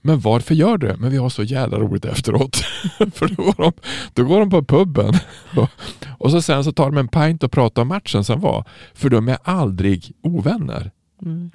men 0.00 0.20
varför 0.20 0.54
gör 0.54 0.76
du 0.76 0.86
det? 0.86 0.96
Men 0.96 1.10
vi 1.10 1.16
har 1.16 1.28
så 1.28 1.42
jävla 1.42 1.78
roligt 1.78 2.04
efteråt. 2.04 2.56
För 3.14 3.28
då 3.28 3.42
går, 3.42 3.62
de, 3.62 3.72
då 4.12 4.24
går 4.24 4.40
de 4.40 4.50
på 4.50 4.64
puben 4.64 5.14
och, 5.56 5.68
och 6.18 6.30
så 6.30 6.42
sen 6.42 6.64
så 6.64 6.72
tar 6.72 6.90
de 6.90 6.98
en 6.98 7.08
pint 7.08 7.42
och 7.42 7.52
pratar 7.52 7.82
om 7.82 7.88
matchen 7.88 8.24
som 8.24 8.40
var. 8.40 8.64
För 8.94 9.10
de 9.10 9.28
är 9.28 9.38
aldrig 9.42 10.12
ovänner. 10.22 10.90
Mm. 11.22 11.50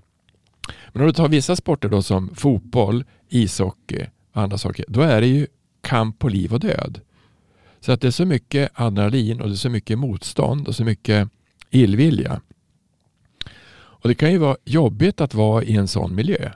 Men 0.94 1.02
om 1.02 1.08
du 1.08 1.14
tar 1.14 1.28
vissa 1.28 1.56
sporter 1.56 1.90
då 1.90 2.02
som 2.02 2.36
fotboll, 2.36 3.04
ishockey 3.30 4.06
och 4.34 4.42
andra 4.42 4.58
saker. 4.58 4.86
Då 4.88 5.02
är 5.02 5.22
det 5.22 5.28
ju 5.28 5.48
kamp 5.82 6.20
på 6.20 6.30
liv 6.30 6.54
och 6.54 6.60
död. 6.60 7.02
Så 7.80 7.92
att 7.92 8.02
det 8.02 8.08
är 8.08 8.12
så 8.12 8.26
mycket 8.26 8.72
adrenalin 8.74 9.42
och 9.42 9.48
det 9.48 9.54
är 9.54 9.58
så 9.58 9.70
mycket 9.70 10.00
motstånd 10.00 10.68
och 10.68 10.76
så 10.76 10.84
mycket 10.84 11.30
illvilja. 11.70 12.42
Och 14.08 14.10
Det 14.10 14.16
kan 14.16 14.32
ju 14.32 14.38
vara 14.38 14.58
jobbigt 14.66 15.22
att 15.22 15.34
vara 15.34 15.64
i 15.64 15.76
en 15.76 15.88
sån 15.88 16.16
miljö. 16.16 16.52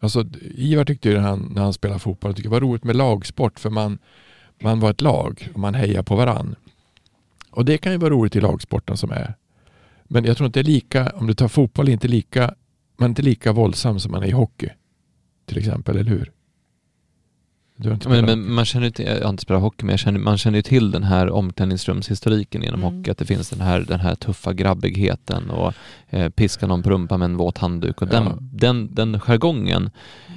Alltså, 0.00 0.24
Ivar 0.54 0.84
tyckte 0.84 1.08
ju 1.08 1.18
han, 1.18 1.52
när 1.54 1.62
han 1.62 1.72
spelade 1.72 2.00
fotboll 2.00 2.30
att 2.30 2.36
det 2.36 2.48
var 2.48 2.60
roligt 2.60 2.84
med 2.84 2.96
lagsport 2.96 3.60
för 3.60 3.70
man, 3.70 3.98
man 4.62 4.80
var 4.80 4.90
ett 4.90 5.00
lag 5.00 5.50
och 5.54 5.60
man 5.60 5.74
hejar 5.74 6.02
på 6.02 6.16
varann. 6.16 6.54
Och 7.50 7.64
det 7.64 7.78
kan 7.78 7.92
ju 7.92 7.98
vara 7.98 8.10
roligt 8.10 8.36
i 8.36 8.40
lagsporten 8.40 8.96
som 8.96 9.10
är. 9.10 9.34
Men 10.04 10.24
jag 10.24 10.36
tror 10.36 10.46
inte 10.46 10.62
det 10.62 10.70
är 10.70 10.72
lika, 10.72 11.10
om 11.14 11.26
du 11.26 11.34
tar 11.34 11.48
fotboll, 11.48 11.88
inte 11.88 12.08
lika, 12.08 12.54
man 12.96 13.06
är 13.06 13.08
inte 13.08 13.22
lika 13.22 13.52
våldsam 13.52 14.00
som 14.00 14.12
man 14.12 14.22
är 14.22 14.26
i 14.26 14.30
hockey. 14.30 14.68
Till 15.46 15.58
exempel, 15.58 15.96
eller 15.96 16.10
hur? 16.10 16.32
Men, 17.78 18.24
men, 18.24 18.52
man 18.52 18.64
känner 18.64 18.86
inte, 18.86 19.02
jag 19.02 19.22
har 19.22 19.30
inte 19.30 19.42
spelat 19.42 19.62
hockey, 19.62 19.86
men 19.86 19.98
känner, 19.98 20.18
man 20.18 20.38
känner 20.38 20.58
ju 20.58 20.62
till 20.62 20.90
den 20.90 21.02
här 21.02 21.30
omklädningsrumshistoriken 21.30 22.62
genom 22.62 22.80
mm. 22.82 22.96
hockey, 22.96 23.10
att 23.10 23.18
det 23.18 23.24
finns 23.24 23.50
den 23.50 23.60
här, 23.60 23.80
den 23.80 24.00
här 24.00 24.14
tuffa 24.14 24.52
grabbigheten 24.52 25.50
och 25.50 25.74
eh, 26.10 26.28
piska 26.28 26.66
någon 26.66 26.82
på 26.82 26.90
rumpan 26.90 27.18
med 27.18 27.24
en 27.24 27.36
våt 27.36 27.58
handduk 27.58 28.02
och 28.02 28.08
ja. 28.08 28.12
den, 28.12 28.38
den, 28.40 28.94
den 28.94 29.20
jargongen, 29.20 29.90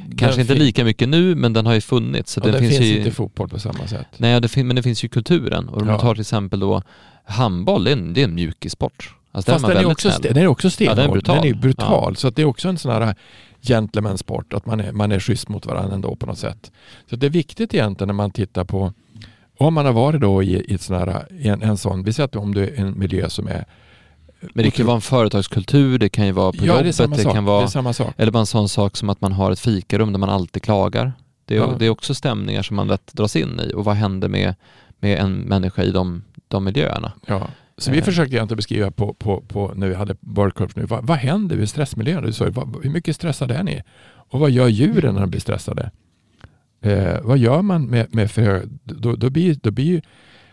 den 0.08 0.18
kanske 0.18 0.42
inte 0.42 0.56
lika 0.56 0.84
mycket 0.84 1.10
nu, 1.10 1.36
men 1.36 1.54
den 1.54 1.66
har 1.66 1.74
ju 1.74 1.82
funnits. 1.82 2.32
Så 2.32 2.42
och 2.42 2.52
den, 2.52 2.60
finns, 2.60 2.78
finns 2.78 2.86
ju, 2.86 2.98
inte 2.98 3.10
i 3.10 3.12
fotboll 3.12 3.50
på 3.50 3.60
samma 3.60 3.88
sätt. 3.88 4.08
Nej, 4.18 4.42
det 4.42 4.64
men 4.64 4.76
det 4.76 4.84
finns 4.84 5.04
ju 5.04 5.08
kulturen 5.08 5.70
och 5.70 5.82
om 5.82 5.88
ja. 5.88 5.94
man 5.94 6.02
tar 6.02 6.14
till 6.14 6.22
exempel 6.22 6.60
då 6.60 6.82
handboll, 7.26 7.84
det 7.84 7.92
är 7.92 7.96
en, 7.96 8.14
det 8.14 8.22
är 8.22 8.26
en 8.26 8.36
mjukissport. 8.36 9.16
Alltså 9.32 9.52
Fast 9.52 9.68
den 9.68 9.78
är, 9.78 9.86
också, 9.86 10.10
den 10.22 10.38
är 10.38 10.48
också 10.48 10.70
stenhård. 10.70 10.98
Ja, 10.98 11.02
den 11.02 11.10
är 11.10 11.14
brutal. 11.14 11.36
Den 11.36 11.46
är 11.46 11.54
brutal. 11.54 12.12
Ja. 12.12 12.16
Så 12.16 12.28
att 12.28 12.36
det 12.36 12.42
är 12.42 12.46
också 12.46 12.70
en 12.70 12.78
sån 12.78 12.92
här 12.92 13.16
gentlemansport, 13.62 14.54
att 14.54 14.66
man 14.66 14.80
är, 14.80 14.92
man 14.92 15.12
är 15.12 15.20
schysst 15.20 15.50
mot 15.50 15.66
varandra 15.66 15.96
ändå 15.96 16.16
på 16.16 16.26
något 16.26 16.40
sätt. 16.40 16.72
Så 17.10 17.16
det 17.16 17.26
är 17.26 17.30
viktigt 17.30 17.74
egentligen 17.74 18.08
när 18.08 18.14
man 18.14 18.32
tittar 18.32 18.64
på, 18.64 18.94
om 19.58 19.74
man 19.74 19.86
har 19.86 19.94
varit 19.94 20.22
då 20.22 20.44
i, 20.44 20.74
i 20.74 20.78
här, 20.90 21.28
en, 21.44 21.62
en 21.62 21.78
sån, 21.78 22.04
vi 22.04 22.14
säger 22.14 22.28
att 22.28 22.36
om 22.36 22.54
det 22.54 22.68
är 22.68 22.82
en 22.82 23.00
miljö 23.00 23.30
som 23.30 23.48
är 23.48 23.66
men 24.54 24.66
det 24.66 24.72
kan 24.72 24.84
ju 24.84 24.88
vara 24.88 24.96
en 24.96 25.02
företagskultur, 25.02 26.00
det 26.00 26.10
kan 26.10 26.26
ju 26.26 26.32
vara 26.32 26.52
på 26.52 26.66
ja, 26.66 26.78
jobbet, 26.78 26.98
det, 26.98 27.08
det 27.08 27.24
kan 27.24 27.46
vara, 27.46 27.62
det 27.62 27.68
samma 27.68 27.94
sak. 27.94 28.14
eller 28.18 28.32
bara 28.32 28.40
en 28.40 28.46
sån 28.46 28.70
sak 28.70 28.98
som 28.98 29.10
att 29.10 29.22
man 29.22 29.32
har 29.32 29.52
ett 29.52 29.60
fikarum 29.60 30.12
där 30.12 30.20
man 30.20 30.30
alltid 30.30 30.64
klagar. 30.64 31.14
Det 31.46 31.56
är, 31.56 31.60
ja. 31.60 31.76
det 31.80 31.86
är 31.86 31.90
också 31.90 32.14
stämningar 32.14 32.64
som 32.64 32.76
man 32.76 32.88
lätt 32.88 33.14
dras 33.14 33.36
in 33.36 33.60
i 33.60 33.74
och 33.74 33.86
vad 33.86 33.96
händer 33.96 34.28
med, 34.28 34.56
med 35.00 35.20
en 35.20 35.40
människa 35.40 35.84
i 35.84 35.92
de, 35.92 36.24
de 36.48 36.64
miljöerna? 36.64 37.12
Ja. 37.26 37.48
Så 37.78 37.92
vi 37.92 37.98
eh. 37.98 38.04
försökte 38.04 38.36
egentligen 38.36 38.58
beskriva 38.58 38.92
på, 38.92 39.14
på, 39.14 39.42
på 39.42 39.74
när 39.76 39.88
vi 39.88 39.96
hade 39.96 40.16
World 40.20 40.72
nu, 40.76 40.86
vad, 40.86 41.08
vad 41.08 41.18
händer 41.18 41.56
vid 41.56 41.70
stressmiljön? 41.70 42.24
Du 42.24 42.34
sa, 42.34 42.50
vad, 42.50 42.84
hur 42.84 42.90
mycket 42.90 43.16
stressade 43.16 43.56
är 43.56 43.64
ni? 43.64 43.84
Och 44.06 44.40
vad 44.40 44.52
gör 44.52 44.68
djuren 44.68 45.14
när 45.14 45.22
de 45.22 45.30
blir 45.30 45.42
stressade? 45.42 45.92
Eh, 46.82 47.22
vad 47.22 47.38
gör 47.38 47.62
man 47.62 47.86
med, 47.86 48.16
med 48.16 48.32
för 48.32 48.64
då, 48.84 49.16
då, 49.16 49.30
blir, 49.30 49.58
då, 49.62 49.72
blir, 49.72 50.02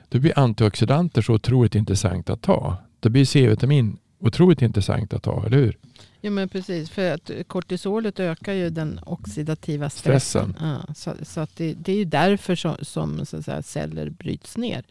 då 0.09 0.19
blir 0.19 0.39
antioxidanter 0.39 1.23
så 1.23 1.33
otroligt 1.33 1.75
intressant 1.75 2.31
att 2.31 2.43
ta. 2.43 2.77
Då 3.01 3.09
blir 3.09 3.25
C-vitamin 3.25 3.99
otroligt 4.21 4.63
intressant 4.63 5.13
att 5.13 5.23
ta, 5.23 5.47
eller 5.47 5.57
hur? 5.57 5.79
Ja 6.21 6.31
men 6.31 6.49
precis, 6.49 6.91
för 6.91 7.13
att 7.13 7.31
kortisolet 7.47 8.21
ökar 8.21 8.53
ju 8.53 8.71
den 8.71 9.01
oxidativa 9.07 9.91
stressen. 9.91 10.55
stressen. 10.55 10.79
Ja, 10.89 10.95
så, 10.95 11.13
så 11.23 11.41
att 11.41 11.57
det, 11.57 11.75
det, 11.75 11.93
är 11.93 11.97
ju 11.97 12.05
därför 12.05 12.55
som, 12.55 12.77
som 12.83 13.27
så 13.27 13.37
att 13.37 13.45
säga, 13.45 13.63
celler 13.63 14.11
bryts 14.11 14.57
ner 14.57 14.85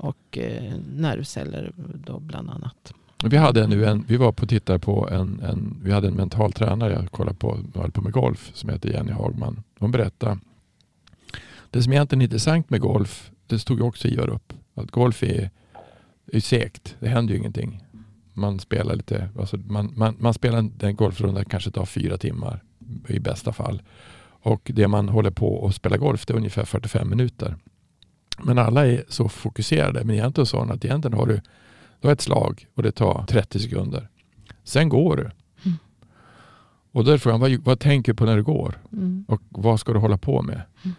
och 0.00 0.38
eh, 0.38 0.74
nervceller 0.96 1.72
då 1.94 2.18
bland 2.18 2.50
annat. 2.50 2.92
Vi, 3.24 3.36
hade 3.36 3.66
nu 3.66 3.86
en, 3.86 4.04
vi 4.08 4.16
var 4.16 4.32
på 4.32 4.46
tittar 4.46 4.78
på 4.78 5.08
en, 5.08 5.40
en, 5.40 5.80
vi 5.82 5.92
hade 5.92 6.08
en 6.08 6.14
mental 6.14 6.52
tränare 6.52 6.92
jag 6.92 7.10
kollade 7.10 7.36
på, 7.36 7.58
höll 7.74 7.90
på 7.90 8.02
med 8.02 8.12
golf 8.12 8.50
som 8.54 8.70
heter 8.70 8.88
Jenny 8.88 9.12
Hagman. 9.12 9.62
Hon 9.78 9.90
berättade 9.90 10.38
det 11.70 11.82
som 11.82 11.92
egentligen 11.92 12.22
är 12.22 12.24
intressant 12.24 12.70
med 12.70 12.80
golf, 12.80 13.30
det 13.46 13.58
stod 13.58 13.82
också 13.82 14.08
Ivar 14.08 14.28
upp, 14.28 14.52
att 14.74 14.90
golf 14.90 15.22
är, 15.22 15.50
är 16.32 16.40
segt, 16.40 16.96
det 17.00 17.08
händer 17.08 17.32
ju 17.32 17.38
ingenting. 17.38 17.84
Man 18.32 18.60
spelar 18.60 18.94
lite, 18.94 19.28
alltså 19.38 19.56
man, 19.56 19.92
man, 19.96 20.16
man 20.18 20.34
spelar 20.34 20.58
en, 20.58 20.96
golfrunda 20.96 21.44
kanske 21.44 21.70
tar 21.70 21.84
fyra 21.84 22.18
timmar 22.18 22.62
i 23.08 23.18
bästa 23.18 23.52
fall. 23.52 23.82
Och 24.42 24.70
det 24.74 24.88
man 24.88 25.08
håller 25.08 25.30
på 25.30 25.54
och 25.54 25.74
spela 25.74 25.96
golf 25.96 26.26
det 26.26 26.32
är 26.32 26.36
ungefär 26.36 26.64
45 26.64 27.10
minuter. 27.10 27.56
Men 28.44 28.58
alla 28.58 28.86
är 28.86 29.04
så 29.08 29.28
fokuserade. 29.28 30.04
Men 30.04 30.16
egentligen 30.16 30.46
sa 30.46 30.58
hon 30.58 30.70
att 30.70 30.84
egentligen 30.84 31.18
har 31.18 31.26
du, 31.26 31.40
du 32.00 32.08
har 32.08 32.12
ett 32.12 32.20
slag 32.20 32.66
och 32.74 32.82
det 32.82 32.92
tar 32.92 33.24
30 33.28 33.58
sekunder. 33.58 34.08
Sen 34.64 34.88
går 34.88 35.16
du. 35.16 35.22
Mm. 35.22 35.78
Och 36.92 37.04
då 37.04 37.10
är 37.10 37.18
frågan, 37.18 37.40
vad, 37.40 37.52
vad 37.52 37.80
tänker 37.80 38.12
du 38.12 38.16
på 38.16 38.24
när 38.24 38.36
du 38.36 38.42
går? 38.42 38.78
Mm. 38.92 39.24
Och 39.28 39.42
vad 39.48 39.80
ska 39.80 39.92
du 39.92 39.98
hålla 39.98 40.18
på 40.18 40.42
med? 40.42 40.62
Mm. 40.84 40.94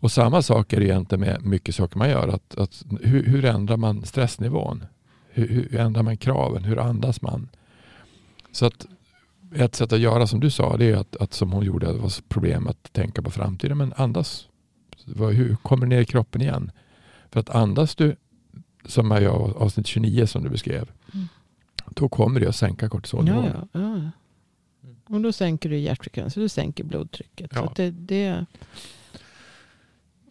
Och 0.00 0.12
samma 0.12 0.42
sak 0.42 0.72
är 0.72 0.80
det 0.80 0.86
egentligen 0.86 1.20
med 1.20 1.44
mycket 1.44 1.74
saker 1.74 1.98
man 1.98 2.10
gör. 2.10 2.28
Att, 2.28 2.58
att 2.58 2.84
hur, 3.00 3.24
hur 3.24 3.44
ändrar 3.44 3.76
man 3.76 4.04
stressnivån? 4.04 4.84
Hur, 5.28 5.48
hur, 5.48 5.76
ändrar 5.76 6.02
man 6.02 6.16
kraven? 6.16 6.64
Hur 6.64 6.78
andas 6.78 7.22
man? 7.22 7.48
Så 8.52 8.66
att 8.66 8.86
ett 9.54 9.74
sätt 9.74 9.92
att 9.92 10.00
göra 10.00 10.26
som 10.26 10.40
du 10.40 10.50
sa, 10.50 10.76
det 10.76 10.90
är 10.90 10.96
att, 10.96 11.16
att 11.16 11.34
som 11.34 11.52
hon 11.52 11.64
gjorde, 11.64 11.86
det 11.86 11.92
var 11.92 12.28
problem 12.28 12.66
att 12.66 12.92
tänka 12.92 13.22
på 13.22 13.30
framtiden. 13.30 13.78
Men 13.78 13.92
andas 13.96 14.48
hur 15.06 15.56
kommer 15.56 15.86
ner 15.86 16.00
i 16.00 16.04
kroppen 16.04 16.42
igen? 16.42 16.70
För 17.30 17.40
att 17.40 17.50
andas 17.50 17.94
du, 17.94 18.16
som 18.84 19.10
jag 19.10 19.56
avsnitt 19.56 19.86
29 19.86 20.26
som 20.26 20.42
du 20.42 20.50
beskrev, 20.50 20.90
mm. 21.14 21.28
då 21.90 22.08
kommer 22.08 22.40
det 22.40 22.48
att 22.48 22.56
sänka 22.56 22.88
kortisolnivån. 22.88 23.44
Ja, 23.44 23.68
ja, 23.72 23.80
ja. 23.80 24.10
Och 25.14 25.20
då 25.20 25.32
sänker 25.32 25.68
du 25.68 25.78
hjärtfrekvensen, 25.78 26.42
du 26.42 26.48
sänker 26.48 26.84
blodtrycket. 26.84 27.50
Ja. 27.54 27.66
Så 27.66 27.72
det, 27.76 27.90
det... 27.90 28.46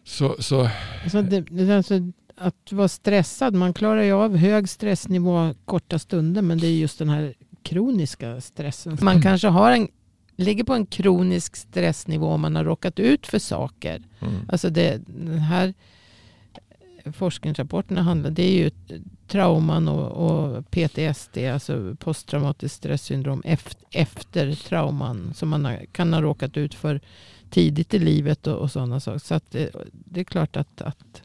Så, 0.04 0.36
så... 0.38 0.68
så 1.10 1.22
det, 1.22 1.76
alltså, 1.76 1.94
att 2.36 2.72
vara 2.72 2.88
stressad, 2.88 3.54
man 3.54 3.74
klarar 3.74 4.02
ju 4.02 4.12
av 4.12 4.36
hög 4.36 4.68
stressnivå 4.68 5.54
korta 5.64 5.98
stunder, 5.98 6.42
men 6.42 6.58
det 6.58 6.66
är 6.66 6.76
just 6.76 6.98
den 6.98 7.08
här 7.08 7.34
kroniska 7.62 8.40
stressen. 8.40 8.98
Man 9.00 9.22
kanske 9.22 9.48
har 9.48 9.72
en 9.72 9.88
ligger 10.36 10.64
på 10.64 10.74
en 10.74 10.86
kronisk 10.86 11.56
stressnivå 11.56 12.26
om 12.26 12.40
man 12.40 12.56
har 12.56 12.64
råkat 12.64 12.98
ut 12.98 13.26
för 13.26 13.38
saker. 13.38 14.02
Mm. 14.20 14.34
Alltså 14.48 14.70
det, 14.70 15.00
den 15.06 15.38
här 15.38 15.74
forskningsrapporterna 17.12 18.02
handlar, 18.02 18.30
det 18.30 18.42
är 18.42 18.52
ju 18.52 18.70
trauman 19.26 19.88
och, 19.88 20.10
och 20.10 20.70
PTSD, 20.70 21.38
alltså 21.38 21.96
posttraumatiskt 21.98 22.76
stresssyndrom 22.76 23.42
efter, 23.44 23.86
efter 23.90 24.54
trauman 24.54 25.34
som 25.34 25.48
man 25.48 25.76
kan 25.92 26.12
ha 26.12 26.22
råkat 26.22 26.56
ut 26.56 26.74
för 26.74 27.00
tidigt 27.50 27.94
i 27.94 27.98
livet 27.98 28.46
och, 28.46 28.56
och 28.58 28.70
sådana 28.70 29.00
saker. 29.00 29.18
Så 29.18 29.40
det, 29.50 29.70
det, 29.92 30.20
är 30.20 30.24
klart 30.24 30.56
att, 30.56 30.82
att 30.82 31.22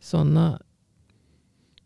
sådana 0.00 0.60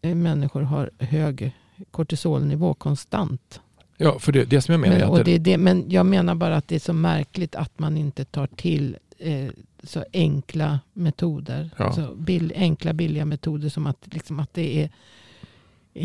människor 0.02 0.62
har 0.62 0.90
hög 0.98 1.52
kortisolnivå 1.90 2.74
konstant. 2.74 3.60
Ja, 4.02 4.18
för 4.18 4.32
det, 4.32 4.44
det 4.44 4.60
som 4.60 4.72
jag 4.72 4.80
menar 4.80 4.98
Men, 4.98 5.08
och 5.08 5.24
det, 5.24 5.38
det, 5.38 5.58
men 5.58 5.84
jag 5.90 6.06
menar 6.06 6.34
bara 6.34 6.56
att 6.56 6.68
det 6.68 6.74
är 6.74 6.78
så 6.80 6.92
märkligt 6.92 7.54
att 7.54 7.78
man 7.78 7.96
inte 7.96 8.24
tar 8.24 8.46
till 8.46 8.96
eh, 9.18 9.48
så 9.82 10.04
enkla 10.12 10.80
metoder. 10.92 11.70
Ja. 11.76 11.92
Så 11.92 12.14
bill, 12.14 12.52
enkla 12.56 12.92
billiga 12.92 13.24
metoder 13.24 13.68
som 13.68 13.86
att, 13.86 13.98
liksom, 14.14 14.40
att 14.40 14.54
det 14.54 14.82
är 14.82 14.90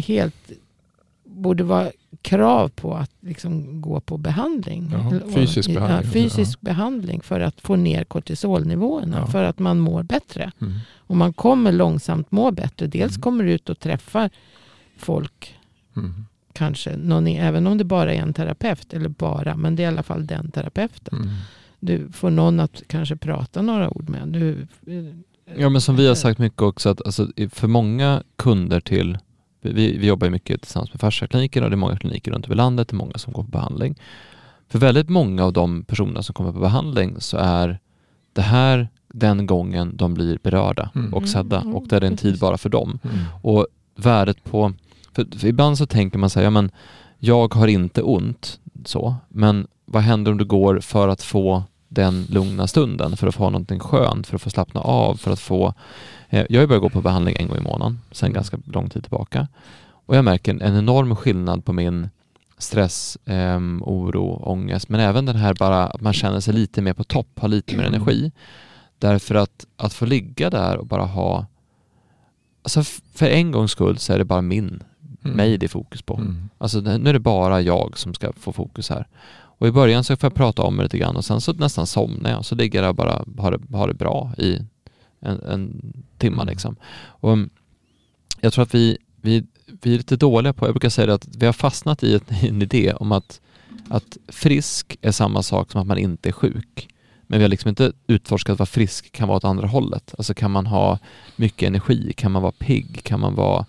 helt 0.02 0.52
borde 1.24 1.64
vara 1.64 1.92
krav 2.22 2.70
på 2.70 2.94
att 2.96 3.12
liksom 3.20 3.82
gå 3.82 4.00
på 4.00 4.18
behandling. 4.18 4.90
Ja, 4.94 5.08
Eller- 5.12 5.28
fysisk 5.34 5.70
ja, 5.70 5.74
behandling. 5.80 6.12
fysisk 6.12 6.62
behandling 6.62 7.22
för 7.22 7.40
att 7.40 7.62
få 7.62 7.76
ner 7.76 8.04
kortisolnivåerna. 8.04 9.18
Ja. 9.20 9.28
För 9.28 9.44
att 9.44 9.60
man 9.60 9.80
mår 9.80 10.04
bättre. 10.04 10.52
Mm. 10.62 10.74
Och 10.98 11.18
man 11.18 11.34
kommer 11.34 11.72
långsamt 11.72 12.32
må 12.32 12.52
bättre. 12.52 12.88
Dels 12.88 13.12
Mm. 13.16 13.22
kommer 13.22 13.44
du 13.44 13.52
ut 13.52 13.70
och 13.70 13.80
träffar 13.80 14.30
folk 14.98 15.56
Mm. 15.96 16.26
Kanske, 16.56 16.98
någon, 16.98 17.28
i- 17.28 17.36
även 17.38 17.68
om 17.68 17.78
det 17.78 17.84
bara 17.84 18.14
är 18.14 18.22
en 18.22 18.34
terapeut, 18.34 18.94
eller 18.94 19.10
bara, 19.10 19.56
men 19.56 19.76
det 19.76 19.84
är 19.84 19.86
i 19.86 19.88
alla 19.88 20.04
fall 20.04 20.28
den 20.28 20.52
terapeuten. 20.52 21.18
Mm. 21.18 21.30
Du 21.80 22.12
får 22.12 22.30
någon 22.30 22.60
att 22.60 22.82
kanske 22.88 23.16
prata 23.16 23.62
några 23.62 23.90
ord 23.90 24.10
med. 24.10 24.28
Du, 24.28 24.68
Ja 25.58 25.70
men 25.70 25.82
som 25.82 25.96
vi 25.96 26.08
har 26.08 26.16
sagt 26.16 26.40
mycket 26.40 26.62
också 26.62 26.90
att 26.90 27.06
alltså, 27.06 27.28
i- 27.36 27.50
för 27.50 27.68
många 27.68 28.24
kunder 28.36 28.80
till, 28.80 29.18
vi, 29.62 29.98
vi 29.98 30.08
jobbar 30.08 30.28
ju 30.28 30.32
mycket 30.32 30.62
tillsammans 30.62 30.94
med 30.94 31.00
fasciakliniker 31.02 31.64
och 31.64 31.70
det 31.70 31.74
är 31.74 31.78
många 31.78 31.98
kliniker 31.98 32.32
runt 32.32 32.46
över 32.46 32.56
landet, 32.56 32.88
det 32.88 32.94
är 32.94 32.98
många 32.98 33.14
som 33.18 33.34
går 33.34 33.44
på 33.44 33.50
behandling. 33.50 33.96
För 34.70 34.80
väldigt 34.80 35.10
många 35.10 35.44
av 35.44 35.54
de 35.54 35.84
personerna 35.84 36.24
som 36.24 36.34
kommer 36.34 36.52
på 36.52 36.60
behandling 36.60 37.16
så 37.20 37.38
är 37.38 37.80
det 38.34 38.42
här 38.42 38.88
den 39.14 39.46
gången 39.46 39.98
de 39.98 40.14
blir 40.14 40.40
berörda 40.44 40.90
Mm. 40.96 41.14
och 41.14 41.30
sedda 41.30 41.62
Mm, 41.62 41.76
och 41.76 41.88
det 41.88 41.96
är 41.96 42.04
en 42.04 42.18
tid 42.18 42.40
bara 42.40 42.58
för 42.58 42.70
dem. 42.70 43.00
Mm. 43.04 43.16
Och 43.42 43.68
värdet 43.96 44.44
på, 44.44 44.74
för, 45.16 45.40
för 45.40 45.48
ibland 45.48 45.78
så 45.78 45.86
tänker 45.86 46.18
man 46.20 46.30
så 46.30 46.40
här, 46.40 46.44
ja 46.44 46.50
men 46.50 46.72
jag 47.20 47.54
har 47.54 47.68
inte 47.68 48.02
ont 48.02 48.60
så, 48.86 49.16
men 49.30 49.68
vad 49.86 50.04
händer 50.04 50.32
om 50.32 50.38
du 50.38 50.46
går 50.46 50.80
för 50.80 51.08
att 51.08 51.22
få 51.22 51.64
den 51.88 52.26
lugna 52.30 52.68
stunden, 52.68 53.18
för 53.18 53.28
att 53.28 53.36
få 53.36 53.50
någonting 53.50 53.80
skönt, 53.80 54.28
för 54.28 54.36
att 54.36 54.42
få 54.42 54.50
slappna 54.50 54.82
av, 54.82 55.16
för 55.16 55.32
att 55.32 55.40
få... 55.40 55.74
Eh, 56.30 56.46
jag 56.50 56.62
har 56.62 56.68
börjat 56.68 56.82
gå 56.82 56.90
på 56.90 57.02
behandling 57.02 57.36
en 57.40 57.48
gång 57.48 57.58
i 57.58 57.62
månaden, 57.62 58.00
sedan 58.12 58.34
ganska 58.34 58.58
lång 58.66 58.90
tid 58.90 59.04
tillbaka. 59.04 59.48
Och 59.88 60.18
jag 60.18 60.26
märker 60.26 60.52
en, 60.52 60.62
en 60.62 60.78
enorm 60.78 61.16
skillnad 61.16 61.66
på 61.66 61.74
min 61.74 62.10
stress, 62.58 63.18
ehm, 63.26 63.84
oro, 63.86 64.42
ångest, 64.44 64.90
men 64.90 65.00
även 65.00 65.26
den 65.26 65.36
här 65.36 65.54
bara 65.54 65.88
att 65.88 66.02
man 66.02 66.14
känner 66.14 66.40
sig 66.40 66.54
lite 66.54 66.82
mer 66.82 66.94
på 66.94 67.04
topp, 67.04 67.40
har 67.40 67.48
lite 67.48 67.78
mer 67.78 67.84
energi. 67.84 68.32
Därför 69.00 69.36
att, 69.36 69.66
att 69.78 69.94
få 69.94 70.06
ligga 70.06 70.50
där 70.50 70.78
och 70.78 70.88
bara 70.88 71.06
ha 71.06 71.46
Alltså 72.66 72.84
för 73.14 73.26
en 73.26 73.52
gångs 73.52 73.72
skull 73.72 73.98
så 73.98 74.14
är 74.14 74.18
det 74.18 74.26
bara 74.26 74.42
min, 74.42 74.84
Mm. 75.26 75.38
mig 75.38 75.58
det 75.58 75.66
är 75.66 75.68
fokus 75.68 76.02
på. 76.02 76.16
Mm. 76.16 76.50
Alltså 76.58 76.80
nu 76.80 77.10
är 77.10 77.14
det 77.14 77.20
bara 77.20 77.62
jag 77.62 77.98
som 77.98 78.14
ska 78.14 78.34
få 78.34 78.54
fokus 78.54 78.90
här. 78.90 79.08
Och 79.58 79.68
i 79.68 79.72
början 79.72 80.04
så 80.04 80.16
får 80.16 80.28
jag 80.28 80.36
prata 80.36 80.62
om 80.62 80.78
det 80.78 80.84
lite 80.84 80.98
grann 80.98 81.16
och 81.16 81.26
sen 81.26 81.42
så 81.42 81.54
nästan 81.54 81.88
somnar 81.88 82.30
jag. 82.32 82.46
Så 82.46 82.56
ligger 82.56 82.82
jag 82.82 82.90
och 82.90 82.96
bara 82.96 83.26
har 83.38 83.52
det, 83.52 83.78
har 83.78 83.88
det 83.88 83.94
bra 83.94 84.32
i 84.38 84.60
en, 85.20 85.42
en 85.42 85.94
timma 86.18 86.42
Mm. 86.42 86.52
liksom. 86.52 86.76
Och 87.06 87.32
um, 87.32 87.50
jag 88.42 88.54
tror 88.54 88.64
att 88.64 88.76
vi, 88.76 88.98
vi, 89.22 89.44
vi 89.82 89.94
är 89.94 89.98
lite 89.98 90.16
dåliga 90.16 90.54
på, 90.54 90.66
jag 90.66 90.74
brukar 90.74 90.90
säga 90.90 91.06
det 91.06 91.14
att 91.14 91.28
vi 91.38 91.46
har 91.46 91.54
fastnat 91.54 92.04
i, 92.04 92.16
ett, 92.16 92.32
i 92.44 92.48
en 92.48 92.62
idé 92.62 92.94
om 92.94 93.12
att, 93.12 93.42
att 93.90 94.18
frisk 94.28 94.98
är 95.02 95.12
samma 95.12 95.44
sak 95.44 95.72
som 95.72 95.82
att 95.82 95.88
man 95.88 95.98
inte 95.98 96.30
är 96.30 96.34
sjuk. 96.34 96.88
Men 97.28 97.40
vi 97.40 97.44
har 97.44 97.50
liksom 97.50 97.70
inte 97.70 97.94
utforskat 98.08 98.60
vad 98.60 98.70
frisk 98.70 99.12
kan 99.12 99.28
vara 99.28 99.38
åt 99.38 99.44
andra 99.44 99.68
hållet. 99.68 100.16
Alltså 100.18 100.34
kan 100.34 100.52
man 100.52 100.66
ha 100.66 101.00
mycket 101.36 101.68
energi? 101.68 102.14
Kan 102.18 102.32
man 102.32 102.42
vara 102.42 102.52
pigg? 102.52 103.04
Kan 103.04 103.20
man 103.20 103.36
vara 103.36 103.66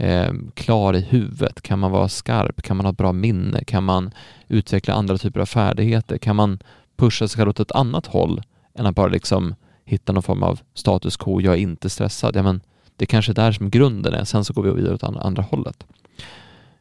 eh, 0.00 0.32
klar 0.54 0.96
i 0.96 1.00
huvudet? 1.00 1.62
Kan 1.62 1.78
man 1.78 1.90
vara 1.90 2.08
skarp? 2.08 2.62
Kan 2.62 2.76
man 2.76 2.86
ha 2.86 2.90
ett 2.92 2.98
bra 2.98 3.12
minne? 3.12 3.64
Kan 3.64 3.84
man 3.84 4.10
utveckla 4.48 4.94
andra 4.94 5.18
typer 5.18 5.40
av 5.40 5.46
färdigheter? 5.46 6.18
Kan 6.18 6.36
man 6.36 6.58
pusha 6.96 7.28
sig 7.28 7.36
själv 7.36 7.50
åt 7.50 7.60
ett 7.60 7.72
annat 7.72 8.06
håll 8.06 8.42
än 8.74 8.86
att 8.86 8.94
bara 8.94 9.08
liksom 9.08 9.54
hitta 9.84 10.12
någon 10.12 10.22
form 10.22 10.42
av 10.42 10.60
status 10.74 11.16
quo, 11.16 11.40
jag 11.40 11.54
är 11.54 11.58
inte 11.58 11.90
stressad. 11.90 12.36
Ja, 12.36 12.42
men 12.42 12.60
det 12.96 13.04
är 13.04 13.06
kanske 13.06 13.32
är 13.32 13.34
där 13.34 13.52
som 13.52 13.70
grunden 13.70 14.14
är, 14.14 14.24
sen 14.24 14.44
så 14.44 14.52
går 14.52 14.62
vi 14.62 14.70
vidare 14.70 14.94
åt 14.94 15.04
andra, 15.04 15.20
andra 15.20 15.42
hållet. 15.42 15.86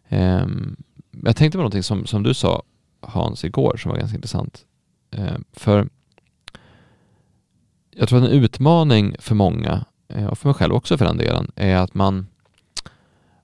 Eh, 0.07 0.45
jag 1.23 1.35
tänkte 1.35 1.57
på 1.57 1.61
någonting 1.61 1.83
som, 1.83 2.05
som 2.05 2.23
du 2.23 2.33
sa 2.33 2.63
Hans 3.01 3.45
igår 3.45 3.77
som 3.77 3.91
var 3.91 3.97
ganska 3.97 4.15
intressant. 4.15 4.65
Eh, 5.11 5.37
för 5.53 5.89
jag 7.91 8.09
tror 8.09 8.19
att 8.23 8.29
en 8.29 8.43
utmaning 8.43 9.15
för 9.19 9.35
många, 9.35 9.85
eh, 10.07 10.25
och 10.25 10.37
för 10.37 10.49
mig 10.49 10.53
själv 10.53 10.73
också 10.73 10.97
för 10.97 11.05
den 11.05 11.17
delen, 11.17 11.51
är 11.55 11.75
att 11.75 11.93
man, 11.93 12.27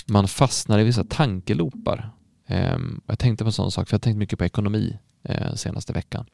man 0.05 0.27
fastnar 0.27 0.79
i 0.79 0.83
vissa 0.83 1.03
tankelopar. 1.03 2.09
Ehm, 2.47 3.01
jag 3.07 3.19
tänkte 3.19 3.43
på 3.43 3.47
en 3.47 3.51
sån 3.53 3.71
sak, 3.71 3.87
för 3.89 3.93
jag 3.93 3.99
har 3.99 4.01
tänkt 4.01 4.17
mycket 4.17 4.39
på 4.39 4.45
ekonomi 4.45 4.97
eh, 5.23 5.53
senaste 5.53 5.93
veckan. 5.93 6.25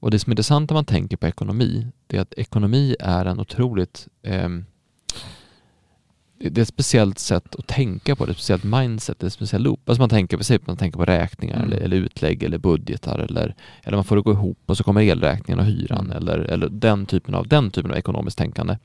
Och 0.00 0.10
det 0.10 0.18
som 0.18 0.30
är 0.30 0.32
intressant 0.32 0.70
när 0.70 0.74
man 0.74 0.84
tänker 0.84 1.16
på 1.16 1.26
ekonomi, 1.26 1.86
det 2.06 2.16
är 2.16 2.20
att 2.20 2.34
ekonomi 2.34 2.96
är 3.00 3.24
en 3.26 3.40
otroligt 3.40 4.08
ehm, 4.22 4.64
det 6.38 6.60
är 6.60 6.62
ett 6.62 6.68
speciellt 6.68 7.18
sätt 7.18 7.54
att 7.54 7.66
tänka 7.66 8.16
på, 8.16 8.24
det 8.24 8.30
är 8.30 8.32
ett 8.32 8.36
speciellt 8.38 8.64
mindset, 8.64 9.18
det 9.18 9.24
är 9.24 9.26
ett 9.26 9.32
speciellt 9.32 9.64
loop. 9.64 9.88
Alltså 9.88 10.02
man 10.02 10.08
tänker, 10.08 10.36
precis, 10.36 10.60
man 10.66 10.76
tänker 10.76 10.98
på 10.98 11.04
räkningar 11.04 11.56
Mm. 11.56 11.66
eller, 11.66 11.76
eller 11.76 11.96
utlägg 11.96 12.42
eller 12.42 12.58
budgetar 12.58 13.18
eller, 13.18 13.54
eller 13.82 13.96
man 13.96 14.04
får 14.04 14.16
det 14.16 14.22
gå 14.22 14.32
ihop 14.32 14.58
och 14.66 14.76
så 14.76 14.84
kommer 14.84 15.00
elräkningen 15.02 15.58
och 15.58 15.64
hyran 15.66 16.04
Mm. 16.04 16.16
eller, 16.16 16.38
eller 16.38 16.68
den, 16.68 17.06
typen 17.06 17.34
av, 17.34 17.48
den 17.48 17.70
typen 17.70 17.90
av 17.90 17.96
ekonomiskt 17.96 18.38
tänkande. 18.38 18.78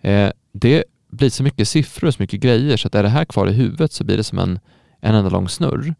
Eh, 0.00 0.30
det 0.52 0.84
blir 1.08 1.30
så 1.30 1.42
mycket 1.42 1.68
siffror 1.68 2.08
och 2.08 2.14
så 2.14 2.22
mycket 2.22 2.40
grejer 2.40 2.76
så 2.76 2.88
att 2.88 2.94
är 2.94 3.02
det 3.02 3.08
här 3.08 3.24
kvar 3.24 3.48
i 3.48 3.52
huvudet 3.52 3.92
så 3.92 4.04
blir 4.04 4.16
det 4.16 4.24
som 4.24 4.38
en, 4.38 4.58
en 5.00 5.14
enda 5.14 5.30
lång 5.30 5.48
snurr. 5.48 5.94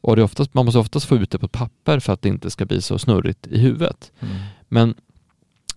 Och 0.00 0.16
det 0.16 0.22
är 0.22 0.24
oftast, 0.24 0.54
man 0.54 0.64
måste 0.64 0.78
oftast 0.78 1.06
få 1.06 1.16
ut 1.16 1.30
det 1.30 1.38
på 1.38 1.48
papper 1.48 2.00
för 2.00 2.12
att 2.12 2.22
det 2.22 2.28
inte 2.28 2.50
ska 2.50 2.64
bli 2.64 2.82
så 2.82 2.98
snurrigt 2.98 3.46
i 3.46 3.58
huvudet. 3.58 4.12
Mm. 4.20 4.34
Men 4.68 4.94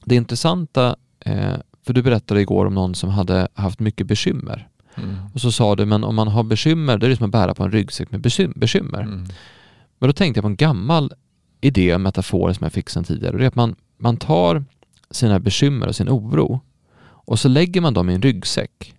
det 0.05 0.15
intressanta, 0.15 0.95
eh, 1.19 1.55
för 1.85 1.93
du 1.93 2.01
berättade 2.01 2.41
igår 2.41 2.65
om 2.65 2.73
någon 2.73 2.95
som 2.95 3.09
hade 3.09 3.47
haft 3.53 3.79
mycket 3.79 4.07
bekymmer. 4.07 4.67
Mm. 4.95 5.15
Och 5.33 5.41
så 5.41 5.51
sa 5.51 5.75
du, 5.75 5.85
men 5.85 6.03
om 6.03 6.15
man 6.15 6.27
har 6.27 6.43
bekymmer, 6.43 6.97
det 6.97 7.07
är 7.07 7.09
det 7.09 7.15
som 7.15 7.25
att 7.25 7.31
bära 7.31 7.53
på 7.53 7.63
en 7.63 7.71
ryggsäck 7.71 8.11
med 8.11 8.21
bekym- 8.21 8.53
bekymmer. 8.55 9.01
Mm. 9.01 9.25
Men 9.99 10.09
då 10.09 10.13
tänkte 10.13 10.37
jag 10.37 10.43
på 10.43 10.47
en 10.47 10.55
gammal 10.55 11.13
idé, 11.61 11.97
metafor 11.97 12.53
som 12.53 12.63
jag 12.63 12.73
fick 12.73 12.89
sedan 12.89 13.03
tidigare. 13.03 13.33
Och 13.33 13.39
det 13.39 13.45
är 13.45 13.47
att 13.47 13.55
man, 13.55 13.75
man 13.97 14.17
tar 14.17 14.65
sina 15.11 15.39
bekymmer 15.39 15.87
och 15.87 15.95
sin 15.95 16.09
oro 16.09 16.61
och 17.25 17.39
så 17.39 17.47
lägger 17.49 17.81
man 17.81 17.93
dem 17.93 18.09
i 18.09 18.13
en 18.13 18.21
ryggsäck. 18.21 18.93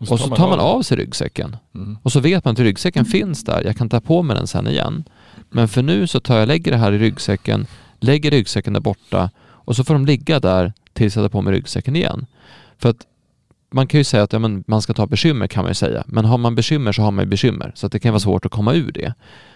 Och 0.00 0.06
så 0.06 0.18
tar 0.18 0.48
man 0.48 0.60
av 0.60 0.82
sig 0.82 0.96
ryggsäcken. 0.96 1.56
Mm. 1.74 1.98
Och 2.02 2.12
så 2.12 2.20
vet 2.20 2.44
man 2.44 2.52
att 2.52 2.58
ryggsäcken 2.58 3.04
finns 3.04 3.44
där, 3.44 3.64
jag 3.64 3.76
kan 3.76 3.88
ta 3.88 4.00
på 4.00 4.22
mig 4.22 4.36
den 4.36 4.46
sen 4.46 4.68
igen. 4.68 5.04
Men 5.50 5.68
för 5.68 5.82
nu 5.82 6.06
så 6.06 6.20
tar 6.20 6.38
jag, 6.38 6.48
lägger 6.48 6.72
det 6.72 6.78
här 6.78 6.92
i 6.92 6.98
ryggsäcken, 6.98 7.66
lägger 8.00 8.30
ryggsäcken 8.30 8.72
där 8.72 8.80
borta 8.80 9.30
och 9.40 9.76
så 9.76 9.84
får 9.84 9.94
de 9.94 10.06
ligga 10.06 10.40
där 10.40 10.72
tills 10.92 11.16
jag 11.16 11.24
tar 11.24 11.28
på 11.28 11.42
mig 11.42 11.54
ryggsäcken 11.54 11.96
igen. 11.96 12.26
För 12.78 12.88
att 12.88 13.06
man 13.70 13.86
kan 13.86 14.00
ju 14.00 14.04
säga 14.04 14.22
att 14.22 14.32
ja, 14.32 14.38
men 14.38 14.64
man 14.66 14.82
ska 14.82 14.92
ta 14.92 15.06
bekymmer 15.06 15.46
kan 15.46 15.64
man 15.64 15.70
ju 15.70 15.74
säga, 15.74 16.04
men 16.06 16.24
har 16.24 16.38
man 16.38 16.54
bekymmer 16.54 16.92
så 16.92 17.02
har 17.02 17.10
man 17.10 17.24
ju 17.24 17.28
bekymmer, 17.28 17.72
så 17.74 17.86
att 17.86 17.92
det 17.92 17.98
kan 17.98 18.12
vara 18.12 18.20
svårt 18.20 18.46
att 18.46 18.52
komma 18.52 18.74
ur 18.74 18.92
det. 18.92 19.14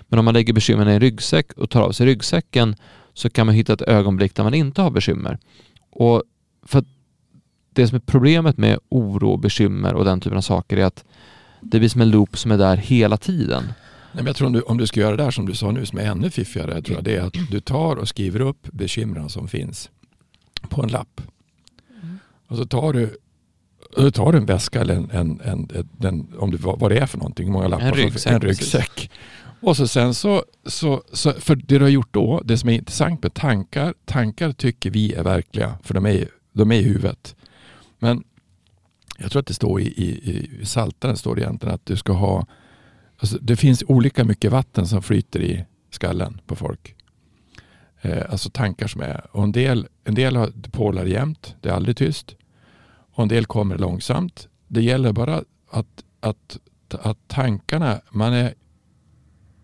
Men 0.09 0.19
om 0.19 0.25
man 0.25 0.35
lägger 0.35 0.53
bekymren 0.53 0.89
i 0.89 0.93
en 0.93 1.01
ryggsäck 1.01 1.53
och 1.53 1.71
tar 1.71 1.83
av 1.83 1.93
sig 1.93 2.07
ryggsäcken 2.07 2.77
så 3.15 3.31
kan 3.31 3.47
man 3.47 3.55
hitta 3.55 3.73
ett 3.73 3.83
ögonblick 3.83 4.35
där 4.35 4.45
man 4.45 4.55
inte 4.55 4.83
har 4.83 4.91
bekymmer. 4.91 5.39
Och 5.91 6.23
för 6.67 6.79
att 6.79 6.87
det 7.75 7.89
som 7.89 7.97
är 7.97 8.01
problemet 8.01 8.59
med 8.59 8.79
oro, 8.89 9.37
bekymmer 9.37 9.95
och 9.95 10.05
den 10.05 10.20
typen 10.20 10.39
av 10.39 10.43
saker 10.43 10.77
är 10.77 10.85
att 10.85 11.05
det 11.61 11.79
blir 11.79 11.89
som 11.89 12.01
en 12.01 12.11
loop 12.11 12.39
som 12.39 12.51
är 12.51 12.59
där 12.59 12.77
hela 12.77 13.16
tiden. 13.16 13.64
Nej, 13.64 13.75
men 14.12 14.27
jag 14.27 14.37
tror 14.37 14.47
om 14.47 14.53
du, 14.53 14.61
om 14.61 14.79
du 14.79 14.87
ska 14.87 15.01
göra 15.01 15.16
det 15.16 15.22
där 15.22 15.31
som 15.31 15.47
du 15.47 15.55
sa 15.55 15.70
nu 15.70 15.87
som 15.87 15.99
är 15.99 16.03
ännu 16.03 16.31
fiffigare, 16.31 16.83
tror 16.83 16.97
jag, 16.97 17.05
det 17.05 17.16
är 17.16 17.22
att 17.22 17.35
du 17.51 17.61
tar 17.61 17.97
och 17.97 18.09
skriver 18.09 18.41
upp 18.41 18.68
bekymren 18.72 19.29
som 19.29 19.49
finns 19.49 19.91
på 20.68 20.83
en 20.83 20.89
lapp. 20.89 21.20
Och 22.49 22.57
så 22.57 22.66
tar 22.66 22.93
du, 22.93 23.16
du 23.97 24.11
tar 24.11 24.33
en 24.33 24.47
väska 24.47 24.81
eller 24.81 24.95
en, 24.95 25.11
en, 25.11 25.41
en, 25.45 25.68
en, 26.03 26.35
om 26.39 26.51
du, 26.51 26.57
vad 26.57 26.91
det 26.91 26.99
är 26.99 27.07
för 27.07 27.18
någonting, 27.18 27.53
många 27.53 27.68
lappar 27.68 27.87
En 27.87 27.95
ryggsäck. 27.95 28.33
En 28.33 28.41
ryggsäck. 28.41 29.11
Och 29.61 29.77
så 29.77 29.89
sen 29.89 30.14
så, 30.14 30.45
så, 30.66 31.03
så, 31.12 31.33
för 31.33 31.55
det 31.55 31.79
du 31.79 31.81
har 31.81 31.89
gjort 31.89 32.14
då, 32.14 32.43
det 32.45 32.59
som 32.59 32.68
är 32.68 32.75
intressant 32.75 33.22
med 33.22 33.35
tankar, 33.35 33.95
tankar 34.05 34.53
tycker 34.53 34.91
vi 34.91 35.14
är 35.14 35.22
verkliga, 35.22 35.75
för 35.83 35.95
de 35.95 36.07
är, 36.07 36.29
de 36.53 36.72
är 36.72 36.77
i 36.77 36.83
huvudet. 36.83 37.37
Men 38.05 38.25
jag 39.19 39.31
tror 39.31 39.41
att 39.41 39.47
det 39.47 39.55
står 39.55 39.81
i, 39.81 39.87
i, 39.87 40.09
i 40.31 40.65
Psaltaren 40.65 41.17
står 41.17 41.37
det 41.37 41.43
egentligen 41.43 41.75
att 41.75 41.87
du 41.87 41.97
ska 41.97 42.13
ha 42.13 42.47
Alltså, 43.19 43.39
det 43.39 43.57
finns 43.57 43.85
olika 43.89 44.25
mycket 44.25 44.53
vatten 44.53 44.87
som 44.87 45.03
flyter 45.03 45.43
i 45.43 45.65
skallen 45.91 46.41
på 46.47 46.57
folk. 46.57 46.95
Eh, 48.01 48.23
alltså 48.31 48.51
tankar 48.51 48.87
som 48.87 49.01
är. 49.01 49.37
Och 49.37 49.43
en 49.43 49.53
del, 49.53 49.89
en 50.05 50.15
del 50.15 50.37
har, 50.37 50.53
pålar 50.71 51.05
jämt, 51.05 51.57
det 51.61 51.69
är 51.69 51.73
aldrig 51.73 51.97
tyst. 51.97 52.37
Och 52.87 53.23
en 53.23 53.29
del 53.29 53.47
kommer 53.47 53.79
långsamt. 53.79 54.49
Det 54.69 54.83
gäller 54.83 55.13
bara 55.13 55.45
att, 55.71 56.05
att, 56.21 56.59
att 56.91 57.19
tankarna, 57.29 58.01
man 58.11 58.33
är, 58.33 58.55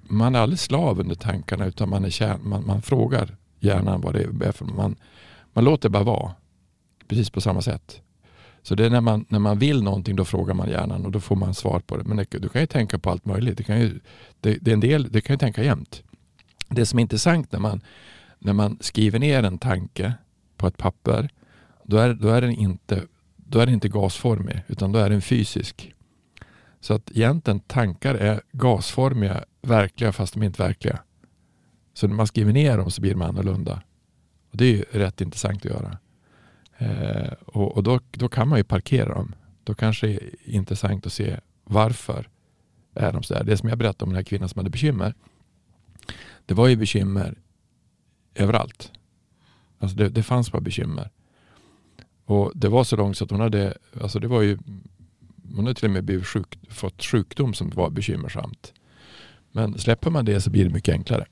man 0.03 0.35
är 0.35 0.39
aldrig 0.39 0.59
slav 0.59 1.01
under 1.01 1.15
tankarna 1.15 1.67
utan 1.67 1.89
man, 1.89 2.05
är 2.05 2.11
kär, 2.11 2.39
man, 2.39 2.67
man 2.67 2.83
frågar 2.83 3.37
hjärnan 3.59 4.01
vad 4.01 4.15
det 4.15 4.47
är 4.47 4.53
för 4.53 4.65
man, 4.65 4.97
man 5.53 5.65
låter 5.65 5.89
bara 5.89 6.03
vara. 6.03 6.35
Precis 7.09 7.31
på 7.31 7.41
samma 7.41 7.63
sätt. 7.63 8.03
Så 8.63 8.75
det 8.75 8.87
är 8.87 8.91
när 8.91 9.01
man, 9.01 9.25
när 9.29 9.39
man 9.39 9.59
vill 9.59 9.83
någonting 9.83 10.17
då 10.17 10.25
frågar 10.25 10.55
man 10.55 10.69
hjärnan 10.69 11.07
och 11.07 11.13
då 11.13 11.21
får 11.21 11.37
man 11.37 11.55
svar 11.55 11.81
på 11.81 11.97
det. 11.97 12.05
Men 12.05 12.17
det, 12.17 12.39
du 12.39 12.49
kan 12.49 12.61
ju 12.61 12.67
tänka 12.67 12.99
på 12.99 13.11
allt 13.11 13.25
möjligt. 13.25 13.59
Det 13.59 13.65
kan 13.65 13.81
ju, 13.81 14.01
det, 14.41 14.59
det 14.61 14.71
är 14.71 14.73
en 14.73 14.81
del, 14.81 15.13
det 15.13 15.21
kan 15.21 15.35
ju 15.35 15.39
tänka 15.39 15.63
jämt. 15.65 16.03
Det 16.69 16.87
som 16.87 16.99
är 16.99 17.03
intressant 17.03 17.53
när 17.53 17.61
man, 17.61 17.81
när 18.39 18.53
man 18.53 18.79
skriver 18.81 19.19
ner 19.19 19.43
en 19.43 19.59
tanke 19.59 20.15
på 20.57 20.67
ett 20.67 20.77
papper, 20.77 21.29
då 21.85 21.97
är, 21.97 22.15
då 22.15 22.29
är, 22.29 22.41
den, 22.41 22.51
inte, 22.51 23.03
då 23.37 23.59
är 23.59 23.67
den 23.67 23.75
inte 23.75 23.89
gasformig 23.89 24.63
utan 24.69 24.93
då 24.93 24.99
är 24.99 25.11
den 25.11 25.23
fysisk. 25.23 25.95
Så 26.81 26.95
att 26.95 27.11
egentligen 27.11 27.61
tankar 27.61 28.15
är 28.15 28.41
gasformiga, 28.53 29.45
verkliga 29.63 30.13
fast 30.13 30.35
de 30.35 30.43
är 30.43 30.47
inte 30.47 30.63
verkliga. 30.63 30.99
Så 31.95 32.09
när 32.09 32.15
man 32.15 32.27
skriver 32.27 32.53
ner 32.53 32.79
dem 32.79 32.91
så 32.91 33.01
blir 33.01 33.11
de 33.11 33.23
annorlunda. 33.23 33.83
Och 34.51 34.57
Det 34.57 34.65
är 34.65 34.73
ju 34.73 34.85
rätt 34.91 35.21
intressant 35.21 35.67
att 35.67 35.73
göra. 35.73 35.99
Eh, 36.81 37.33
och, 37.47 37.77
och 37.77 37.83
då, 37.83 38.01
då 38.11 38.29
kan 38.29 38.49
man 38.49 38.59
ju 38.59 38.65
parkera 38.65 39.15
dem. 39.15 39.35
Då 39.65 39.75
kanske 39.75 40.07
det 40.07 40.15
är 40.15 40.31
intressant 40.45 41.07
att 41.07 41.13
se 41.13 41.41
varför 41.65 42.29
är 42.95 43.13
de 43.13 43.23
så 43.23 43.35
där. 43.35 43.45
Det 43.45 43.57
som 43.57 43.69
jag 43.69 43.79
berättade 43.79 44.05
om 44.05 44.11
den 44.11 44.17
här 44.17 44.23
kvinnan 44.23 44.49
som 44.49 44.59
hade 44.59 44.71
bekymmer. 44.71 45.15
Det 46.47 46.55
var 46.55 46.69
ju 46.69 46.77
bekymmer 46.77 47.39
överallt. 48.35 48.93
Alltså 49.79 49.97
det, 49.97 50.09
det 50.09 50.23
fanns 50.23 50.53
bara 50.53 50.61
bekymmer. 50.61 51.11
Och 52.25 52.53
det 52.55 52.69
var 52.69 52.85
så 52.85 52.97
långt 52.97 53.17
så 53.17 53.25
att 53.25 53.31
hon 53.31 53.41
hade, 53.41 53.79
alltså 54.01 54.19
det 54.19 54.29
var 54.29 54.43
ju, 54.43 54.59
hon 55.55 55.67
hade 55.67 55.75
till 55.75 55.85
och 55.85 55.91
med 55.91 56.05
blivit 56.05 56.27
sjuk, 56.27 56.59
fått 56.69 57.05
sjukdom 57.05 57.55
som 57.55 57.71
var 57.71 57.91
bekymmersamt. 57.91 58.73
Men 59.53 59.79
släpper 59.79 60.11
man 60.11 60.25
det 60.25 60.41
så 60.41 60.51
blir 60.51 60.65
det 60.65 60.71
mycket 60.71 60.93
enklare. 60.93 61.27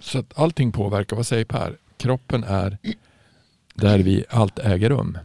Så 0.00 0.18
att 0.18 0.38
allting 0.38 0.72
påverkar, 0.72 1.16
vad 1.16 1.26
säger 1.26 1.44
Per? 1.44 1.78
Kroppen 1.96 2.44
är 2.44 2.78
där 3.74 3.98
vi 3.98 4.24
allt 4.30 4.58
äger 4.58 4.90
rum. 4.90 5.18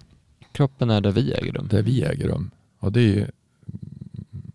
Kroppen 0.51 0.89
är 0.89 1.01
där 1.01 1.11
vi 1.11 1.33
äger 1.33 1.51
rum. 1.51 1.67
Där 1.71 1.81
vi 1.81 2.03
äger 2.03 2.27
rum. 2.27 2.51
Och 2.79 2.91
det 2.91 2.99
är 2.99 3.03
ju 3.03 3.27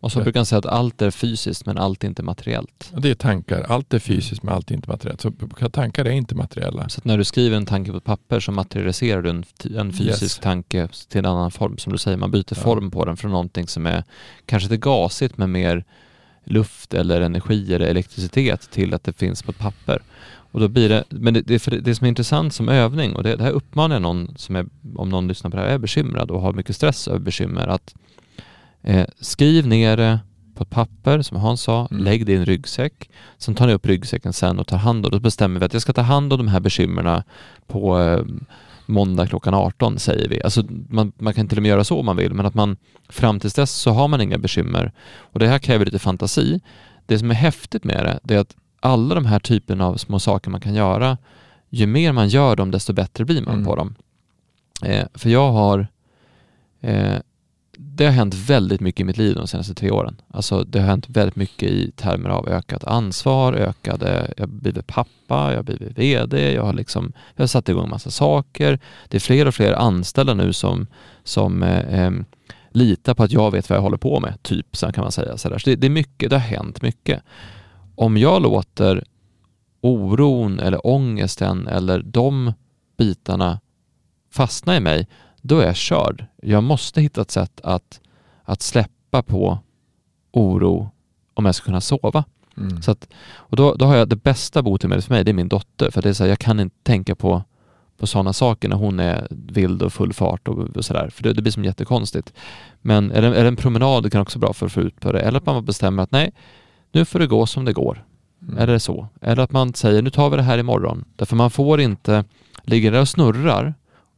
och 0.04 0.12
så 0.12 0.20
brukar 0.20 0.40
man 0.40 0.46
säga 0.46 0.58
att 0.58 0.66
allt 0.66 1.02
är 1.02 1.10
fysiskt 1.10 1.66
men 1.66 1.78
allt 1.78 2.04
är 2.04 2.08
inte 2.08 2.22
materiellt. 2.22 2.92
Det 2.96 3.10
är 3.10 3.14
tankar. 3.14 3.66
Allt 3.68 3.94
är 3.94 3.98
fysiskt 3.98 4.42
men 4.42 4.54
allt 4.54 4.70
är 4.70 4.74
inte 4.74 4.88
materiellt. 4.88 5.20
Så 5.20 5.32
tankar 5.72 6.04
är 6.04 6.10
inte 6.10 6.34
materiella. 6.34 6.88
Så 6.88 7.00
när 7.04 7.18
du 7.18 7.24
skriver 7.24 7.56
en 7.56 7.66
tanke 7.66 7.90
på 7.90 7.96
ett 7.96 8.04
papper 8.04 8.40
så 8.40 8.52
materialiserar 8.52 9.22
du 9.22 9.30
en, 9.30 9.44
en 9.76 9.92
fysisk 9.92 10.22
yes. 10.22 10.38
tanke 10.38 10.88
till 11.08 11.18
en 11.18 11.26
annan 11.26 11.50
form. 11.50 11.78
Som 11.78 11.92
du 11.92 11.98
säger, 11.98 12.16
man 12.16 12.30
byter 12.30 12.44
ja. 12.48 12.56
form 12.56 12.90
på 12.90 13.04
den 13.04 13.16
från 13.16 13.30
någonting 13.30 13.68
som 13.68 13.86
är 13.86 14.04
kanske 14.46 14.64
inte 14.64 14.76
gasigt 14.76 15.36
men 15.36 15.52
mer 15.52 15.84
luft 16.44 16.94
eller 16.94 17.20
energi 17.20 17.74
eller 17.74 17.86
elektricitet 17.86 18.70
till 18.70 18.94
att 18.94 19.04
det 19.04 19.12
finns 19.12 19.42
på 19.42 19.50
ett 19.50 19.58
papper. 19.58 20.02
Och 20.54 20.60
då 20.60 20.68
blir 20.68 20.88
det, 20.88 21.04
men 21.08 21.34
det, 21.34 21.40
det, 21.40 21.66
det 21.66 21.94
som 21.94 22.04
är 22.04 22.08
intressant 22.08 22.54
som 22.54 22.68
övning 22.68 23.16
och 23.16 23.22
det, 23.22 23.36
det 23.36 23.44
här 23.44 23.50
uppmanar 23.50 23.94
jag 23.94 24.02
någon 24.02 24.34
som 24.36 24.56
är, 24.56 24.66
om 24.96 25.08
någon 25.08 25.28
lyssnar 25.28 25.50
på 25.50 25.56
det 25.56 25.62
här 25.62 25.70
är 25.70 25.78
bekymrad 25.78 26.30
och 26.30 26.40
har 26.40 26.52
mycket 26.52 26.76
stress 26.76 27.08
över 27.08 27.18
bekymmer 27.18 27.66
att 27.66 27.94
Eh, 28.86 29.06
skriv 29.20 29.66
ner 29.66 29.96
det 29.96 30.18
på 30.54 30.62
ett 30.62 30.70
papper, 30.70 31.22
som 31.22 31.36
Hans 31.36 31.62
sa, 31.62 31.88
mm. 31.90 32.04
lägg 32.04 32.26
det 32.26 32.32
i 32.32 32.36
en 32.36 32.46
ryggsäck. 32.46 33.10
Sen 33.38 33.54
tar 33.54 33.66
ni 33.66 33.72
upp 33.72 33.86
ryggsäcken 33.86 34.32
sen 34.32 34.58
och 34.58 34.66
tar 34.66 34.76
hand 34.76 35.06
om 35.06 35.10
det. 35.10 35.16
Då 35.16 35.20
bestämmer 35.20 35.60
vi 35.60 35.66
att 35.66 35.72
jag 35.72 35.82
ska 35.82 35.92
ta 35.92 36.02
hand 36.02 36.32
om 36.32 36.38
de 36.38 36.48
här 36.48 36.60
bekymren 36.60 37.22
på 37.66 38.00
eh, 38.00 38.24
måndag 38.86 39.26
klockan 39.26 39.54
18 39.54 39.98
säger 39.98 40.28
vi. 40.28 40.42
Alltså 40.42 40.62
man, 40.88 41.12
man, 41.18 41.34
kan 41.34 41.48
till 41.48 41.58
och 41.58 41.62
med 41.62 41.68
göra 41.68 41.84
så 41.84 41.98
om 41.98 42.06
man 42.06 42.16
vill, 42.16 42.34
men 42.34 42.46
att 42.46 42.54
man 42.54 42.76
fram 43.08 43.40
tills 43.40 43.54
dess 43.54 43.70
så 43.70 43.90
har 43.90 44.08
man 44.08 44.20
inga 44.20 44.38
bekymmer. 44.38 44.92
Och 45.16 45.38
det 45.38 45.48
här 45.48 45.58
kräver 45.58 45.84
lite 45.84 45.98
fantasi. 45.98 46.60
Det 47.06 47.18
som 47.18 47.30
är 47.30 47.34
häftigt 47.34 47.84
med 47.84 48.04
det, 48.04 48.20
det 48.22 48.34
är 48.34 48.38
att 48.38 48.56
alla 48.84 49.14
de 49.14 49.26
här 49.26 49.38
typerna 49.38 49.86
av 49.86 49.96
små 49.96 50.18
saker 50.18 50.50
man 50.50 50.60
kan 50.60 50.74
göra, 50.74 51.18
ju 51.70 51.86
mer 51.86 52.12
man 52.12 52.28
gör 52.28 52.56
dem, 52.56 52.70
desto 52.70 52.92
bättre 52.92 53.24
blir 53.24 53.42
man 53.42 53.54
mm. 53.54 53.64
på 53.64 53.76
dem. 53.76 53.94
Eh, 54.82 55.06
för 55.14 55.30
jag 55.30 55.52
har 55.52 55.86
eh, 56.80 57.18
det 57.78 58.04
har 58.04 58.12
hänt 58.12 58.34
väldigt 58.34 58.80
mycket 58.80 59.00
i 59.00 59.04
mitt 59.04 59.16
liv 59.16 59.34
de 59.34 59.46
senaste 59.46 59.74
tre 59.74 59.90
åren. 59.90 60.20
Alltså 60.28 60.64
det 60.64 60.80
har 60.80 60.86
hänt 60.86 61.08
väldigt 61.08 61.36
mycket 61.36 61.70
i 61.70 61.90
termer 61.90 62.30
av 62.30 62.48
ökat 62.48 62.84
ansvar, 62.84 63.52
ökade, 63.52 64.32
jag 64.36 64.42
har 64.42 64.48
blivit 64.48 64.86
pappa, 64.86 65.50
jag 65.50 65.56
har 65.56 65.62
blivit 65.62 65.98
VD, 65.98 66.52
jag 66.52 66.62
har 66.62 66.72
liksom, 66.72 67.12
jag 67.34 67.42
har 67.42 67.46
satt 67.46 67.68
igång 67.68 67.90
massa 67.90 68.10
saker. 68.10 68.78
Det 69.08 69.16
är 69.16 69.20
fler 69.20 69.46
och 69.46 69.54
fler 69.54 69.72
anställda 69.72 70.34
nu 70.34 70.52
som, 70.52 70.86
som 71.24 71.62
eh, 71.62 72.04
eh, 72.04 72.12
litar 72.70 73.14
på 73.14 73.22
att 73.22 73.32
jag 73.32 73.50
vet 73.50 73.70
vad 73.70 73.76
jag 73.76 73.82
håller 73.82 73.96
på 73.96 74.20
med, 74.20 74.42
typ, 74.42 74.76
så 74.76 74.92
kan 74.92 75.02
man 75.02 75.12
säga. 75.12 75.36
Så, 75.36 75.58
så 75.58 75.70
det, 75.70 75.76
det, 75.76 75.86
är 75.86 75.90
mycket, 75.90 76.30
det 76.30 76.36
har 76.36 76.40
hänt 76.40 76.82
mycket. 76.82 77.22
Om 77.94 78.16
jag 78.16 78.42
låter 78.42 79.04
oron 79.80 80.60
eller 80.60 80.86
ångesten 80.86 81.68
eller 81.68 82.02
de 82.02 82.52
bitarna 82.96 83.60
fastna 84.30 84.76
i 84.76 84.80
mig, 84.80 85.08
då 85.42 85.58
är 85.58 85.66
jag 85.66 85.76
körd. 85.76 86.26
Jag 86.42 86.62
måste 86.62 87.00
hitta 87.00 87.20
ett 87.20 87.30
sätt 87.30 87.60
att, 87.60 88.00
att 88.42 88.62
släppa 88.62 89.22
på 89.22 89.58
oro 90.32 90.90
om 91.34 91.44
jag 91.44 91.54
ska 91.54 91.64
kunna 91.64 91.80
sova. 91.80 92.24
Mm. 92.56 92.82
Så 92.82 92.90
att, 92.90 93.08
och 93.34 93.56
då, 93.56 93.74
då 93.74 93.84
har 93.84 93.96
jag 93.96 94.08
det 94.08 94.16
bästa 94.16 94.62
botemedlet 94.62 95.04
för 95.04 95.14
mig, 95.14 95.24
det 95.24 95.30
är 95.30 95.34
min 95.34 95.48
dotter. 95.48 95.90
För 95.90 96.02
det 96.02 96.08
är 96.08 96.12
så 96.12 96.22
här, 96.22 96.30
jag 96.30 96.38
kan 96.38 96.60
inte 96.60 96.76
tänka 96.82 97.14
på, 97.14 97.42
på 97.96 98.06
sådana 98.06 98.32
saker 98.32 98.68
när 98.68 98.76
hon 98.76 99.00
är 99.00 99.26
vild 99.30 99.82
och 99.82 99.92
full 99.92 100.12
fart 100.12 100.48
och, 100.48 100.58
och 100.76 100.84
sådär. 100.84 101.08
För 101.08 101.22
det, 101.22 101.32
det, 101.32 101.42
blir 101.42 101.52
som 101.52 101.64
jättekonstigt. 101.64 102.32
Men 102.80 103.10
är 103.10 103.22
det, 103.22 103.28
är 103.28 103.42
det 103.42 103.48
en 103.48 103.56
promenad, 103.56 104.02
det 104.02 104.10
kan 104.10 104.20
också 104.20 104.38
vara 104.38 104.46
bra 104.46 104.52
för 104.52 104.66
att 104.66 104.72
få 104.72 104.80
ut 104.80 105.00
på 105.00 105.12
det. 105.12 105.20
Eller 105.20 105.38
att 105.38 105.46
man 105.46 105.64
bestämmer 105.64 106.02
att 106.02 106.10
nej, 106.10 106.32
nu 106.94 107.04
får 107.04 107.18
det 107.18 107.26
gå 107.26 107.46
som 107.46 107.64
det 107.64 107.72
går. 107.72 108.04
Mm. 108.48 108.66
Det 108.66 108.80
så? 108.80 109.08
Eller 109.20 109.42
att 109.42 109.52
man 109.52 109.74
säger, 109.74 110.02
nu 110.02 110.10
tar 110.10 110.30
vi 110.30 110.36
det 110.36 110.42
här 110.42 110.58
imorgon. 110.58 111.04
Därför 111.16 111.36
man 111.36 111.50
får 111.50 111.80
inte, 111.80 112.24
ligger 112.62 112.92
det 112.92 113.00
och 113.00 113.08
snurrar 113.08 113.74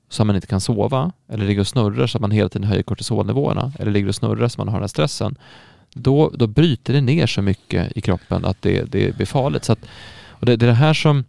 så 0.09 0.23
att 0.23 0.27
man 0.27 0.37
inte 0.37 0.49
kan 0.49 0.61
sova 0.61 1.13
eller 1.29 1.47
ligger 1.47 1.61
och 1.61 1.67
snurrar 1.67 2.07
så 2.07 2.19
att 2.19 2.23
man 2.23 2.31
hela 2.31 2.49
tiden 2.49 2.69
höjer 2.69 2.83
kortisolnivåerna 2.83 3.73
eller 3.79 3.93
ligger 3.93 4.09
och 4.09 4.15
snurrar 4.15 4.49
så 4.49 4.55
att 4.55 4.59
man 4.59 4.69
har 4.69 4.75
den 4.75 4.83
här 4.83 4.89
stressen, 4.89 5.37
då, 5.95 6.31
då 6.35 6.47
bryter 6.47 6.93
det 6.93 7.01
ner 7.01 7.27
så 7.27 7.43
mycket 7.43 7.97
i 7.97 8.01
kroppen 8.01 8.45
att 8.45 8.63
det, 8.63 8.83
det 8.83 9.17
blir 9.17 9.27
farligt. 9.27 9.65
Så 9.65 9.73
att, 9.73 9.85
och 10.29 10.47
det, 10.47 10.57
det 10.57 10.67
är 10.67 10.69
det 10.69 10.75
här 10.75 10.95
som 10.95 11.25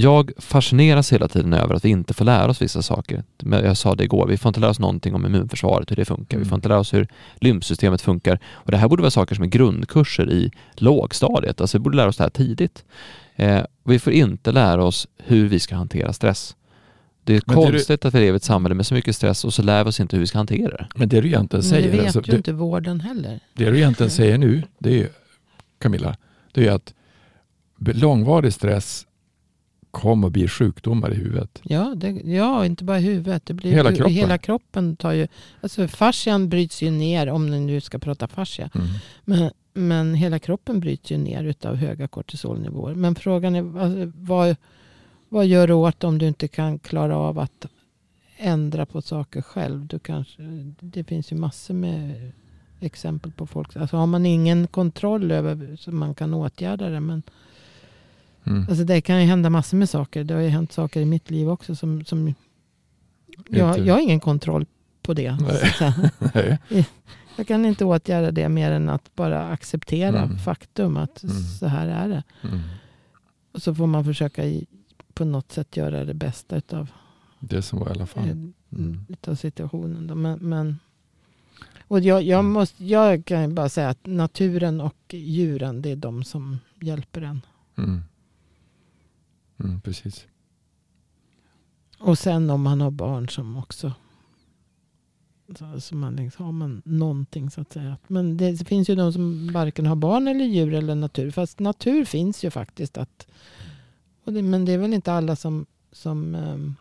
jag 0.00 0.30
fascineras 0.38 1.12
hela 1.12 1.28
tiden 1.28 1.52
över 1.52 1.74
att 1.74 1.84
vi 1.84 1.88
inte 1.88 2.14
får 2.14 2.24
lära 2.24 2.50
oss 2.50 2.62
vissa 2.62 2.82
saker. 2.82 3.24
Jag 3.38 3.76
sa 3.76 3.94
det 3.94 4.04
igår, 4.04 4.26
vi 4.26 4.36
får 4.36 4.48
inte 4.48 4.60
lära 4.60 4.70
oss 4.70 4.78
någonting 4.78 5.14
om 5.14 5.26
immunförsvaret, 5.26 5.90
hur 5.90 5.96
det 5.96 6.04
funkar. 6.04 6.36
Mm. 6.36 6.44
Vi 6.44 6.48
får 6.48 6.56
inte 6.56 6.68
lära 6.68 6.78
oss 6.78 6.94
hur 6.94 7.08
lymfsystemet 7.40 8.02
funkar. 8.02 8.38
Och 8.52 8.70
det 8.70 8.76
här 8.76 8.88
borde 8.88 9.02
vara 9.02 9.10
saker 9.10 9.34
som 9.34 9.44
är 9.44 9.48
grundkurser 9.48 10.32
i 10.32 10.50
lågstadiet. 10.74 11.60
Alltså 11.60 11.78
vi 11.78 11.82
borde 11.82 11.96
lära 11.96 12.08
oss 12.08 12.16
det 12.16 12.24
här 12.24 12.30
tidigt. 12.30 12.84
Eh, 13.36 13.62
vi 13.84 13.98
får 13.98 14.12
inte 14.12 14.52
lära 14.52 14.84
oss 14.84 15.08
hur 15.16 15.48
vi 15.48 15.60
ska 15.60 15.76
hantera 15.76 16.12
stress. 16.12 16.56
Det 17.24 17.36
är 17.36 17.42
men 17.46 17.56
konstigt 17.56 17.88
det 17.88 17.96
du... 18.02 18.08
att 18.08 18.14
vi 18.14 18.20
lever 18.20 18.32
i 18.32 18.36
ett 18.36 18.44
samhälle 18.44 18.74
med 18.74 18.86
så 18.86 18.94
mycket 18.94 19.16
stress 19.16 19.44
och 19.44 19.54
så 19.54 19.62
lär 19.62 19.84
vi 19.84 19.90
oss 19.90 20.00
inte 20.00 20.16
hur 20.16 20.20
vi 20.20 20.26
ska 20.26 20.38
hantera 20.38 20.70
det. 20.70 20.86
Men 20.94 21.08
det 21.08 21.20
du 21.20 21.28
egentligen 21.28 21.62
säger... 21.62 21.88
Men 21.88 21.90
det 21.90 21.96
vet 21.96 22.16
alltså, 22.16 22.30
ju 22.30 22.32
det, 22.32 22.36
inte 22.36 22.52
vården 22.52 23.00
heller. 23.00 23.40
Det 23.54 23.70
du 23.70 23.76
egentligen 23.76 24.10
säger 24.10 24.38
nu, 24.38 24.62
det 24.78 25.02
är 25.02 25.08
Camilla, 25.78 26.16
det 26.52 26.66
är 26.66 26.72
att 26.72 26.94
långvarig 27.78 28.52
stress 28.52 29.06
kommer 29.90 30.30
bli 30.30 30.48
sjukdomar 30.48 31.12
i 31.12 31.14
huvudet. 31.14 31.60
Ja, 31.62 31.94
det, 31.96 32.10
ja 32.10 32.66
inte 32.66 32.84
bara 32.84 32.98
i 32.98 33.02
huvudet. 33.02 33.46
Det 33.46 33.54
blir, 33.54 33.72
hela, 33.72 33.92
kroppen. 33.92 34.14
hela 34.14 34.38
kroppen 34.38 34.96
tar 34.96 35.12
ju... 35.12 35.28
Alltså 35.60 35.88
fascian 35.88 36.48
bryts 36.48 36.82
ju 36.82 36.90
ner, 36.90 37.28
om 37.28 37.50
ni 37.50 37.60
nu 37.60 37.80
ska 37.80 37.98
prata 37.98 38.28
fascia. 38.28 38.70
Mm. 38.74 38.86
Men, 39.24 39.50
men 39.74 40.14
hela 40.14 40.38
kroppen 40.38 40.80
bryts 40.80 41.10
ju 41.10 41.18
ner 41.18 41.54
av 41.64 41.74
höga 41.76 42.08
kortisolnivåer. 42.08 42.94
Men 42.94 43.14
frågan 43.14 43.54
är 43.54 43.80
alltså, 43.80 44.12
vad 44.14 44.56
vad 45.28 45.46
gör 45.46 45.66
du 45.66 45.72
åt 45.72 46.04
om 46.04 46.18
du 46.18 46.28
inte 46.28 46.48
kan 46.48 46.78
klara 46.78 47.16
av 47.16 47.38
att 47.38 47.66
ändra 48.36 48.86
på 48.86 49.02
saker 49.02 49.42
själv? 49.42 49.86
Du 49.86 49.98
kanske, 49.98 50.42
det 50.80 51.04
finns 51.04 51.32
ju 51.32 51.36
massor 51.36 51.74
med 51.74 52.32
exempel 52.80 53.32
på 53.32 53.46
folk. 53.46 53.76
Alltså 53.76 53.96
har 53.96 54.06
man 54.06 54.26
ingen 54.26 54.66
kontroll 54.66 55.30
över 55.30 55.76
så 55.76 55.92
man 55.92 56.14
kan 56.14 56.34
åtgärda 56.34 56.88
det. 56.88 57.00
Men 57.00 57.22
mm. 58.44 58.66
alltså 58.68 58.84
det 58.84 59.00
kan 59.00 59.20
ju 59.20 59.26
hända 59.26 59.50
massor 59.50 59.76
med 59.76 59.88
saker. 59.88 60.24
Det 60.24 60.34
har 60.34 60.40
ju 60.40 60.48
hänt 60.48 60.72
saker 60.72 61.00
i 61.00 61.04
mitt 61.04 61.30
liv 61.30 61.50
också. 61.50 61.74
Som, 61.74 62.04
som 62.04 62.34
jag, 63.48 63.78
jag 63.78 63.94
har 63.94 64.00
ingen 64.00 64.20
kontroll 64.20 64.66
på 65.02 65.14
det. 65.14 65.38
Nej. 66.34 66.58
jag 67.36 67.46
kan 67.46 67.64
inte 67.64 67.84
åtgärda 67.84 68.30
det 68.30 68.48
mer 68.48 68.70
än 68.70 68.88
att 68.88 69.14
bara 69.14 69.48
acceptera 69.48 70.22
mm. 70.22 70.38
faktum 70.38 70.96
att 70.96 71.22
mm. 71.22 71.36
så 71.36 71.66
här 71.66 71.88
är 71.88 72.08
det. 72.08 72.22
Mm. 72.42 72.60
Och 73.52 73.62
så 73.62 73.74
får 73.74 73.86
man 73.86 74.04
försöka 74.04 74.42
på 75.14 75.24
något 75.24 75.52
sätt 75.52 75.76
göra 75.76 76.04
det 76.04 76.14
bästa 76.14 76.60
av 76.72 76.90
det 77.40 77.62
som 77.62 77.78
var 77.78 77.88
i 77.88 77.90
alla 77.90 78.06
fall. 78.06 78.24
Eh, 78.24 78.30
mm. 78.78 79.06
Utav 79.08 79.34
situationen. 79.34 80.06
Då. 80.06 80.14
Men, 80.14 80.38
men, 80.38 80.78
och 81.80 82.00
jag, 82.00 82.22
jag, 82.22 82.40
mm. 82.40 82.52
måste, 82.52 82.84
jag 82.84 83.24
kan 83.24 83.54
bara 83.54 83.68
säga 83.68 83.88
att 83.88 84.06
naturen 84.06 84.80
och 84.80 84.96
djuren, 85.08 85.82
det 85.82 85.90
är 85.90 85.96
de 85.96 86.24
som 86.24 86.58
hjälper 86.80 87.22
en. 87.22 87.40
Mm. 87.78 88.02
Mm, 89.60 89.80
precis. 89.80 90.26
Och 91.98 92.18
sen 92.18 92.50
om 92.50 92.62
man 92.62 92.80
har 92.80 92.90
barn 92.90 93.28
som 93.28 93.56
också 93.56 93.92
så, 95.58 95.80
så 95.80 95.94
man 95.94 96.16
liksom, 96.16 96.44
har 96.44 96.52
man 96.52 96.82
någonting 96.84 97.50
så 97.50 97.60
att 97.60 97.72
säga. 97.72 97.96
Men 98.06 98.36
det 98.36 98.68
finns 98.68 98.90
ju 98.90 98.94
de 98.94 99.12
som 99.12 99.52
varken 99.52 99.86
har 99.86 99.96
barn 99.96 100.28
eller 100.28 100.44
djur 100.44 100.74
eller 100.74 100.94
natur. 100.94 101.30
Fast 101.30 101.58
natur 101.60 102.04
finns 102.04 102.44
ju 102.44 102.50
faktiskt. 102.50 102.98
att 102.98 103.26
det, 104.24 104.42
men 104.42 104.64
det 104.64 104.72
är 104.72 104.78
väl 104.78 104.94
inte 104.94 105.12
alla 105.12 105.36
som, 105.36 105.66
som 105.92 106.34
um, 106.34 106.76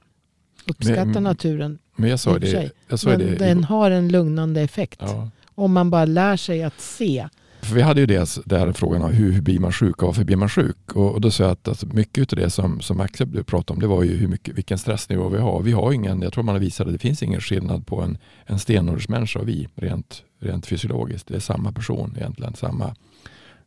uppskattar 0.67 1.05
Men- 1.05 1.23
naturen. 1.23 1.79
Men 1.95 2.09
jag 2.09 2.19
sa 2.19 2.39
det. 2.39 2.71
Jag 2.87 2.99
sa 2.99 3.09
Men 3.09 3.19
det 3.19 3.35
den 3.35 3.63
har 3.63 3.91
en 3.91 4.09
lugnande 4.09 4.61
effekt. 4.61 4.99
ja. 5.01 5.29
Om 5.55 5.73
man 5.73 5.89
bara 5.89 6.05
lär 6.05 6.37
sig 6.37 6.63
att 6.63 6.81
se. 6.81 7.29
För 7.61 7.75
vi 7.75 7.81
hade 7.81 7.99
ju 7.99 8.05
dels 8.05 8.39
där 8.45 8.71
frågan 8.73 9.01
om 9.01 9.11
hur, 9.13 9.31
hur 9.31 9.41
blir 9.41 9.59
man 9.59 9.71
sjuk 9.71 10.01
och 10.01 10.07
varför 10.07 10.23
blir 10.23 10.35
man 10.35 10.49
sjuk? 10.49 10.95
Och, 10.95 11.11
och 11.13 11.21
då 11.21 11.31
sa 11.31 11.43
jag 11.43 11.51
att 11.51 11.67
alltså, 11.67 11.87
mycket 11.87 12.33
av 12.33 12.39
det 12.39 12.49
som, 12.49 12.81
som 12.81 12.99
Axel 12.99 13.43
pratade 13.43 13.75
om 13.75 13.81
det 13.81 13.87
var 13.87 14.03
ju 14.03 14.17
hur 14.17 14.27
mycket, 14.27 14.57
vilken 14.57 14.77
stressnivå 14.77 15.29
vi 15.29 15.37
har. 15.37 15.61
Vi 15.61 15.71
har 15.71 15.91
ingen, 15.91 16.21
jag 16.21 16.33
tror 16.33 16.43
man 16.43 16.55
har 16.55 16.59
visat 16.59 16.87
att 16.87 16.93
det 16.93 16.99
finns 16.99 17.23
ingen 17.23 17.41
skillnad 17.41 17.87
på 17.87 18.01
en, 18.01 18.17
en 18.45 18.59
stenåldersmänniska 18.59 19.39
och 19.39 19.47
vi 19.47 19.67
rent, 19.75 20.23
rent 20.39 20.65
fysiologiskt. 20.65 21.27
Det 21.27 21.35
är 21.35 21.39
samma 21.39 21.71
person 21.71 22.15
egentligen, 22.17 22.53
samma, 22.53 22.95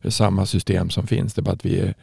samma 0.07 0.45
system 0.45 0.89
som 0.89 1.07
finns. 1.07 1.33
Det 1.33 1.39
är 1.39 1.43
bara 1.43 1.53
att 1.53 1.65
vi 1.65 1.79
är 1.79 1.95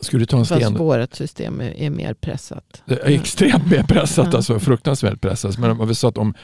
skulle 0.00 0.22
du 0.22 0.26
ta 0.26 0.38
en 0.38 0.44
Fast 0.44 0.62
sten... 0.64 0.76
vårt 0.76 1.14
system 1.14 1.60
är, 1.60 1.76
är 1.76 1.90
mer 1.90 2.14
pressat. 2.14 2.82
Är 2.86 3.10
extremt 3.10 3.70
mer 3.70 3.82
pressat, 3.82 4.34
alltså 4.34 4.58
fruktansvärt 4.58 5.20
pressat. 5.20 5.58
Men 5.58 5.80
om 5.80 5.88
vi 5.88 5.94
sa 5.94 6.08
att 6.08 6.18
om 6.18 6.34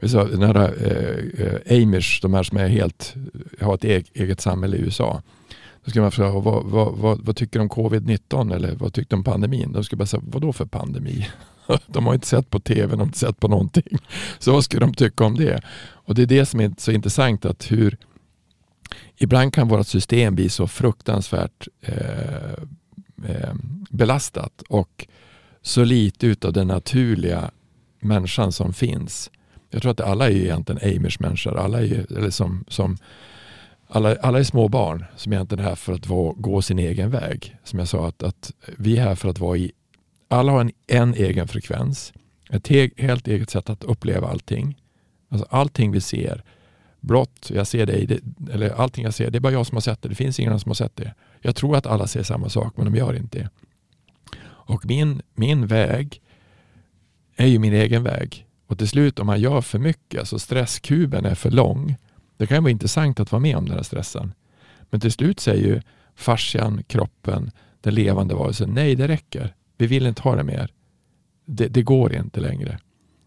vi 0.00 0.08
sa, 0.08 0.24
den 0.24 0.42
här 0.42 0.56
eh, 0.56 1.82
Amish, 1.82 2.20
de 2.22 2.34
här 2.34 2.42
som 2.42 2.58
är 2.58 2.68
helt, 2.68 3.14
har 3.60 3.74
ett 3.74 3.84
eget, 3.84 4.06
eget 4.14 4.40
samhälle 4.40 4.76
i 4.76 4.80
USA. 4.80 5.22
Då 5.84 5.90
skulle 5.90 6.02
man 6.02 6.12
fråga, 6.12 6.40
vad, 6.40 6.64
vad, 6.64 6.92
vad, 6.94 7.24
vad 7.24 7.36
tycker 7.36 7.58
de 7.58 7.62
om 7.62 7.70
covid-19 7.70 8.54
eller 8.54 8.74
vad 8.74 8.92
tyckte 8.92 9.14
de 9.14 9.18
om 9.18 9.24
pandemin? 9.24 9.72
De 9.72 9.84
skulle 9.84 9.98
bara 9.98 10.06
säga, 10.06 10.22
vad 10.26 10.42
då 10.42 10.52
för 10.52 10.66
pandemi? 10.66 11.28
De 11.86 12.06
har 12.06 12.14
inte 12.14 12.26
sett 12.26 12.50
på 12.50 12.60
tv, 12.60 12.86
de 12.90 12.98
har 12.98 13.06
inte 13.06 13.18
sett 13.18 13.40
på 13.40 13.48
någonting. 13.48 13.98
Så 14.38 14.52
vad 14.52 14.64
skulle 14.64 14.80
de 14.80 14.94
tycka 14.94 15.24
om 15.24 15.34
det? 15.34 15.62
Och 15.92 16.14
det 16.14 16.22
är 16.22 16.26
det 16.26 16.46
som 16.46 16.60
är 16.60 16.72
så 16.78 16.90
intressant 16.90 17.44
att 17.44 17.72
hur 17.72 17.96
ibland 19.16 19.54
kan 19.54 19.68
vårt 19.68 19.86
system 19.86 20.34
bli 20.34 20.48
så 20.48 20.66
fruktansvärt 20.66 21.68
eh, 21.80 22.64
Eh, 23.28 23.54
belastat 23.90 24.62
och 24.68 25.06
så 25.62 25.84
lite 25.84 26.26
utav 26.26 26.52
den 26.52 26.66
naturliga 26.66 27.50
människan 28.00 28.52
som 28.52 28.72
finns. 28.72 29.30
Jag 29.70 29.82
tror 29.82 29.92
att 29.92 30.00
alla 30.00 30.26
är 30.26 30.30
ju 30.30 30.42
egentligen 30.42 30.96
Amish-människor. 30.96 31.56
Alla 31.58 31.78
är, 31.78 31.84
ju- 31.84 32.06
eller 32.16 32.30
som, 32.30 32.64
som, 32.68 32.96
alla, 33.88 34.16
alla 34.16 34.38
är 34.38 34.42
små 34.44 34.68
barn 34.68 35.04
som 35.16 35.32
egentligen 35.32 35.64
är 35.64 35.68
här 35.68 35.76
för 35.76 35.92
att 35.92 36.06
vara, 36.06 36.32
gå 36.36 36.62
sin 36.62 36.78
egen 36.78 37.10
väg. 37.10 37.56
Som 37.64 37.78
jag 37.78 37.88
sa, 37.88 38.08
att, 38.08 38.22
att 38.22 38.52
vi 38.78 38.96
är 38.96 39.02
här 39.02 39.14
för 39.14 39.28
att 39.28 39.38
vara 39.38 39.56
i... 39.56 39.72
Alla 40.28 40.52
har 40.52 40.60
en, 40.60 40.72
en 40.86 41.14
egen 41.14 41.48
frekvens. 41.48 42.12
Ett 42.50 42.68
he, 42.68 42.90
helt 42.96 43.28
eget 43.28 43.50
sätt 43.50 43.70
att 43.70 43.84
uppleva 43.84 44.28
allting. 44.28 44.78
Alltså 45.28 45.46
allting 45.50 45.92
vi 45.92 46.00
ser, 46.00 46.42
blått, 47.00 47.50
jag 47.54 47.66
ser 47.66 47.86
dig, 47.86 48.06
det, 48.06 48.20
eller 48.52 48.70
allting 48.70 49.04
jag 49.04 49.14
ser, 49.14 49.30
det 49.30 49.38
är 49.38 49.40
bara 49.40 49.52
jag 49.52 49.66
som 49.66 49.76
har 49.76 49.80
sett 49.80 50.02
det. 50.02 50.08
Det 50.08 50.14
finns 50.14 50.40
ingen 50.40 50.50
annan 50.52 50.60
som 50.60 50.70
har 50.70 50.74
sett 50.74 50.96
det. 50.96 51.14
Jag 51.46 51.56
tror 51.56 51.76
att 51.76 51.86
alla 51.86 52.06
ser 52.06 52.22
samma 52.22 52.48
sak, 52.48 52.76
men 52.76 52.84
de 52.84 52.98
gör 52.98 53.16
inte 53.16 53.38
det. 53.38 53.48
Och 54.46 54.86
min, 54.86 55.22
min 55.34 55.66
väg 55.66 56.22
är 57.36 57.46
ju 57.46 57.58
min 57.58 57.72
egen 57.72 58.02
väg. 58.02 58.46
Och 58.66 58.78
till 58.78 58.88
slut 58.88 59.18
om 59.18 59.26
man 59.26 59.40
gör 59.40 59.60
för 59.60 59.78
mycket, 59.78 60.20
alltså 60.20 60.38
stresskuben 60.38 61.24
är 61.24 61.34
för 61.34 61.50
lång. 61.50 61.96
Det 62.36 62.46
kan 62.46 62.56
ju 62.56 62.60
vara 62.60 62.70
intressant 62.70 63.20
att 63.20 63.32
vara 63.32 63.40
med 63.40 63.56
om 63.56 63.64
den 63.64 63.76
här 63.76 63.82
stressen. 63.82 64.32
Men 64.90 65.00
till 65.00 65.12
slut 65.12 65.40
säger 65.40 65.66
ju 65.66 65.80
fascian, 66.14 66.82
kroppen, 66.82 67.50
den 67.80 67.94
levande 67.94 68.34
varelsen, 68.34 68.70
nej 68.74 68.94
det 68.94 69.08
räcker. 69.08 69.54
Vi 69.76 69.86
vill 69.86 70.06
inte 70.06 70.22
ha 70.22 70.36
det 70.36 70.44
mer. 70.44 70.70
Det, 71.44 71.68
det 71.68 71.82
går 71.82 72.14
inte 72.14 72.40
längre. 72.40 72.78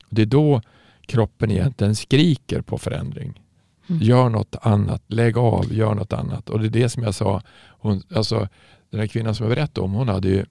Det 0.10 0.22
är 0.22 0.26
då 0.26 0.62
kroppen 1.02 1.52
egentligen 1.52 1.96
skriker 1.96 2.62
på 2.62 2.78
förändring. 2.78 3.42
Mm. 3.90 4.02
Gör 4.02 4.30
något 4.30 4.56
annat, 4.62 5.04
lägg 5.08 5.38
av, 5.38 5.74
gör 5.74 5.96
något 5.96 6.14
annat. 6.14 6.50
Och 6.50 6.60
det 6.60 6.66
är 6.66 6.70
det 6.70 6.90
som 6.90 7.04
jag 7.04 7.16
sa, 7.16 7.42
hon, 7.68 8.02
alltså, 8.16 8.48
den 8.90 9.00
här 9.00 9.08
kvinnan 9.08 9.36
som 9.36 9.48
jag 9.48 9.56
berättade 9.56 9.86
om, 9.86 9.94
hon 9.94 10.08
hade 10.08 10.28
ju 10.28 10.46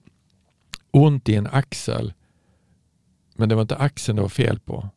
ont 0.91 1.29
i 1.29 1.35
en 1.35 1.47
axel. 1.47 2.13
Men 3.35 3.49
det 3.49 3.55
var 3.55 3.61
inte 3.61 3.75
axeln 3.75 4.15
det 4.15 4.21
var 4.21 4.29
fel 4.29 4.59
på. 4.59 4.89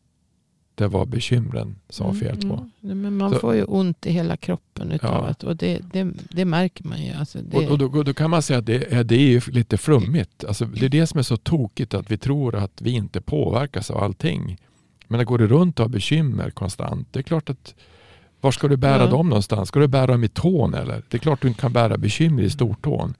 Det 0.75 0.87
var 0.87 1.05
bekymren 1.05 1.75
som 1.89 2.07
var 2.07 2.13
fel 2.13 2.35
på. 2.41 2.53
Mm, 2.53 2.69
mm. 2.83 3.01
Men 3.01 3.17
man 3.17 3.31
Så- 3.31 3.39
får 3.39 3.55
ju 3.55 3.63
ont 3.63 4.05
i 4.05 4.11
hela 4.11 4.37
kroppen 4.37 4.91
utav 4.91 5.23
Ja. 5.23 5.29
att, 5.29 5.43
och 5.43 5.55
det, 5.55 5.79
det, 5.93 6.11
det 6.31 6.45
märker 6.45 6.83
man 6.83 7.01
ju. 7.03 7.13
Alltså 7.13 7.39
det, 7.41 7.57
Och, 7.57 7.71
och 7.71 7.77
då, 7.77 8.03
då 8.03 8.13
kan 8.13 8.29
man 8.29 8.41
säga 8.41 8.59
att 8.59 8.65
det 8.65 8.93
är, 8.93 9.03
det 9.03 9.15
är 9.15 9.19
ju 9.29 9.41
lite 9.47 9.77
flummigt. 9.77 10.43
Alltså, 10.43 10.65
det 10.65 10.85
är 10.85 10.89
det 10.89 11.07
som 11.07 11.19
är 11.19 11.23
så 11.23 11.37
tokigt 11.37 11.93
att 11.93 12.11
vi 12.11 12.17
tror 12.17 12.55
att 12.55 12.81
vi 12.81 12.91
inte 12.91 13.21
påverkas 13.21 13.91
av 13.91 14.03
allting. 14.03 14.57
Men 15.07 15.19
det 15.19 15.25
går 15.25 15.37
du 15.37 15.47
runt 15.47 15.79
och 15.79 15.85
har 15.85 15.89
bekymmer 15.89 16.49
konstant. 16.49 17.07
Det 17.11 17.19
är 17.19 17.23
klart 17.23 17.49
att 17.49 17.75
var 18.41 18.51
ska 18.51 18.67
du 18.67 18.77
bära 18.77 19.03
Ja. 19.03 19.09
dem 19.09 19.29
någonstans? 19.29 19.69
Ska 19.69 19.79
du 19.79 19.87
bära 19.87 20.07
dem 20.07 20.23
i 20.23 20.27
tån 20.27 20.73
eller? 20.73 21.01
Det 21.09 21.17
är 21.17 21.19
klart 21.19 21.41
du 21.41 21.47
inte 21.47 21.61
kan 21.61 21.73
bära 21.73 21.97
bekymmer 21.97 22.43
i 22.43 22.49
stortån. 22.49 23.13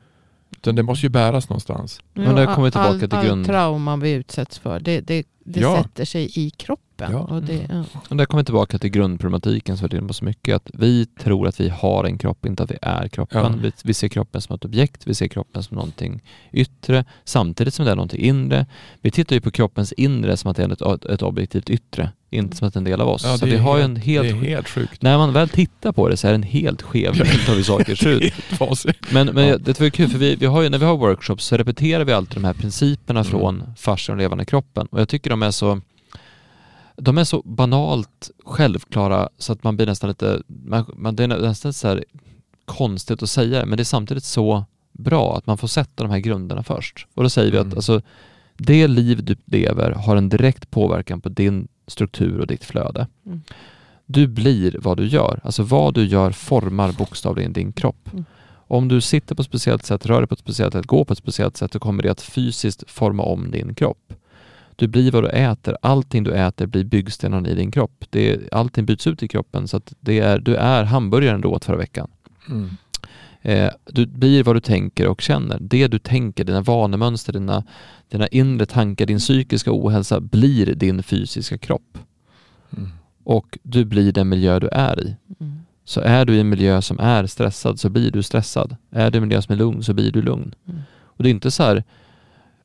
Utan 0.58 0.76
det 0.76 0.84
måste 0.84 1.06
ju 1.06 1.10
bäras 1.10 1.50
någonstans. 1.50 2.00
Men 2.14 2.38
Ja, 2.38 2.56
kommer 2.56 2.66
vi 2.68 2.72
tillbaka 2.72 2.90
all, 2.92 3.00
till 3.00 3.14
all 3.14 3.26
grund- 3.26 3.46
trauma 3.46 3.98
vi 3.98 4.12
utsätts 4.12 4.60
för, 4.60 4.80
det, 4.80 5.02
det, 5.02 5.26
det 5.46 5.60
Ja. 5.60 5.84
sätter 5.84 6.06
sig 6.06 6.40
i 6.40 6.50
kroppen. 6.50 7.12
Ja. 7.12 7.20
Och 7.20 7.44
det, 7.44 7.68
ja. 7.70 7.84
Och 8.10 8.16
där 8.18 8.26
kommer 8.26 8.42
vi 8.42 8.46
tillbaka 8.46 8.78
till 8.80 8.90
grundproblematiken 8.90 9.78
som 9.78 9.88
vi 9.92 10.00
var 10.00 10.08
på 10.08 10.14
så 10.14 10.26
mycket. 10.26 10.56
Att 10.56 10.70
vi 10.74 11.06
tror 11.06 11.48
att 11.48 11.60
vi 11.60 11.70
har 11.70 12.04
en 12.04 12.18
kropp, 12.18 12.46
inte 12.46 12.64
att 12.64 12.72
vi 12.72 12.78
är 12.82 13.08
kroppen. 13.08 13.42
Ja. 13.44 13.60
Vi, 13.62 13.72
vi 13.84 13.94
ser 13.94 14.08
kroppen 14.08 14.42
som 14.42 14.56
ett 14.56 14.66
objekt, 14.66 15.08
vi 15.08 15.14
ser 15.14 15.28
kroppen 15.28 15.64
som 15.64 15.76
någonting 15.76 16.22
yttre, 16.52 17.06
samtidigt 17.24 17.74
som 17.74 17.86
det 17.86 17.92
är 17.92 17.96
någonting 17.96 18.22
inre. 18.24 18.66
Vi 19.02 19.12
tittar 19.12 19.36
ju 19.36 19.42
på 19.42 19.52
kroppens 19.52 19.92
inre 19.92 20.38
som 20.38 20.52
att 20.52 20.58
det 20.58 20.64
är 20.64 20.94
ett, 20.96 21.06
ett 21.06 21.22
objektivt 21.22 21.70
yttre, 21.70 22.12
inte 22.30 22.58
som 22.58 22.68
att 22.68 22.74
det 22.74 22.78
är 22.78 22.82
en 22.82 22.84
del 22.84 23.02
av 23.02 23.08
oss. 23.10 23.22
så 23.22 23.46
det 23.46 23.52
vi 23.52 23.58
har 23.58 23.78
ju 23.78 23.82
helt- 23.84 23.98
en 23.98 24.02
helt... 24.04 24.28
det 24.42 24.48
är 24.48 24.56
helt 24.56 24.70
sjukt. 24.70 25.02
När 25.02 25.18
man 25.18 25.34
väl 25.34 25.50
tittar 25.50 25.92
på 25.92 26.10
det 26.10 26.18
så 26.18 26.28
är 26.28 26.32
det 26.32 26.36
en 26.36 26.44
helt 26.44 26.82
skev 26.82 27.14
bild 27.14 27.50
av 27.50 27.56
hur 27.56 27.64
saker 27.64 27.96
ser 27.96 28.10
ut. 28.10 28.34
Men, 29.14 29.28
men 29.28 29.48
Ja. 29.48 29.58
det 29.58 29.80
var 29.80 29.86
ju 29.86 29.92
kul 29.92 30.10
för 30.10 30.18
vi, 30.18 30.36
vi 30.36 30.46
har 30.46 30.62
ju, 30.62 30.70
när 30.70 30.78
vi 30.78 30.86
har 30.86 30.98
workshops 30.98 31.46
så 31.46 31.58
repeterar 31.58 32.04
vi 32.06 32.14
alltid 32.14 32.36
de 32.38 32.44
här 32.46 32.54
principerna 32.54 33.20
Mm. 33.20 33.32
från 33.32 33.64
fascian 33.78 34.16
och 34.18 34.22
levande 34.22 34.46
kroppen. 34.46 34.88
Och 34.92 35.00
jag 35.02 35.10
tycker 35.10 35.30
de 35.32 35.44
är 35.44 35.52
så 35.52 35.82
de 36.96 37.18
är 37.18 37.24
så 37.24 37.42
banalt 37.42 38.32
självklara 38.46 39.30
så 39.38 39.54
att 39.54 39.64
man 39.64 39.76
blir 39.76 39.86
nästan 39.86 40.08
lite, 40.08 40.42
man, 40.48 40.86
man, 40.96 41.16
det 41.16 41.24
är 41.24 41.28
nästan 41.28 41.74
så 41.74 41.88
här 41.88 42.06
konstigt 42.66 43.24
att 43.24 43.30
säga 43.30 43.66
men 43.66 43.78
det 43.78 43.82
är 43.82 43.86
samtidigt 43.86 44.24
så 44.24 44.66
bra 44.92 45.38
att 45.38 45.46
man 45.46 45.58
får 45.58 45.68
sätta 45.68 46.04
de 46.04 46.12
här 46.12 46.20
grunderna 46.20 46.64
först. 46.64 47.08
Och 47.14 47.24
då 47.24 47.30
säger 47.30 47.52
vi 47.52 47.58
att 47.58 47.66
Mm. 47.66 47.78
alltså, 47.78 48.02
det 48.58 48.88
liv 48.88 49.24
du 49.24 49.36
lever 49.46 49.92
har 49.92 50.16
en 50.16 50.30
direkt 50.30 50.72
påverkan 50.72 51.22
på 51.22 51.30
din 51.30 51.68
struktur 51.88 52.40
och 52.40 52.48
ditt 52.48 52.64
flöde. 52.64 53.08
Mm. 53.26 53.42
Du 54.06 54.28
blir 54.28 54.76
vad 54.80 54.98
du 54.98 55.08
gör. 55.08 55.40
Alltså 55.44 55.64
vad 55.64 55.94
du 55.94 56.06
gör 56.06 56.32
formar 56.32 56.92
bokstavligen 56.92 57.54
din 57.54 57.74
kropp. 57.74 58.10
Mm. 58.14 58.26
Om 58.52 58.88
du 58.88 59.02
sitter 59.02 59.36
på 59.36 59.42
ett 59.42 59.48
speciellt 59.48 59.86
sätt, 59.86 60.06
rör 60.06 60.22
dig 60.22 60.28
på 60.28 60.34
ett 60.34 60.40
speciellt 60.40 60.74
sätt, 60.74 60.86
går 60.86 61.06
på 61.06 61.14
ett 61.14 61.20
speciellt 61.20 61.58
sätt 61.58 61.74
så 61.74 61.80
kommer 61.80 62.04
det 62.04 62.10
att 62.10 62.22
fysiskt 62.22 62.84
forma 62.88 63.24
om 63.24 63.52
din 63.52 63.76
kropp. 63.76 64.14
Du 64.82 64.88
blir 64.88 65.12
vad 65.12 65.24
du 65.24 65.30
äter. 65.30 65.78
Allting 65.82 66.24
du 66.24 66.34
äter 66.34 66.66
blir 66.66 66.84
byggstenarna 66.84 67.50
i 67.50 67.56
din 67.56 67.72
kropp. 67.72 68.06
Det 68.10 68.32
är, 68.32 68.40
allting 68.52 68.86
byts 68.86 69.08
ut 69.08 69.24
i 69.24 69.28
kroppen 69.28 69.68
så 69.68 69.78
att 69.78 69.94
det 70.00 70.20
är, 70.20 70.40
du 70.40 70.56
är 70.56 70.84
hamburgaren 70.84 71.42
du 71.42 71.48
åt 71.48 71.66
förra 71.66 71.78
veckan. 71.78 72.12
Mm. 72.50 72.70
Eh, 73.42 73.72
du 73.86 74.06
blir 74.06 74.44
vad 74.44 74.56
du 74.56 74.60
tänker 74.60 75.08
och 75.08 75.22
känner. 75.22 75.58
Det 75.62 75.88
du 75.88 76.00
tänker, 76.00 76.44
dina 76.44 76.62
vanemönster, 76.62 77.34
dina, 77.34 77.64
dina 78.10 78.28
inre 78.28 78.66
tankar, 78.66 79.06
din 79.06 79.20
psykiska 79.20 79.72
ohälsa 79.74 80.20
blir 80.20 80.76
din 80.76 81.04
fysiska 81.04 81.58
kropp. 81.58 81.98
Mm. 82.78 82.90
Och 83.24 83.58
du 83.64 83.86
blir 83.86 84.12
den 84.12 84.30
miljö 84.30 84.60
du 84.60 84.68
är 84.68 85.00
i. 85.00 85.16
Mm. 85.40 85.60
Så 85.84 86.02
är 86.02 86.26
du 86.26 86.36
i 86.36 86.40
en 86.40 86.50
miljö 86.50 86.82
som 86.82 87.00
är 87.00 87.26
stressad 87.26 87.80
så 87.80 87.90
blir 87.90 88.12
du 88.12 88.24
stressad. 88.24 88.76
Är 88.92 89.12
du 89.12 89.18
i 89.18 89.22
en 89.22 89.28
miljö 89.28 89.42
som 89.42 89.54
är 89.54 89.58
lugn 89.58 89.84
så 89.84 89.94
blir 89.94 90.12
du 90.12 90.22
lugn. 90.22 90.56
Mm. 90.68 90.82
Och 91.04 91.24
det 91.24 91.30
är 91.30 91.32
inte 91.32 91.52
så 91.52 91.64
här, 91.64 91.84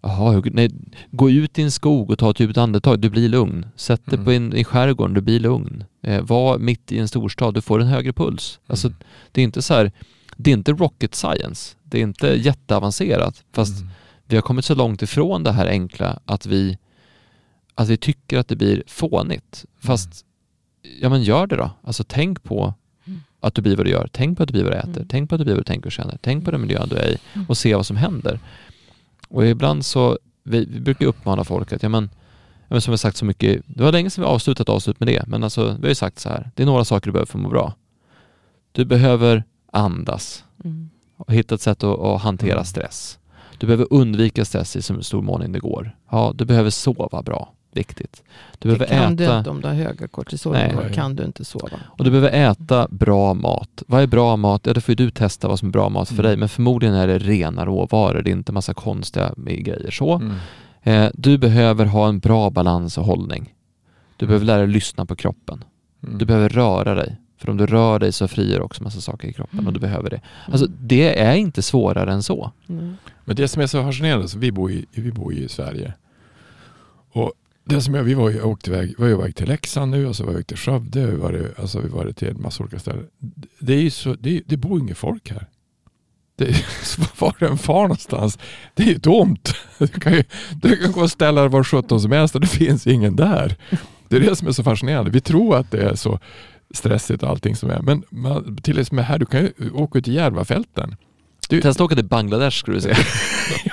jaha, 0.07 0.43
nej, 0.53 0.71
gå 1.11 1.31
ut 1.31 1.59
i 1.59 1.63
en 1.63 1.71
skog 1.71 2.11
och 2.11 2.19
ta 2.19 2.31
ett 2.31 2.41
djupt 2.41 2.59
andetag, 2.59 3.01
du 3.01 3.11
blir 3.11 3.29
lugn. 3.29 3.67
Sätt 3.77 4.07
dig 4.07 4.15
Mm. 4.15 4.25
på 4.25 4.31
en, 4.33 4.53
i 4.57 4.65
skärgården, 4.65 5.15
du 5.15 5.21
blir 5.21 5.41
lugn. 5.41 5.85
Eh, 6.03 6.23
var 6.23 6.59
mitt 6.59 6.93
i 6.93 6.99
en 6.99 7.09
storstad, 7.09 7.55
du 7.55 7.61
får 7.61 7.81
en 7.81 7.87
högre 7.87 8.13
puls. 8.13 8.61
Alltså, 8.67 8.89
Mm. 8.89 8.99
det 9.33 9.41
är 9.41 9.45
inte 9.45 9.63
så 9.63 9.75
här, 9.75 9.93
det 10.37 10.51
är 10.51 10.55
inte 10.55 10.73
rocket 10.73 11.15
science. 11.15 11.77
Det 11.83 11.99
är 11.99 12.03
inte 12.03 12.27
jätteavancerat. 12.27 13.45
Fast 13.53 13.81
Mm. 13.81 13.91
vi 14.25 14.37
har 14.37 14.43
kommit 14.43 14.65
så 14.65 14.75
långt 14.75 15.03
ifrån 15.03 15.43
det 15.43 15.53
här 15.53 15.67
enkla 15.67 16.19
att 16.25 16.47
vi, 16.47 16.79
att 17.75 17.89
vi 17.89 17.97
tycker 17.97 18.39
att 18.39 18.49
det 18.49 18.57
blir 18.57 18.83
fånigt. 18.87 19.65
Fast, 19.81 20.25
ja 21.01 21.09
men 21.09 21.23
gör 21.23 21.47
det 21.47 21.57
då. 21.57 21.71
Alltså 21.83 22.05
tänk 22.09 22.43
på 22.43 22.75
Mm. 23.07 23.21
att 23.41 23.55
du 23.55 23.63
blir 23.63 23.77
vad 23.77 23.87
du 23.87 23.91
gör. 23.91 24.09
Tänk 24.13 24.37
på 24.37 24.43
att 24.43 24.49
du 24.49 24.53
blir 24.53 24.63
vad 24.65 24.73
du 24.73 24.77
äter. 24.77 24.97
Mm. 24.97 25.09
Tänk 25.09 25.29
på 25.31 25.35
att 25.35 25.39
du 25.39 25.45
blir 25.45 25.55
vad 25.55 25.61
du 25.61 25.65
tänker 25.65 25.87
och 25.87 25.93
känner. 25.93 26.19
Tänk 26.23 26.45
på 26.45 26.51
den 26.51 26.61
miljön 26.61 26.89
du 26.89 26.97
är 26.97 27.09
i 27.09 27.19
Mm. 27.35 27.47
och 27.49 27.57
se 27.59 27.75
vad 27.75 27.87
som 27.87 27.97
händer. 27.97 28.41
Och 29.29 29.47
ibland 29.47 29.85
så, 29.85 30.19
vi, 30.43 30.65
vi 30.65 30.81
brukar 30.81 31.07
uppmana 31.07 31.45
folk 31.45 31.73
att, 31.73 31.83
ja 31.83 31.89
men, 31.89 32.11
men 32.69 32.81
som 32.81 32.93
vi 32.93 32.99
sagt 32.99 33.17
så 33.17 33.25
mycket, 33.25 33.63
det 33.67 33.85
var 33.85 33.93
länge 33.93 34.11
sedan 34.11 34.25
vi 34.25 34.29
avslutat 34.31 34.69
avslut 34.69 35.01
med 35.01 35.09
det, 35.09 35.25
men 35.27 35.45
alltså 35.45 35.65
vi 35.65 35.83
har 35.83 35.89
ju 35.89 35.95
sagt 35.95 36.19
så 36.19 36.29
här, 36.29 36.51
det 36.55 36.63
är 36.63 36.67
några 36.67 36.85
saker 36.85 37.07
du 37.07 37.13
behöver 37.13 37.27
för 37.27 37.39
att 37.39 37.43
må 37.43 37.49
bra. 37.49 37.75
Du 38.73 38.85
behöver 38.85 39.45
andas 39.73 40.43
Mm. 40.65 40.91
och 41.17 41.33
hitta 41.33 41.55
ett 41.55 41.61
sätt 41.61 41.85
att, 41.85 41.99
att 42.01 42.23
hantera 42.23 42.53
Mm. 42.53 42.65
stress. 42.65 43.19
Du 43.59 43.67
behöver 43.67 43.87
undvika 43.91 44.45
stress 44.45 44.77
i 44.77 44.83
så 44.83 45.03
stor 45.03 45.23
mån 45.23 45.53
det 45.53 45.59
går. 45.59 45.97
Ja, 46.11 46.33
du 46.35 46.45
behöver 46.45 46.71
sova 46.71 47.23
bra, 47.23 47.53
viktigt. 47.77 48.23
Du 48.59 48.69
Det 48.71 48.79
behöver 48.79 49.05
kan 49.05 49.17
du 49.17 49.25
äta 49.25 49.39
inte 49.39 49.51
om 49.51 49.61
du 49.61 49.69
har 49.69 49.75
höga 49.75 50.09
kortisolnivåer. 50.09 50.93
Kan 50.93 51.17
du 51.17 51.25
inte 51.25 51.45
sova. 51.45 51.69
och 51.87 52.05
du 52.05 52.11
behöver 52.11 52.51
äta 52.51 52.89
bra 52.91 53.35
mat. 53.35 53.83
Vad 53.87 54.03
är 54.03 54.07
bra 54.07 54.37
mat? 54.37 54.67
Ja, 54.67 54.73
det 54.75 54.81
får 54.81 54.93
ju 54.93 54.97
du 54.97 55.11
testa 55.11 55.49
vad 55.49 55.59
som 55.59 55.69
är 55.69 55.73
bra 55.73 55.89
mat 55.89 56.09
för 56.09 56.15
Mm. 56.15 56.25
dig, 56.27 56.37
men 56.37 56.49
förmodligen 56.49 56.95
är 56.95 57.07
det 57.07 57.19
rena 57.19 57.67
råvaror. 57.67 58.23
Det 58.23 58.31
är 58.31 58.33
inte 58.33 58.53
massa 58.53 58.75
konstiga 58.75 59.35
grejer 59.37 59.91
så. 59.91 60.15
Mm. 60.15 60.35
Eh, 60.83 61.11
du 61.15 61.39
behöver 61.39 61.85
ha 61.87 62.09
en 62.09 62.19
bra 62.19 62.51
balans 62.51 62.99
och 62.99 63.05
hållning. 63.05 63.55
Du 64.17 64.27
behöver 64.27 64.47
lära 64.47 64.59
dig 64.59 64.67
lyssna 64.69 65.07
på 65.07 65.17
kroppen. 65.17 65.65
Mm. 66.07 66.19
Du 66.19 66.25
behöver 66.25 66.49
röra 66.49 66.95
dig. 66.95 67.17
För 67.39 67.51
om 67.51 67.57
du 67.57 67.67
rör 67.67 67.99
dig 67.99 68.13
så 68.13 68.29
frigör 68.29 68.61
också 68.61 68.83
massa 68.83 69.01
saker 69.01 69.29
i 69.29 69.33
kroppen 69.33 69.67
och 69.67 69.73
du 69.73 69.81
behöver 69.81 70.11
det. 70.11 70.21
Alltså 70.53 70.67
det 70.81 71.19
är 71.21 71.35
inte 71.35 71.63
svårare 71.63 72.13
än 72.13 72.23
så. 72.23 72.53
Mm. 72.69 72.97
Men 73.25 73.37
det 73.37 73.49
som 73.49 73.63
är 73.63 73.67
så 73.67 73.83
fascinerande, 73.83 74.29
så 74.29 74.39
vi 74.39 74.53
bor 74.53 74.71
ju 74.71 74.85
vi 74.91 75.13
bor 75.13 75.33
ju 75.35 75.41
i 75.45 75.49
Sverige. 75.49 75.93
Och 77.13 77.33
det 77.69 77.81
som 77.81 77.95
jag, 77.95 78.05
vi 78.05 78.15
var 78.15 78.31
ju, 78.31 78.43
åkte 78.43 78.71
iväg, 78.71 78.95
var 78.99 79.07
ju 79.07 79.13
iväg 79.13 79.37
till 79.37 79.49
Leksand 79.49 79.91
nu 79.91 80.07
och 80.07 80.17
så 80.17 80.25
var 80.27 80.33
vi 80.33 80.45
till 80.45 80.57
Skövde. 80.57 81.07
Vi 81.07 81.17
var, 81.17 81.33
det- 81.33 81.59
alltså 81.59 81.81
vi 81.81 81.89
var 81.89 82.13
till 82.13 82.29
en 82.29 82.43
massa 82.43 82.63
olika 82.63 82.79
ställen. 82.79 83.07
Det, 83.59 83.75
är 83.75 83.81
ju 83.81 83.91
så, 83.91 84.15
det, 84.15 84.43
det 84.47 84.57
bor 84.57 84.81
inget 84.81 84.99
folk 84.99 85.31
här. 85.31 85.47
Det, 86.39 86.45
var 87.19 87.37
den 87.39 87.51
än 87.51 87.59
far 87.59 87.83
någonstans, 87.83 88.39
det 88.75 88.83
är 88.83 88.87
ju 88.87 88.99
tomt. 88.99 89.55
Du 89.79 89.87
kan, 89.87 90.13
ju, 90.13 90.25
du 90.63 90.77
kan 90.77 90.93
gå 90.93 91.01
och 91.01 91.11
ställa 91.11 91.41
dig 91.41 91.51
var 91.51 91.65
17 91.65 92.01
som 92.01 92.13
helst 92.13 92.35
och 92.35 92.41
det 92.41 92.47
finns 92.47 92.87
ingen 92.87 93.17
där. 93.17 93.57
Det 94.09 94.17
är 94.17 94.21
det 94.21 94.37
som 94.37 94.49
är 94.49 94.53
så 94.53 94.63
fascinerande. 94.63 95.11
Vi 95.11 95.21
tror 95.21 95.57
att 95.57 95.71
det 95.71 95.83
är 95.83 95.95
så 95.95 96.19
stressigt 96.75 97.23
och 97.23 97.29
allting 97.29 97.57
som 97.57 97.71
är. 97.71 97.83
Men 97.83 98.03
man, 98.11 98.57
till 98.63 98.79
och 98.79 98.93
med 98.93 99.05
här, 99.07 99.19
du 99.19 99.27
kan 99.27 99.41
ju 99.43 99.71
åka 99.75 99.99
ut 99.99 100.05
till 100.05 100.15
Järvafälten. 100.15 100.97
Du- 101.49 101.61
Testa 101.61 101.85
åka 101.85 101.95
till 101.95 102.05
Bangladesh 102.05 102.57
skulle 102.57 102.77
du 102.77 102.81
säga. 102.81 102.97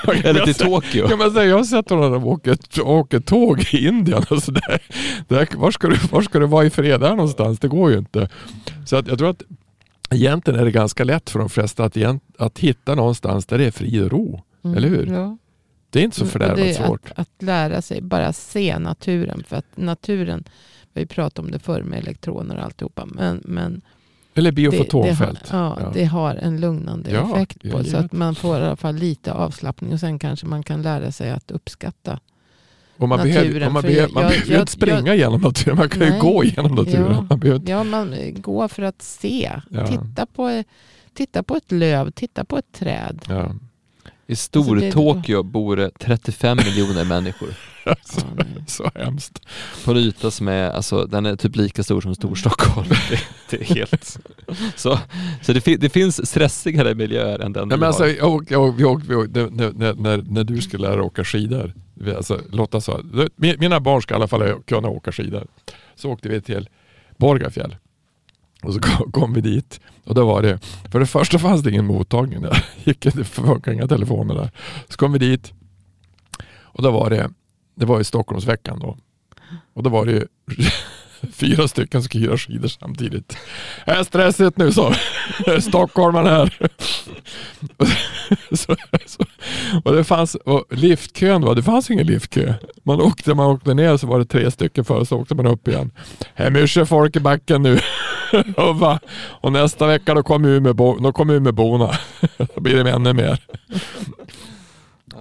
Eller 0.24 0.46
till 0.46 0.54
Tokyo. 0.54 1.08
Ja, 1.10 1.18
men 1.18 1.50
jag 1.50 1.58
har 1.58 1.64
sett 1.64 1.90
honom 1.90 2.28
åka, 2.28 2.56
åka 2.84 3.20
tåg 3.20 3.66
i 3.74 3.88
Indien. 3.88 4.24
Och 4.30 4.44
så 4.44 4.52
där. 4.52 4.82
Där, 5.28 5.48
var, 5.58 5.72
ska 5.72 5.88
du, 5.88 5.98
var 6.12 6.22
ska 6.22 6.40
du 6.40 6.46
vara 6.46 6.66
i 6.66 6.70
fred 6.70 7.00
där 7.00 7.10
någonstans? 7.16 7.60
Det 7.60 7.68
går 7.68 7.92
ju 7.92 7.98
inte. 7.98 8.30
Så 8.86 8.96
att 8.96 9.08
jag 9.08 9.18
tror 9.18 9.30
att 9.30 9.44
egentligen 10.12 10.60
är 10.60 10.66
det 10.66 10.72
ganska 10.72 11.04
lätt 11.04 11.30
för 11.30 11.40
de 11.40 11.50
flesta 11.50 11.84
att, 11.84 11.98
att 12.38 12.60
hitta 12.60 12.96
någonstans 12.96 13.46
där 13.46 13.58
det 13.58 13.66
är 13.66 13.72
frid 13.72 14.04
och 14.04 14.12
ro. 14.12 14.42
Mm. 14.64 14.78
Eller 14.78 14.90
hur? 14.90 15.06
Ja. 15.06 15.38
Det 15.90 16.00
är 16.00 16.04
inte 16.04 16.18
så 16.18 16.24
Och 16.24 16.30
fördärvat 16.32 16.76
svårt. 16.76 17.12
Att, 17.12 17.20
att 17.20 17.44
lära 17.44 17.82
sig, 17.82 18.02
bara 18.02 18.34
se 18.34 18.80
naturen. 18.80 19.44
För 19.48 19.56
att 19.56 19.66
naturen, 19.76 20.44
vi 20.94 21.06
pratat 21.06 21.40
om 21.40 21.52
det 21.52 21.60
förr 21.60 21.82
med 21.84 22.00
elektroner 22.00 22.56
och 22.58 22.64
alltihopa. 22.64 23.06
Men, 23.06 23.42
men 23.46 23.82
Eller 24.36 24.52
det, 24.52 24.62
det, 24.62 24.66
har, 24.66 24.72
biofotonfält. 24.72 25.50
ja, 25.52 25.78
Ja. 25.82 25.92
det 25.94 26.06
har 26.06 26.36
en 26.36 26.62
lugnande 26.62 27.12
Ja, 27.12 27.32
effekt 27.36 27.58
jag 27.62 27.72
på 27.74 27.84
Så 27.84 27.98
att 27.98 28.12
man 28.12 28.36
får 28.36 28.60
i 28.60 28.62
alla 28.62 28.76
fall 28.76 28.96
lite 28.96 29.34
avslappning. 29.34 29.94
Och 29.94 30.00
sen 30.00 30.20
kanske 30.20 30.46
man 30.46 30.64
kan 30.64 30.82
lära 30.82 31.12
sig 31.12 31.32
att 31.32 31.52
uppskatta. 31.52 32.20
Och 32.98 33.10
man 33.10 33.18
naturen, 33.20 33.36
behöver, 33.44 33.66
och 33.68 33.74
man 33.74 33.82
behöver, 33.82 34.02
jag- 34.02 34.14
man 34.14 34.24
jag- 34.24 34.30
behöver 34.32 34.48
ju 34.48 34.54
jag- 34.54 34.62
inte 34.62 34.72
springa 34.72 35.16
genom 35.16 35.42
naturen. 35.42 35.78
Man 35.78 35.90
kan 35.90 36.02
ju 36.02 36.10
Nej. 36.10 36.20
gå 36.20 36.44
genom 36.44 36.76
naturen. 36.76 37.12
Ja. 37.14 37.26
Man 37.30 37.40
behöver, 37.40 37.60
inte- 37.60 37.72
Ja, 37.72 37.84
man 37.84 38.14
eh, 38.14 38.32
går 38.34 38.68
för 38.68 38.84
att 38.84 39.02
se. 39.02 39.52
Ja. 39.70 39.88
Titta, 39.88 40.26
på, 40.26 40.64
titta 41.14 41.44
på 41.44 41.56
ett 41.56 41.72
löv, 41.72 42.12
titta 42.12 42.46
på 42.46 42.58
ett 42.58 42.72
träd. 42.72 43.20
ja. 43.30 43.52
I 44.28 44.32
Alltså, 44.32 44.44
Stor-Tokyo 44.46 45.44
bor 45.44 45.76
det 45.76 45.92
35 46.00 46.58
miljoner 46.58 47.06
människor. 47.06 47.50
Alltså, 47.86 48.22
Ja, 48.38 48.44
nej. 48.56 48.64
så 48.68 48.92
hemskt. 48.96 49.40
Yta 49.88 50.32
som 50.32 50.48
är, 50.48 50.70
alltså 50.72 51.06
den 51.06 51.26
är 51.26 51.36
typ 51.36 51.56
lika 51.56 51.84
stor 51.84 52.02
som 52.02 52.16
Storstockholm. 52.16 52.88
Det, 53.10 53.20
det 53.50 53.62
är 53.62 53.76
helt... 53.76 54.18
Så, 54.76 55.00
så 55.42 55.54
det, 55.54 55.66
det 55.78 55.90
finns 55.90 56.28
stressigare 56.30 56.96
miljöer 56.96 57.40
än 57.40 57.54
den 57.54 57.68
Nej, 57.68 57.78
men 57.78 57.88
alltså, 57.88 58.08
jag, 58.08 58.46
jag, 58.50 58.80
jag, 58.82 58.92
åk- 58.92 59.08
när, 59.08 59.74
när, 59.74 59.94
när, 59.94 60.18
när 60.18 60.44
du 60.44 60.62
skulle 60.62 60.88
lära 60.90 61.04
åka 61.04 61.24
skidor. 61.24 61.74
Alltså, 62.18 62.40
Lotta 62.52 62.82
sa, 62.82 62.98
"Mi- 63.38 63.58
mina 63.60 63.80
barn 63.80 64.02
ska 64.02 64.14
i 64.14 64.16
alla 64.16 64.28
fall 64.28 64.62
kunna 64.68 64.88
åka 64.88 65.12
skidor. 65.12 65.48
Så 65.96 66.10
åkte 66.12 66.30
vi 66.30 66.42
till 66.42 66.70
Borgafjäll. 67.18 67.76
Och 68.64 68.74
så 68.74 68.80
kom, 68.80 69.12
kom 69.12 69.34
vi 69.34 69.42
dit. 69.42 69.80
Och 70.06 70.16
då 70.16 70.26
var 70.26 70.42
det, 70.42 70.60
för 70.92 71.00
det 71.00 71.06
första 71.06 71.40
fanns 71.40 71.62
det 71.62 71.70
ingen 71.70 71.86
mottagning 71.86 72.42
där. 72.42 72.66
Gick, 72.84 73.00
det 73.02 73.24
funkade 73.24 73.76
inga 73.76 73.88
telefoner 73.88 74.36
där. 74.36 74.52
Så 74.90 74.98
kom 74.98 75.12
vi 75.14 75.20
dit. 75.20 75.54
Och 76.62 76.84
då 76.84 76.92
var 76.92 77.10
det, 77.10 77.30
det 77.76 77.86
var 77.86 78.00
i 78.00 78.04
Stockholmsveckan 78.04 78.80
då. 78.80 78.98
Och 79.74 79.84
då 79.84 79.90
var 79.90 80.06
det 80.06 80.12
ju 80.12 80.28
fyra 81.32 81.68
stycken 81.68 82.02
som 82.02 82.04
skulle 82.04 82.24
hyra 82.26 82.38
skidor 82.38 82.68
samtidigt. 82.68 83.38
Det 83.86 83.92
är 83.92 84.04
stressigt 84.04 84.58
nu 84.58 84.72
så. 84.72 84.94
Stockholmarna 85.62 86.30
här. 86.30 86.58
så, 88.56 88.76
så, 89.06 89.26
och 89.84 89.96
det 89.96 90.04
fanns, 90.04 90.36
och 90.36 90.66
liftkön 90.70 91.42
var, 91.42 91.56
det 91.56 91.64
fanns 91.64 91.92
ingen 91.92 92.08
liftkö. 92.08 92.54
Man 92.84 93.02
åkte, 93.02 93.34
man 93.34 93.48
åkte 93.48 93.74
ner 93.74 93.98
så 93.98 94.08
var 94.08 94.20
det 94.20 94.26
tre 94.26 94.52
stycken 94.52 94.86
före 94.86 95.06
så 95.06 95.18
åkte 95.18 95.36
man 95.36 95.48
upp 95.48 95.68
igen. 95.68 95.92
Det 96.38 96.44
är 96.44 96.52
mycket 96.52 96.90
folk 96.90 97.16
i 97.16 97.20
backen 97.20 97.62
nu. 97.62 97.80
och, 98.58 98.80
va, 98.80 99.00
och 99.16 99.52
nästa 99.52 99.88
vecka 99.88 100.14
då 100.14 100.24
kommer 100.24 100.50
Umeåborna. 100.50 101.02
då 101.02 101.12
kom 101.12 101.28
då 102.56 102.62
blir 102.62 102.84
det 102.84 102.92
ännu 102.92 103.14
mer. 103.14 103.40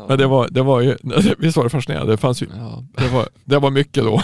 Men 0.08 0.18
det 0.18 0.26
var, 0.26 0.48
det 0.50 0.62
var 0.62 0.80
ju, 0.80 0.96
visst 1.38 1.56
var 1.56 1.64
det 1.64 1.70
fascinerande? 1.70 2.12
Det, 2.12 2.16
fanns 2.16 2.42
ju, 2.42 2.46
Ja, 2.56 2.84
det, 2.96 3.08
var, 3.08 3.28
det 3.44 3.58
var 3.58 3.70
mycket 3.70 4.04
då. 4.04 4.20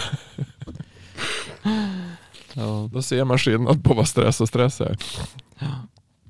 ja. 2.53 2.89
Då 2.93 3.01
ser 3.01 3.23
man 3.25 3.37
skillnad 3.37 3.83
på 3.83 3.93
vad 3.93 4.07
stress 4.07 4.41
och 4.41 4.47
stress 4.47 4.81
är. 4.81 4.97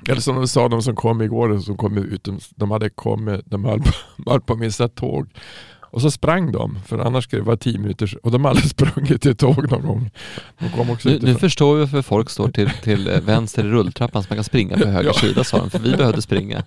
Eller 0.09 0.21
som 0.21 0.35
de 0.35 0.47
sa, 0.47 0.67
de 0.69 0.81
som 0.81 0.95
kom 0.95 1.21
igår, 1.21 1.59
som 1.59 1.77
kom 1.77 1.97
ut, 1.97 2.23
de- 2.23 2.39
de 2.55 2.71
hade 2.71 2.89
kommit, 2.89 3.41
de 3.45 3.65
höll 3.65 3.79
på, 3.81 3.91
de 4.17 4.31
höll 4.31 4.41
på 4.41 4.53
att 4.53 4.59
missa 4.59 4.85
ett 4.85 4.95
tåg. 4.95 5.29
Och 5.91 6.01
så 6.01 6.11
sprang 6.11 6.51
de, 6.51 6.79
för 6.87 6.99
annars 6.99 7.23
skulle 7.23 7.41
det 7.41 7.45
vara 7.45 7.57
tio 7.57 7.79
minuter, 7.79 8.13
och 8.23 8.31
de 8.31 8.45
hade 8.45 8.61
sprungit 8.69 9.21
till 9.21 9.35
tåg 9.35 9.71
någon 9.71 9.81
gång. 9.87 10.11
De 10.59 10.69
kom 10.69 10.89
också 10.89 11.09
Nu, 11.09 11.19
nu 11.21 11.35
förstår 11.35 11.73
vi 11.75 11.79
varför 11.81 12.01
folk 12.01 12.29
står 12.29 12.49
till, 12.49 12.69
till 12.83 13.07
eh, 13.07 13.19
vänster 13.21 13.63
i 13.65 13.67
rulltrappan 13.67 14.23
så 14.23 14.27
man 14.29 14.37
kan 14.37 14.43
springa 14.43 14.77
på 14.77 14.87
höger 14.87 15.09
Ja. 15.09 15.13
sida 15.13 15.43
sa 15.43 15.57
de, 15.57 15.69
för 15.69 15.79
vi 15.79 15.91
behövde 15.97 16.21
springa. 16.21 16.63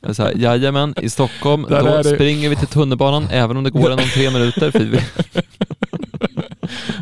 Men 0.00 0.14
Så 0.14 0.22
här, 0.22 0.32
jajamän, 0.36 0.94
i 1.02 1.10
Stockholm 1.10 1.66
Där 1.70 2.02
då 2.02 2.14
springer 2.14 2.48
vi 2.48 2.56
till 2.56 2.68
tunnelbanan 2.68 3.26
även 3.30 3.56
om 3.56 3.64
det 3.64 3.70
går 3.70 3.90
en 3.92 3.98
om 3.98 4.04
tre 4.14 4.30
minuter. 4.30 4.70
För 4.70 4.78
vi, 4.78 4.98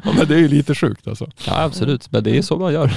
ja, 0.04 0.12
men 0.18 0.28
det 0.28 0.34
är 0.34 0.38
ju 0.38 0.48
lite 0.48 0.74
sjukt 0.74 1.08
alltså. 1.08 1.26
ja 1.46 1.62
absolut, 1.62 2.12
men 2.12 2.24
det 2.24 2.38
är 2.38 2.42
så 2.42 2.58
man 2.58 2.72
gör. 2.72 2.92